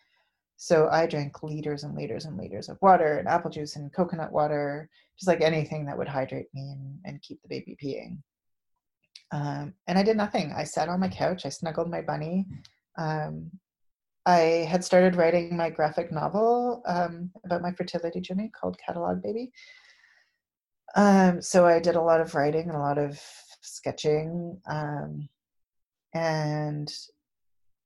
So 0.57 0.89
i 0.91 1.07
drank 1.07 1.43
liters 1.43 1.85
and 1.85 1.97
liters 1.97 2.25
and 2.25 2.37
liters 2.37 2.69
of 2.69 2.79
water 2.83 3.19
and 3.19 3.29
apple 3.29 3.51
juice 3.51 3.77
and 3.77 3.93
coconut 3.93 4.33
water 4.33 4.89
just 5.19 5.29
like 5.29 5.41
anything 5.41 5.85
that 5.87 5.97
would 5.97 6.09
hydrate 6.09 6.47
me 6.55 6.71
and, 6.73 6.99
and 7.05 7.23
keep 7.23 7.41
the 7.43 7.49
baby 7.49 7.77
peeing 7.83 8.19
um, 9.33 9.75
and 9.87 9.99
I 9.99 10.03
did 10.03 10.17
nothing. 10.17 10.53
I 10.55 10.65
sat 10.65 10.89
on 10.89 11.01
my 11.01 11.09
couch, 11.09 11.47
I 11.47 11.49
snuggled 11.49 11.91
my 11.91 12.03
bunny. 12.03 12.47
Um, 12.99 13.51
I 14.27 14.67
had 14.71 14.85
started 14.85 15.17
writing 15.17 15.57
my 15.57 15.71
graphic 15.71 16.13
novel 16.13 16.83
um, 16.87 17.31
about 17.45 17.63
my 17.63 17.73
fertility 17.73 18.21
journey 18.21 18.53
called 18.55 18.79
Catalog 18.85 19.23
Baby. 19.23 19.51
Um, 20.95 21.41
so 21.41 21.67
I 21.67 21.81
did 21.81 21.97
a 21.97 22.03
lot 22.03 22.21
of 22.21 22.35
writing 22.35 22.69
and 22.69 22.77
a 22.77 22.81
lot 22.81 22.99
of 22.99 23.21
sketching 23.63 24.61
um, 24.71 25.29
and 26.15 26.93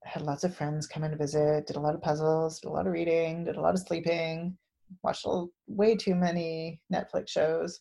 had 0.04 0.22
lots 0.22 0.44
of 0.44 0.54
friends 0.54 0.86
come 0.86 1.04
and 1.04 1.16
visit, 1.16 1.66
did 1.66 1.76
a 1.76 1.80
lot 1.80 1.94
of 1.94 2.02
puzzles, 2.02 2.60
did 2.60 2.68
a 2.68 2.72
lot 2.72 2.86
of 2.86 2.92
reading, 2.92 3.44
did 3.44 3.56
a 3.56 3.60
lot 3.60 3.74
of 3.74 3.80
sleeping, 3.80 4.58
watched 5.02 5.26
way 5.68 5.96
too 5.96 6.14
many 6.14 6.80
Netflix 6.92 7.28
shows. 7.28 7.80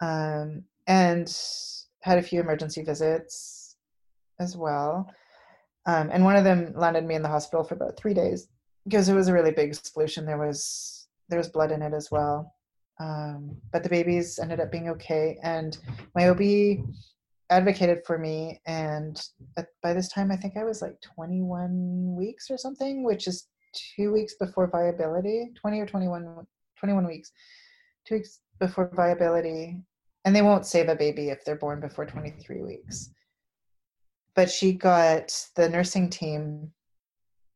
Um, 0.00 0.64
and 0.86 1.28
had 2.06 2.18
a 2.18 2.22
few 2.22 2.40
emergency 2.40 2.82
visits 2.82 3.76
as 4.38 4.56
well. 4.56 5.10
Um, 5.86 6.10
and 6.12 6.24
one 6.24 6.36
of 6.36 6.44
them 6.44 6.72
landed 6.74 7.04
me 7.04 7.16
in 7.16 7.22
the 7.22 7.28
hospital 7.28 7.64
for 7.64 7.74
about 7.74 7.96
three 7.96 8.14
days 8.14 8.48
because 8.84 9.08
it 9.08 9.14
was 9.14 9.28
a 9.28 9.32
really 9.32 9.50
big 9.50 9.74
solution. 9.74 10.24
There 10.24 10.38
was 10.38 11.08
there 11.28 11.38
was 11.38 11.48
blood 11.48 11.72
in 11.72 11.82
it 11.82 11.92
as 11.92 12.10
well. 12.10 12.54
Um, 13.00 13.56
but 13.72 13.82
the 13.82 13.88
babies 13.88 14.38
ended 14.38 14.60
up 14.60 14.72
being 14.72 14.88
okay, 14.90 15.38
and 15.42 15.76
my 16.14 16.28
OB 16.28 16.86
advocated 17.50 17.98
for 18.06 18.18
me. 18.18 18.60
And 18.66 19.20
by 19.82 19.92
this 19.92 20.08
time, 20.08 20.30
I 20.30 20.36
think 20.36 20.56
I 20.56 20.64
was 20.64 20.82
like 20.82 21.00
21 21.00 22.14
weeks 22.16 22.50
or 22.50 22.56
something, 22.56 23.04
which 23.04 23.26
is 23.26 23.48
two 23.96 24.12
weeks 24.12 24.34
before 24.40 24.68
viability, 24.68 25.50
20 25.60 25.80
or 25.80 25.86
21, 25.86 26.46
21 26.78 27.06
weeks, 27.06 27.32
two 28.06 28.14
weeks 28.16 28.40
before 28.58 28.90
viability 28.94 29.78
and 30.26 30.34
they 30.34 30.42
won't 30.42 30.66
save 30.66 30.88
a 30.88 30.96
baby 30.96 31.30
if 31.30 31.44
they're 31.44 31.54
born 31.54 31.80
before 31.80 32.04
23 32.04 32.60
weeks. 32.60 33.10
But 34.34 34.50
she 34.50 34.72
got 34.72 35.32
the 35.54 35.68
nursing 35.68 36.10
team, 36.10 36.72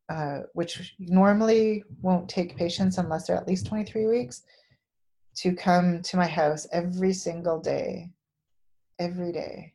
uh, 0.09 0.43
which 0.55 0.95
normally 1.01 1.83
won't 2.01 2.29
take 2.29 2.57
patients 2.57 2.97
unless 2.97 3.27
they're 3.27 3.37
at 3.37 3.49
least 3.49 3.67
23 3.67 4.07
weeks, 4.07 4.45
to 5.39 5.53
come 5.53 6.01
to 6.03 6.17
my 6.17 6.29
house 6.29 6.69
every 6.73 7.13
single 7.13 7.61
day, 7.61 8.09
every 9.01 9.33
day, 9.33 9.75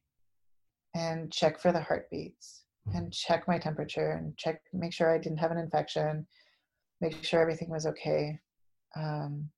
and 0.95 1.31
check 1.33 1.59
for 1.59 1.73
the 1.73 1.81
heartbeats 1.81 2.63
and 2.93 3.11
check 3.11 3.45
my 3.45 3.57
temperature 3.57 4.11
and 4.11 4.37
check, 4.37 4.61
make 4.71 4.93
sure 4.93 5.13
I 5.13 5.17
didn't 5.17 5.39
have 5.39 5.51
an 5.51 5.57
infection, 5.57 6.25
make 7.01 7.25
sure 7.25 7.41
everything 7.41 7.69
was 7.69 7.85
okay. 7.87 8.39
Um, 8.95 9.49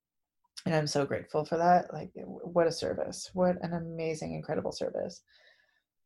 and 0.67 0.75
i'm 0.75 0.87
so 0.87 1.05
grateful 1.05 1.43
for 1.45 1.57
that 1.57 1.91
like 1.93 2.11
what 2.15 2.67
a 2.67 2.71
service 2.71 3.29
what 3.33 3.57
an 3.61 3.73
amazing 3.73 4.33
incredible 4.33 4.71
service. 4.71 5.21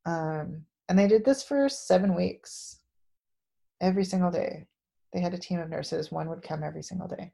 Um, 0.05 0.63
and 0.89 0.97
they 0.97 1.07
did 1.07 1.23
this 1.23 1.43
for 1.43 1.69
seven 1.69 2.15
weeks 2.15 2.79
every 3.81 4.03
single 4.03 4.31
day. 4.31 4.65
They 5.13 5.19
had 5.19 5.33
a 5.33 5.39
team 5.39 5.59
of 5.59 5.69
nurses 5.69 6.11
one 6.11 6.29
would 6.29 6.41
come 6.41 6.63
every 6.63 6.83
single 6.83 7.07
day. 7.07 7.31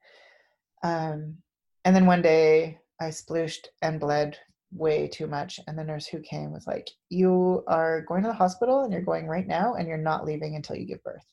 Um, 0.84 1.38
and 1.86 1.96
then 1.96 2.06
one 2.06 2.22
day 2.22 2.78
i 3.00 3.06
splooshed 3.06 3.68
and 3.82 4.00
bled 4.00 4.38
way 4.72 5.08
too 5.08 5.28
much 5.28 5.60
and 5.68 5.78
the 5.78 5.84
nurse 5.84 6.08
who 6.08 6.20
came 6.20 6.52
was 6.52 6.68
like 6.68 6.90
you 7.10 7.64
are 7.68 8.02
going 8.02 8.22
to 8.22 8.28
the 8.28 8.34
hospital 8.34 8.84
and 8.84 8.92
you're 8.92 9.02
going 9.02 9.28
right 9.28 9.48
now 9.48 9.76
and 9.76 9.88
you're 9.88 9.98
not 9.98 10.26
leaving 10.26 10.56
until 10.56 10.76
you 10.76 10.86
give 10.86 11.04
birth. 11.04 11.26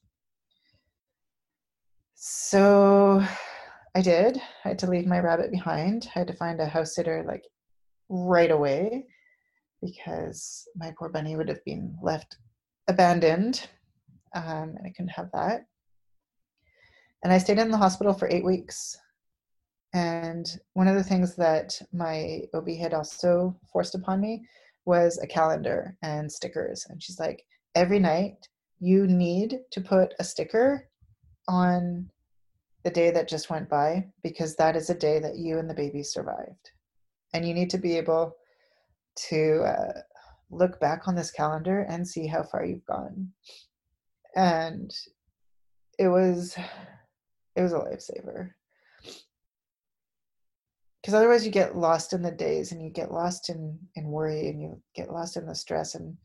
So 2.15 3.25
I 3.95 4.03
did. 4.03 4.41
I 4.65 4.69
had 4.69 4.79
to 4.81 4.91
leave 4.91 5.07
my 5.07 5.21
rabbit 5.21 5.51
behind. 5.51 6.09
I 6.15 6.19
had 6.21 6.29
to 6.29 6.35
find 6.35 6.61
a 6.61 6.67
house 6.67 6.95
sitter 6.95 7.25
like 7.27 7.45
right 8.09 8.51
away 8.51 9.07
because 9.81 10.67
my 10.77 10.93
poor 10.99 11.09
bunny 11.09 11.37
would 11.37 11.49
have 11.49 11.65
been 11.65 11.97
left 12.03 12.39
abandoned 12.89 13.69
um, 14.35 14.75
and 14.77 14.87
I 14.87 14.91
couldn't 14.91 15.09
have 15.09 15.31
that. 15.33 15.67
And 17.23 17.33
I 17.33 17.39
stayed 17.39 17.59
in 17.59 17.71
the 17.71 17.77
hospital 17.77 18.13
for 18.13 18.29
eight 18.29 18.45
weeks. 18.45 18.99
And 19.95 20.47
one 20.73 20.89
of 20.89 20.97
the 20.97 21.05
things 21.05 21.37
that 21.37 21.81
my 21.93 22.43
OB 22.53 22.69
had 22.71 22.95
also 22.95 23.57
forced 23.73 23.95
upon 23.95 24.21
me 24.21 24.45
was 24.85 25.19
a 25.19 25.27
calendar 25.27 25.97
and 26.03 26.31
stickers. 26.31 26.85
And 26.91 27.03
she's 27.03 27.21
like, 27.21 27.45
every 27.75 28.01
night 28.01 28.49
you 28.81 29.07
need 29.07 29.61
to 29.71 29.81
put 29.81 30.15
a 30.19 30.25
sticker 30.25 30.89
on 31.49 32.11
the 32.85 32.91
day 32.91 33.11
that 33.11 33.29
just 33.29 33.51
went 33.51 33.69
by 33.69 34.07
because 34.23 34.55
that 34.57 34.77
is 34.77 34.91
a 34.91 34.95
day 34.95 35.19
that 35.19 35.39
you 35.39 35.59
and 35.59 35.69
the 35.69 35.75
baby 35.75 36.03
survived. 36.03 36.71
And 37.33 37.47
you 37.47 37.55
need 37.55 37.71
to 37.71 37.79
be 37.79 37.97
able 37.97 38.37
to 39.29 39.63
uh, 39.63 40.01
look 40.51 40.79
back 40.81 41.09
on 41.09 41.15
this 41.15 41.31
calendar 41.31 41.87
and 41.89 42.07
see 42.07 42.27
how 42.27 42.43
far 42.43 42.65
you've 42.65 42.85
gone. 42.85 43.31
And 44.37 44.95
it 45.99 46.09
was 46.09 46.57
it 47.57 47.63
was 47.63 47.73
a 47.73 47.79
lifesaver. 47.79 48.51
Because 51.01 51.15
otherwise 51.15 51.45
you 51.45 51.53
get 51.53 51.77
lost 51.77 52.13
in 52.13 52.23
the 52.23 52.31
days 52.31 52.73
and 52.73 52.83
you 52.83 52.91
get 52.91 53.13
lost 53.13 53.51
in, 53.51 53.79
in 53.95 54.07
worry 54.07 54.49
and 54.49 54.61
you 54.61 54.81
get 54.95 55.13
lost 55.13 55.37
in 55.37 55.47
the 55.47 55.55
stress 55.55 55.95
and 55.95 56.17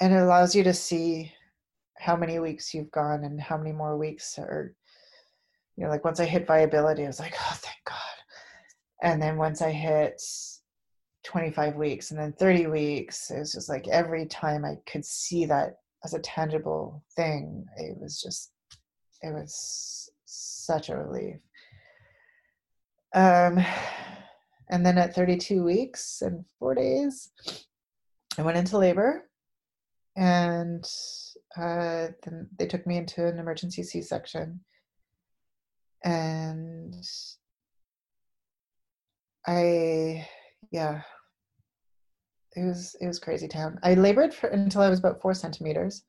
and 0.00 0.14
it 0.14 0.18
allows 0.18 0.54
you 0.54 0.62
to 0.64 0.72
see 0.72 1.32
how 2.00 2.16
many 2.16 2.38
weeks 2.38 2.72
you've 2.72 2.90
gone 2.90 3.24
and 3.24 3.38
how 3.40 3.58
many 3.58 3.72
more 3.72 3.98
weeks 3.98 4.38
are 4.38 4.74
you 5.76 5.84
know 5.84 5.90
like 5.90 6.04
once 6.04 6.18
i 6.18 6.24
hit 6.24 6.46
viability 6.46 7.04
i 7.04 7.06
was 7.06 7.20
like 7.20 7.34
oh 7.38 7.52
thank 7.54 7.76
god. 7.84 7.96
And 9.02 9.20
then 9.20 9.36
once 9.36 9.60
i 9.60 9.70
hit 9.70 10.20
25 11.24 11.76
weeks 11.76 12.10
and 12.10 12.18
then 12.18 12.32
30 12.32 12.66
weeks 12.68 13.30
it 13.30 13.38
was 13.38 13.52
just 13.52 13.68
like 13.68 13.86
every 13.88 14.26
time 14.26 14.64
i 14.64 14.76
could 14.90 15.04
see 15.04 15.44
that 15.44 15.76
as 16.04 16.14
a 16.14 16.20
tangible 16.20 17.04
thing 17.14 17.66
it 17.76 17.96
was 18.00 18.20
just 18.20 18.52
it 19.22 19.34
was 19.34 20.10
such 20.24 20.88
a 20.88 20.96
relief. 20.96 21.36
Um 23.14 23.62
and 24.70 24.86
then 24.86 24.96
at 24.96 25.14
32 25.14 25.62
weeks 25.62 26.22
and 26.22 26.44
four 26.58 26.74
days 26.74 27.30
i 28.38 28.42
went 28.42 28.56
into 28.56 28.78
labor 28.78 29.28
and 30.16 30.84
uh, 31.56 32.08
then 32.24 32.48
they 32.58 32.66
took 32.66 32.86
me 32.86 32.96
into 32.96 33.26
an 33.26 33.38
emergency 33.38 33.82
c-section. 33.82 34.60
And 36.04 36.94
i 39.46 40.26
yeah. 40.70 41.02
It 42.56 42.64
was 42.64 42.96
it 43.00 43.06
was 43.06 43.18
crazy 43.18 43.48
town. 43.48 43.78
I 43.82 43.94
labored 43.94 44.34
for 44.34 44.48
until 44.48 44.82
i 44.82 44.88
was 44.88 44.98
about 44.98 45.20
four 45.20 45.34
centimeters 45.34 46.04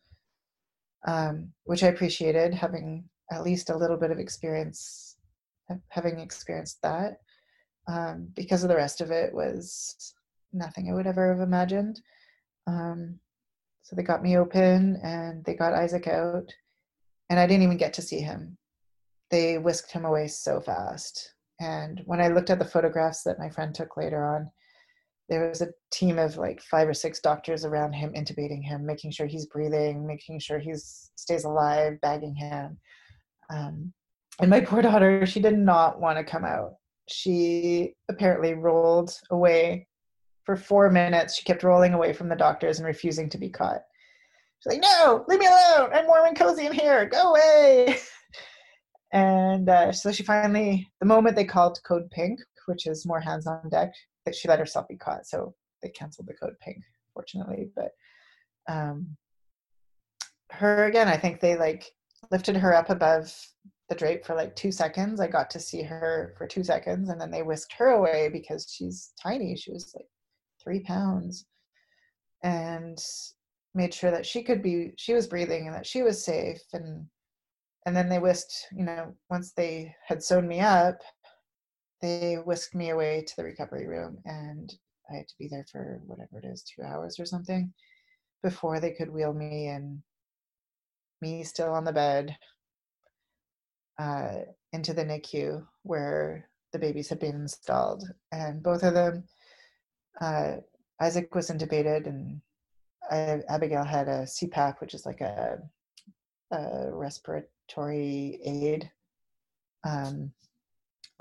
um, 1.08 1.52
which 1.64 1.84
i 1.84 1.88
appreciated 1.88 2.54
having 2.54 3.04
at 3.32 3.44
least 3.44 3.70
a 3.70 3.78
little 3.78 3.98
bit 3.98 4.12
of 4.12 4.20
experience 4.20 5.18
having 5.90 6.20
experienced 6.20 6.82
that 6.84 7.18
um, 7.88 8.28
because 8.36 8.64
of 8.64 8.70
the 8.70 8.76
rest 8.76 9.02
of 9.02 9.12
it 9.12 9.34
was 9.34 10.14
nothing 10.54 10.90
i 10.90 10.94
would 10.94 11.08
ever 11.08 11.30
have 11.30 11.42
imagined 11.42 12.02
um, 12.68 13.20
so 13.84 13.96
they 13.96 14.04
got 14.04 14.24
me 14.24 14.38
open 14.38 15.00
and 15.04 15.44
they 15.46 15.54
got 15.54 15.74
isaac 15.74 16.08
out 16.08 16.52
and 17.30 17.40
i 17.40 17.48
didn't 17.48 17.64
even 17.64 17.78
get 17.78 17.94
to 17.94 18.02
see 18.02 18.20
him. 18.20 18.58
They 19.30 19.58
whisked 19.58 19.92
him 19.92 20.04
away 20.04 20.28
so 20.28 20.60
fast. 20.60 21.34
And 21.60 22.02
when 22.06 22.22
i 22.22 22.28
looked 22.28 22.50
at 22.50 22.60
the 22.60 22.66
photographs 22.66 23.24
that 23.24 23.40
my 23.40 23.50
friend 23.50 23.74
took 23.74 23.98
later 23.98 24.26
on 24.26 24.52
there 25.32 25.48
was 25.48 25.62
a 25.62 25.70
team 25.92 26.20
of 26.20 26.36
like 26.36 26.62
five 26.62 26.90
or 26.90 26.94
six 26.94 27.22
doctors 27.22 27.64
around 27.64 27.94
him 27.94 28.12
intubating 28.14 28.62
him 28.62 28.86
making 28.86 29.12
sure 29.12 29.26
he's 29.26 29.46
breathing 29.46 30.06
making 30.06 30.38
sure 30.40 30.60
he 30.60 30.74
stays 30.76 31.46
alive 31.46 32.00
bagging 32.02 32.36
him. 32.36 32.78
Um, 33.50 33.94
and 34.42 34.50
my 34.50 34.60
poor 34.70 34.82
daughter 34.82 35.26
she 35.26 35.40
did 35.40 35.58
not 35.58 36.02
want 36.02 36.18
to 36.18 36.24
come 36.24 36.44
out. 36.44 36.74
She 37.08 37.94
apparently 38.10 38.54
rolled 38.54 39.18
away 39.32 39.88
for 40.46 40.56
four 40.56 40.90
minutes 40.90 41.36
she 41.36 41.44
kept 41.44 41.64
rolling 41.64 41.94
away 41.94 42.14
from 42.14 42.30
the 42.30 42.36
doctors 42.36 42.80
and 42.80 42.88
refusing 42.88 43.30
to 43.30 43.38
be 43.38 43.50
caught 43.50 43.82
she's 44.60 44.74
like 44.74 44.82
no 44.82 45.26
leave 45.28 45.40
me 45.40 45.48
alone 45.48 45.90
i'm 45.94 46.08
warm 46.08 46.28
and 46.28 46.38
cozy 46.38 46.66
in 46.66 46.74
here 46.74 47.06
go 47.06 47.32
away 47.32 47.96
and 49.14 49.70
uh, 49.70 49.92
so 49.92 50.12
she 50.12 50.24
finally 50.24 50.90
the 51.00 51.06
moment 51.06 51.36
they 51.36 51.46
called 51.46 51.80
code 51.86 52.10
pink 52.12 52.40
which 52.66 52.88
is 52.88 53.06
more 53.06 53.20
hands 53.20 53.48
on 53.48 53.70
deck 53.70 53.92
that 54.26 54.36
she 54.36 54.48
let 54.48 54.60
herself 54.60 54.88
be 54.88 54.98
caught. 54.98 55.26
So 55.26 55.54
they 55.82 55.90
canceled 55.90 56.28
the 56.28 56.34
code 56.34 56.56
pink, 56.62 56.78
fortunately. 57.14 57.70
But 57.76 57.92
um, 58.70 59.18
her 60.52 60.86
again, 60.86 61.08
I 61.08 61.18
think 61.18 61.40
they 61.40 61.58
like 61.58 61.92
lifted 62.32 62.56
her 62.58 62.74
up 62.76 62.90
above 62.90 63.34
the 63.90 63.96
drape 63.96 64.26
for 64.26 64.36
like 64.36 64.56
two 64.56 64.72
seconds. 64.72 65.20
I 65.20 65.28
got 65.28 65.50
to 65.52 65.60
see 65.60 65.82
her 65.82 66.34
for 66.38 66.48
two 66.48 66.64
seconds, 66.64 67.10
and 67.10 67.20
then 67.20 67.32
they 67.32 67.44
whisked 67.44 67.74
her 67.74 67.90
away 67.90 68.30
because 68.32 68.72
she's 68.72 69.12
tiny. 69.22 69.56
She 69.56 69.72
was 69.72 69.94
like 69.96 70.08
three 70.64 70.82
pounds, 70.82 71.46
and 72.44 72.98
made 73.74 73.94
sure 73.94 74.12
that 74.12 74.26
she 74.26 74.44
could 74.44 74.62
be 74.62 74.94
she 74.98 75.14
was 75.14 75.28
breathing 75.28 75.68
and 75.68 75.76
that 75.76 75.86
she 75.86 76.02
was 76.02 76.26
safe 76.26 76.62
and 76.74 77.06
and 77.86 77.96
then 77.96 78.10
they 78.10 78.20
whisked 78.20 78.68
you 78.76 78.84
know 78.84 79.16
once 79.30 79.54
they 79.54 79.96
had 80.06 80.22
sewn 80.22 80.46
me 80.46 80.60
up 80.60 81.00
they 82.02 82.36
whisked 82.36 82.76
me 82.76 82.90
away 82.90 83.24
to 83.26 83.34
the 83.38 83.44
recovery 83.46 83.88
room 83.88 84.18
and 84.26 84.74
I 85.12 85.18
had 85.18 85.28
to 85.28 85.38
be 85.38 85.48
there 85.48 85.66
for 85.72 86.02
whatever 86.06 86.40
it 86.40 86.46
is, 86.46 86.64
two 86.64 86.84
hours 86.84 87.20
or 87.20 87.26
something 87.26 87.74
before 88.44 88.80
they 88.80 88.92
could 88.92 89.12
wheel 89.12 89.34
me 89.34 89.68
and 89.68 90.02
me 91.22 91.44
still 91.44 91.74
on 91.74 91.84
the 91.84 91.92
bed 91.92 92.36
uh, 94.00 94.40
into 94.74 94.94
the 94.94 95.06
NICU 95.06 95.66
where 95.84 96.50
the 96.74 96.80
babies 96.80 97.10
had 97.10 97.20
been 97.20 97.36
installed. 97.36 98.04
And 98.32 98.64
both 98.64 98.84
of 98.84 98.94
them, 98.94 99.26
uh, 100.20 100.58
Isaac 101.00 101.34
was 101.34 101.50
intubated 101.50 102.08
and 102.08 102.42
I, 103.10 103.42
Abigail 103.50 103.84
had 103.84 104.08
a 104.08 104.24
CPAP, 104.24 104.80
which 104.80 104.94
is 104.94 105.06
like 105.06 105.22
a, 105.22 105.60
a 106.52 106.90
respiratory 106.92 108.40
aid. 108.46 108.92
Um, 109.84 110.32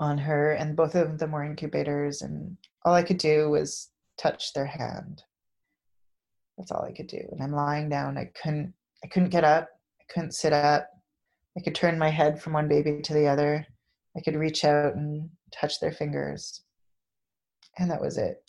on 0.01 0.17
her, 0.17 0.53
and 0.53 0.75
both 0.75 0.95
of 0.95 1.19
them 1.19 1.31
were 1.31 1.43
incubators, 1.43 2.23
and 2.23 2.57
all 2.83 2.93
I 2.93 3.03
could 3.03 3.19
do 3.19 3.51
was 3.51 3.89
touch 4.17 4.51
their 4.53 4.65
hand. 4.65 5.21
That's 6.57 6.71
all 6.71 6.83
I 6.83 6.91
could 6.91 7.07
do. 7.07 7.21
And 7.31 7.41
I'm 7.41 7.53
lying 7.53 7.87
down. 7.87 8.17
I 8.17 8.31
couldn't. 8.41 8.73
I 9.03 9.07
couldn't 9.07 9.29
get 9.29 9.43
up. 9.43 9.69
I 10.01 10.03
couldn't 10.11 10.33
sit 10.33 10.53
up. 10.53 10.89
I 11.57 11.61
could 11.61 11.75
turn 11.75 11.99
my 11.99 12.09
head 12.09 12.41
from 12.41 12.53
one 12.53 12.67
baby 12.67 13.01
to 13.01 13.13
the 13.13 13.27
other. 13.27 13.65
I 14.17 14.21
could 14.21 14.35
reach 14.35 14.65
out 14.65 14.95
and 14.95 15.29
touch 15.53 15.79
their 15.79 15.91
fingers. 15.91 16.63
And 17.77 17.89
that 17.89 18.01
was 18.01 18.17
it. 18.17 18.43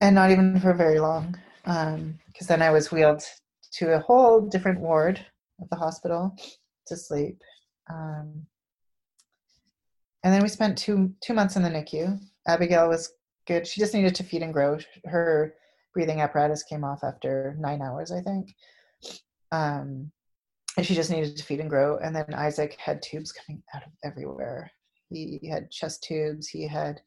And 0.00 0.14
not 0.14 0.30
even 0.30 0.60
for 0.60 0.74
very 0.74 1.00
long, 1.00 1.36
because 1.64 1.94
um, 1.94 2.46
then 2.46 2.62
I 2.62 2.70
was 2.70 2.92
wheeled 2.92 3.22
to 3.72 3.94
a 3.94 4.00
whole 4.00 4.40
different 4.40 4.80
ward 4.80 5.24
of 5.60 5.68
the 5.70 5.76
hospital 5.76 6.34
to 6.86 6.96
sleep. 6.96 7.40
Um, 7.90 8.46
and 10.22 10.34
then 10.34 10.42
we 10.42 10.48
spent 10.48 10.76
two 10.76 11.14
two 11.22 11.34
months 11.34 11.56
in 11.56 11.62
the 11.62 11.70
NICU. 11.70 12.20
Abigail 12.46 12.88
was 12.88 13.12
good. 13.46 13.66
She 13.66 13.80
just 13.80 13.94
needed 13.94 14.14
to 14.16 14.24
feed 14.24 14.42
and 14.42 14.52
grow. 14.52 14.78
Her 15.04 15.54
breathing 15.94 16.20
apparatus 16.20 16.62
came 16.62 16.84
off 16.84 17.02
after 17.02 17.56
nine 17.58 17.80
hours, 17.80 18.12
I 18.12 18.20
think. 18.20 18.54
Um, 19.52 20.10
and 20.76 20.84
she 20.84 20.94
just 20.94 21.10
needed 21.10 21.36
to 21.36 21.44
feed 21.44 21.60
and 21.60 21.70
grow. 21.70 21.98
And 21.98 22.14
then 22.14 22.34
Isaac 22.34 22.76
had 22.78 23.00
tubes 23.00 23.32
coming 23.32 23.62
out 23.74 23.82
of 23.82 23.92
everywhere. 24.04 24.70
He 25.08 25.48
had 25.50 25.70
chest 25.70 26.02
tubes. 26.02 26.48
He 26.48 26.66
had, 26.66 27.00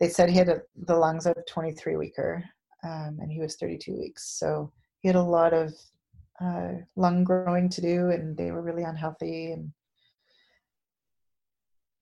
they 0.00 0.08
said 0.08 0.28
he 0.28 0.36
had 0.36 0.48
a, 0.48 0.60
the 0.86 0.96
lungs 0.96 1.26
of 1.26 1.36
23 1.48 1.96
weeker, 1.96 2.44
um, 2.82 3.18
and 3.20 3.30
he 3.30 3.40
was 3.40 3.56
32 3.56 3.96
weeks. 3.96 4.38
So 4.38 4.72
he 5.00 5.08
had 5.08 5.16
a 5.16 5.22
lot 5.22 5.52
of 5.52 5.72
uh, 6.40 6.72
lung 6.96 7.24
growing 7.24 7.68
to 7.70 7.80
do, 7.80 8.10
and 8.10 8.36
they 8.36 8.50
were 8.50 8.62
really 8.62 8.82
unhealthy. 8.82 9.52
And 9.52 9.72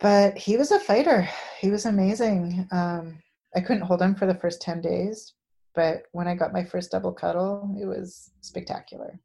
but 0.00 0.36
he 0.36 0.56
was 0.56 0.72
a 0.72 0.80
fighter. 0.80 1.28
He 1.60 1.70
was 1.70 1.86
amazing. 1.86 2.66
Um, 2.72 3.18
I 3.54 3.60
couldn't 3.60 3.82
hold 3.82 4.02
him 4.02 4.14
for 4.14 4.26
the 4.26 4.34
first 4.34 4.62
10 4.62 4.80
days, 4.80 5.34
but 5.74 6.04
when 6.12 6.26
I 6.26 6.34
got 6.34 6.52
my 6.52 6.64
first 6.64 6.90
double 6.90 7.12
cuddle, 7.12 7.76
it 7.80 7.84
was 7.84 8.30
spectacular. 8.40 9.20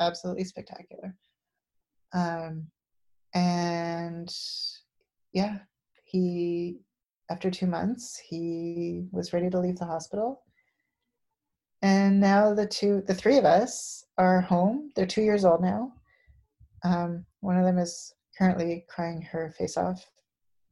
Absolutely 0.00 0.44
spectacular. 0.44 1.14
Um, 2.12 2.66
and 3.34 4.34
yeah, 5.32 5.58
he, 6.04 6.78
after 7.30 7.50
two 7.50 7.66
months, 7.66 8.18
he 8.18 9.06
was 9.12 9.32
ready 9.32 9.50
to 9.50 9.60
leave 9.60 9.78
the 9.78 9.84
hospital. 9.84 10.42
And 11.82 12.20
now 12.20 12.54
the 12.54 12.66
two, 12.66 13.02
the 13.06 13.14
three 13.14 13.38
of 13.38 13.44
us 13.44 14.04
are 14.16 14.40
home. 14.40 14.90
They're 14.96 15.06
two 15.06 15.22
years 15.22 15.44
old 15.44 15.60
now. 15.60 15.92
Um, 16.84 17.24
one 17.40 17.56
of 17.56 17.64
them 17.64 17.78
is 17.78 18.12
currently 18.36 18.84
crying 18.88 19.22
her 19.22 19.54
face 19.58 19.76
off 19.76 20.04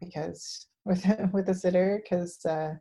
because 0.00 0.66
with 0.84 1.04
with 1.32 1.48
a 1.48 1.54
sitter 1.54 2.00
because 2.02 2.44
uh, 2.44 2.74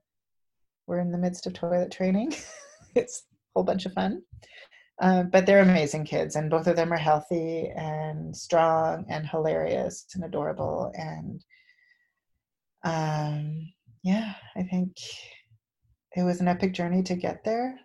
we're 0.87 0.99
in 0.99 1.11
the 1.11 1.17
midst 1.17 1.47
of 1.47 1.53
toilet 1.53 1.91
training. 1.91 2.33
it's 2.95 3.23
a 3.29 3.35
whole 3.55 3.63
bunch 3.63 3.85
of 3.85 3.93
fun. 3.93 4.21
Um, 5.01 5.29
but 5.29 5.45
they're 5.45 5.61
amazing 5.61 6.05
kids, 6.05 6.35
and 6.35 6.49
both 6.49 6.67
of 6.67 6.77
them 6.77 6.93
are 6.93 6.97
healthy 6.97 7.69
and 7.75 8.35
strong 8.35 9.05
and 9.09 9.27
hilarious 9.27 10.05
and 10.15 10.23
adorable. 10.23 10.91
And 10.95 11.43
um, 12.85 13.73
yeah, 14.03 14.35
I 14.55 14.63
think 14.63 14.95
it 16.15 16.23
was 16.23 16.39
an 16.39 16.47
epic 16.47 16.73
journey 16.73 17.03
to 17.03 17.15
get 17.15 17.43
there. 17.43 17.79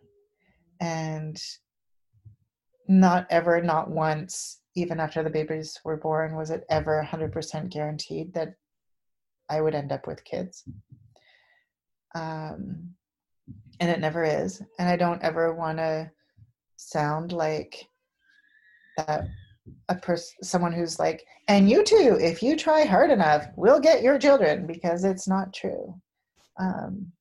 And 0.80 1.40
not 2.86 3.26
ever, 3.30 3.62
not 3.62 3.90
once, 3.90 4.60
even 4.76 5.00
after 5.00 5.22
the 5.22 5.30
babies 5.30 5.80
were 5.84 5.96
born, 5.96 6.36
was 6.36 6.50
it 6.50 6.64
ever 6.70 7.06
100% 7.10 7.70
guaranteed 7.70 8.34
that 8.34 8.54
I 9.48 9.60
would 9.60 9.74
end 9.74 9.90
up 9.90 10.06
with 10.06 10.24
kids. 10.24 10.64
Um, 12.14 12.94
and 13.80 13.90
it 13.90 14.00
never 14.00 14.22
is. 14.24 14.62
And 14.78 14.88
I 14.88 14.96
don't 14.96 15.22
ever 15.22 15.54
want 15.54 15.78
to 15.78 16.10
sound 16.76 17.32
like 17.32 17.86
that 18.96 19.26
a 19.88 19.94
person 19.94 20.42
someone 20.42 20.72
who's 20.72 20.98
like 20.98 21.24
and 21.48 21.68
you 21.68 21.84
too 21.84 22.16
if 22.20 22.42
you 22.42 22.56
try 22.56 22.84
hard 22.84 23.10
enough 23.10 23.46
we'll 23.56 23.80
get 23.80 24.02
your 24.02 24.18
children 24.18 24.66
because 24.66 25.04
it's 25.04 25.28
not 25.28 25.52
true. 25.52 25.94
Um, 26.58 27.12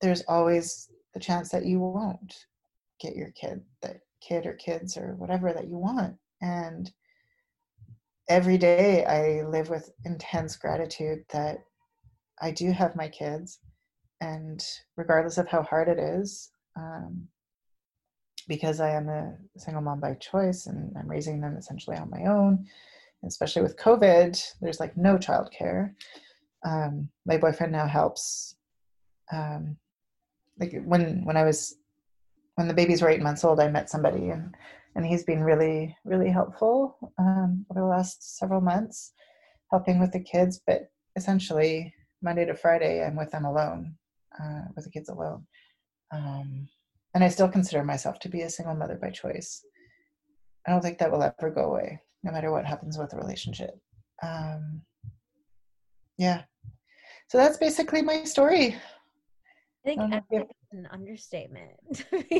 there's 0.00 0.22
always 0.28 0.90
the 1.14 1.20
chance 1.20 1.48
that 1.50 1.64
you 1.64 1.80
won't 1.80 2.34
get 3.00 3.16
your 3.16 3.30
kid 3.30 3.62
that 3.82 4.00
kid 4.20 4.46
or 4.46 4.54
kids 4.54 4.96
or 4.96 5.14
whatever 5.16 5.52
that 5.52 5.68
you 5.68 5.78
want. 5.78 6.16
And 6.42 6.90
every 8.28 8.58
day 8.58 9.04
i 9.04 9.42
live 9.48 9.68
with 9.70 9.90
intense 10.04 10.56
gratitude 10.56 11.24
that 11.32 11.58
i 12.40 12.50
do 12.50 12.72
have 12.72 12.96
my 12.96 13.08
kids 13.08 13.60
and 14.20 14.64
regardless 14.96 15.38
of 15.38 15.46
how 15.48 15.62
hard 15.62 15.88
it 15.88 15.98
is 15.98 16.50
um, 16.76 17.26
because 18.48 18.80
I 18.80 18.90
am 18.90 19.08
a 19.08 19.34
single 19.56 19.82
mom 19.82 20.00
by 20.00 20.14
choice 20.14 20.66
and 20.66 20.94
I'm 20.96 21.08
raising 21.08 21.40
them 21.40 21.56
essentially 21.56 21.96
on 21.96 22.10
my 22.10 22.24
own, 22.26 22.66
especially 23.24 23.62
with 23.62 23.78
COVID, 23.78 24.40
there's 24.60 24.80
like 24.80 24.96
no 24.96 25.16
childcare. 25.16 25.94
Um, 26.64 27.08
my 27.24 27.36
boyfriend 27.36 27.72
now 27.72 27.86
helps. 27.86 28.56
Um, 29.32 29.76
like 30.58 30.74
when 30.84 31.24
when 31.24 31.36
I 31.36 31.44
was 31.44 31.76
when 32.54 32.68
the 32.68 32.74
babies 32.74 33.02
were 33.02 33.08
eight 33.08 33.22
months 33.22 33.44
old, 33.44 33.60
I 33.60 33.68
met 33.68 33.90
somebody 33.90 34.30
and 34.30 34.54
and 34.94 35.04
he's 35.04 35.24
been 35.24 35.42
really 35.42 35.96
really 36.04 36.30
helpful 36.30 37.12
um, 37.18 37.66
over 37.70 37.80
the 37.80 37.86
last 37.86 38.38
several 38.38 38.60
months, 38.60 39.12
helping 39.70 39.98
with 40.00 40.12
the 40.12 40.20
kids. 40.20 40.60
But 40.66 40.90
essentially, 41.16 41.92
Monday 42.22 42.46
to 42.46 42.54
Friday, 42.54 43.04
I'm 43.04 43.16
with 43.16 43.30
them 43.30 43.44
alone, 43.44 43.96
uh, 44.40 44.62
with 44.74 44.84
the 44.84 44.90
kids 44.90 45.08
alone. 45.08 45.46
Um, 46.12 46.68
and 47.16 47.24
I 47.24 47.28
still 47.28 47.48
consider 47.48 47.82
myself 47.82 48.18
to 48.18 48.28
be 48.28 48.42
a 48.42 48.50
single 48.50 48.74
mother 48.74 48.98
by 49.00 49.08
choice. 49.08 49.64
I 50.66 50.70
don't 50.70 50.82
think 50.82 50.98
that 50.98 51.10
will 51.10 51.22
ever 51.22 51.48
go 51.48 51.62
away, 51.62 51.98
no 52.22 52.30
matter 52.30 52.52
what 52.52 52.66
happens 52.66 52.98
with 52.98 53.08
the 53.08 53.16
relationship. 53.16 53.70
Um, 54.22 54.82
yeah. 56.18 56.42
So 57.28 57.38
that's 57.38 57.56
basically 57.56 58.02
my 58.02 58.24
story. 58.24 58.76
I 59.86 59.88
think 59.88 60.02
I 60.02 60.20
an 60.72 60.86
understatement. 60.92 62.04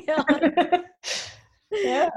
yeah. 1.72 2.11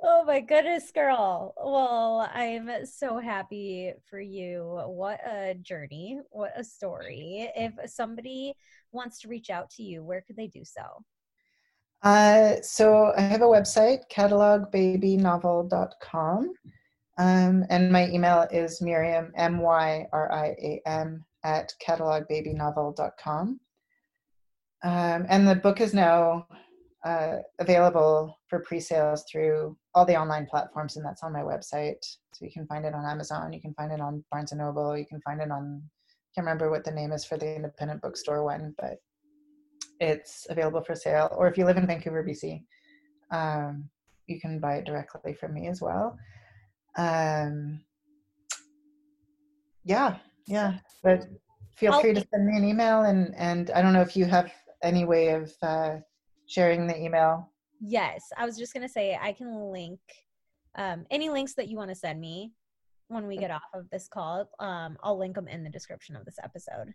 Oh 0.00 0.22
my 0.24 0.38
goodness, 0.38 0.92
girl. 0.92 1.52
Well, 1.56 2.30
I'm 2.32 2.86
so 2.86 3.18
happy 3.18 3.92
for 4.08 4.20
you. 4.20 4.82
What 4.86 5.18
a 5.26 5.54
journey. 5.54 6.20
What 6.30 6.52
a 6.54 6.62
story. 6.62 7.50
If 7.56 7.90
somebody 7.90 8.54
wants 8.92 9.18
to 9.22 9.28
reach 9.28 9.50
out 9.50 9.68
to 9.70 9.82
you, 9.82 10.04
where 10.04 10.20
could 10.20 10.36
they 10.36 10.46
do 10.46 10.64
so? 10.64 11.02
Uh, 12.04 12.60
so 12.60 13.12
I 13.16 13.22
have 13.22 13.40
a 13.40 13.46
website, 13.46 14.00
catalogbabynovel.com. 14.12 16.52
Um, 17.16 17.64
and 17.70 17.90
my 17.90 18.10
email 18.10 18.46
is 18.52 18.80
Myriam, 18.80 19.30
M 19.36 19.58
Y 19.58 20.06
R 20.12 20.30
I 20.30 20.48
A 20.48 20.82
M, 20.84 21.24
at 21.44 21.72
catalogbabynovel.com. 21.86 23.60
Um, 24.82 25.26
and 25.30 25.48
the 25.48 25.54
book 25.54 25.80
is 25.80 25.94
now 25.94 26.46
uh, 27.06 27.36
available 27.58 28.38
for 28.48 28.60
pre 28.60 28.80
sales 28.80 29.24
through 29.30 29.74
all 29.94 30.04
the 30.04 30.16
online 30.16 30.46
platforms, 30.46 30.96
and 30.96 31.06
that's 31.06 31.22
on 31.22 31.32
my 31.32 31.40
website. 31.40 32.04
So 32.34 32.44
you 32.44 32.50
can 32.52 32.66
find 32.66 32.84
it 32.84 32.94
on 32.94 33.06
Amazon, 33.06 33.54
you 33.54 33.62
can 33.62 33.72
find 33.74 33.92
it 33.92 34.00
on 34.00 34.22
Barnes 34.30 34.52
and 34.52 34.60
Noble, 34.60 34.98
you 34.98 35.06
can 35.06 35.22
find 35.22 35.40
it 35.40 35.50
on, 35.50 35.82
I 35.82 36.28
can't 36.34 36.46
remember 36.46 36.70
what 36.70 36.84
the 36.84 36.90
name 36.90 37.12
is 37.12 37.24
for 37.24 37.38
the 37.38 37.54
independent 37.54 38.02
bookstore 38.02 38.44
one, 38.44 38.74
but 38.78 38.98
it's 40.00 40.46
available 40.50 40.82
for 40.82 40.94
sale. 40.94 41.28
Or 41.36 41.48
if 41.48 41.56
you 41.56 41.64
live 41.64 41.76
in 41.76 41.86
Vancouver, 41.86 42.24
BC, 42.24 42.62
um, 43.30 43.88
you 44.26 44.40
can 44.40 44.58
buy 44.58 44.76
it 44.76 44.86
directly 44.86 45.34
from 45.34 45.54
me 45.54 45.68
as 45.68 45.80
well. 45.80 46.16
Um, 46.96 47.80
yeah, 49.84 50.16
yeah. 50.46 50.78
But 51.02 51.26
feel 51.76 52.00
free 52.00 52.14
to 52.14 52.26
send 52.32 52.46
me 52.46 52.56
an 52.56 52.64
email, 52.64 53.02
and 53.02 53.34
and 53.36 53.70
I 53.70 53.82
don't 53.82 53.92
know 53.92 54.00
if 54.00 54.16
you 54.16 54.24
have 54.24 54.50
any 54.82 55.04
way 55.04 55.30
of 55.30 55.52
uh, 55.62 55.96
sharing 56.46 56.86
the 56.86 57.00
email. 57.00 57.50
Yes, 57.80 58.22
I 58.36 58.46
was 58.46 58.56
just 58.56 58.72
gonna 58.72 58.88
say 58.88 59.18
I 59.20 59.32
can 59.32 59.70
link 59.72 60.00
um, 60.76 61.06
any 61.10 61.28
links 61.28 61.54
that 61.54 61.68
you 61.68 61.76
want 61.76 61.90
to 61.90 61.94
send 61.94 62.20
me 62.20 62.52
when 63.08 63.26
we 63.26 63.36
get 63.36 63.50
off 63.50 63.62
of 63.74 63.88
this 63.90 64.08
call. 64.08 64.48
Um, 64.58 64.96
I'll 65.02 65.18
link 65.18 65.34
them 65.34 65.48
in 65.48 65.62
the 65.62 65.70
description 65.70 66.16
of 66.16 66.24
this 66.24 66.36
episode. 66.42 66.94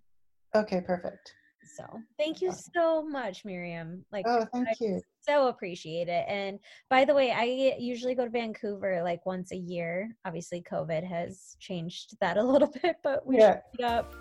Okay, 0.55 0.81
perfect. 0.81 1.33
So 1.75 1.85
thank 2.17 2.41
you 2.41 2.51
so 2.51 3.01
much, 3.01 3.43
Myriam. 3.43 4.01
Like, 4.11 4.25
oh, 4.27 4.45
thank 4.53 4.67
I 4.67 4.73
you. 4.79 5.01
So 5.21 5.47
appreciate 5.47 6.07
it. 6.07 6.25
And 6.27 6.59
by 6.89 7.05
the 7.05 7.13
way, 7.13 7.31
I 7.31 7.75
usually 7.79 8.15
go 8.15 8.25
to 8.25 8.31
Vancouver 8.31 9.01
like 9.03 9.25
once 9.25 9.51
a 9.51 9.57
year. 9.57 10.15
Obviously, 10.25 10.61
COVID 10.61 11.07
has 11.07 11.55
changed 11.59 12.17
that 12.21 12.37
a 12.37 12.43
little 12.43 12.71
bit, 12.81 12.97
but 13.03 13.25
we 13.25 13.37
yeah. 13.37 13.59
should 13.75 13.85
up. 13.85 14.13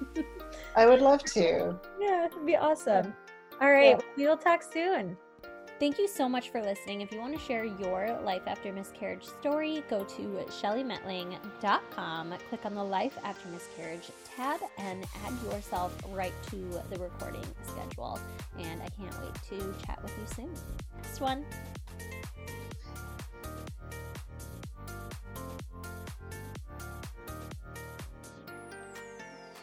I 0.76 0.86
would 0.86 1.00
love 1.00 1.24
to. 1.24 1.78
Yeah, 2.00 2.26
it'd 2.26 2.46
be 2.46 2.56
awesome. 2.56 3.14
All 3.60 3.70
right, 3.70 4.00
yeah. 4.16 4.26
we'll 4.26 4.36
talk 4.36 4.62
soon. 4.62 5.16
Thank 5.78 5.98
you 5.98 6.08
so 6.08 6.28
much 6.28 6.50
for 6.50 6.60
listening. 6.60 7.02
If 7.02 7.12
you 7.12 7.20
want 7.20 7.38
to 7.38 7.44
share 7.44 7.64
your 7.64 8.18
life 8.24 8.42
after 8.48 8.72
miscarriage 8.72 9.24
story, 9.24 9.84
go 9.88 10.02
to 10.02 10.44
shellymetling.com, 10.48 12.34
click 12.48 12.66
on 12.66 12.74
the 12.74 12.82
Life 12.82 13.16
After 13.22 13.48
Miscarriage 13.48 14.10
tab, 14.34 14.60
and 14.78 15.06
add 15.24 15.32
yourself 15.44 15.96
right 16.10 16.32
to 16.50 16.82
the 16.90 16.98
recording 16.98 17.44
schedule. 17.62 18.18
And 18.58 18.82
I 18.82 18.88
can't 18.88 19.14
wait 19.22 19.34
to 19.50 19.86
chat 19.86 20.02
with 20.02 20.12
you 20.18 20.26
soon. 20.34 20.50
Next 20.96 21.20
one. 21.20 21.44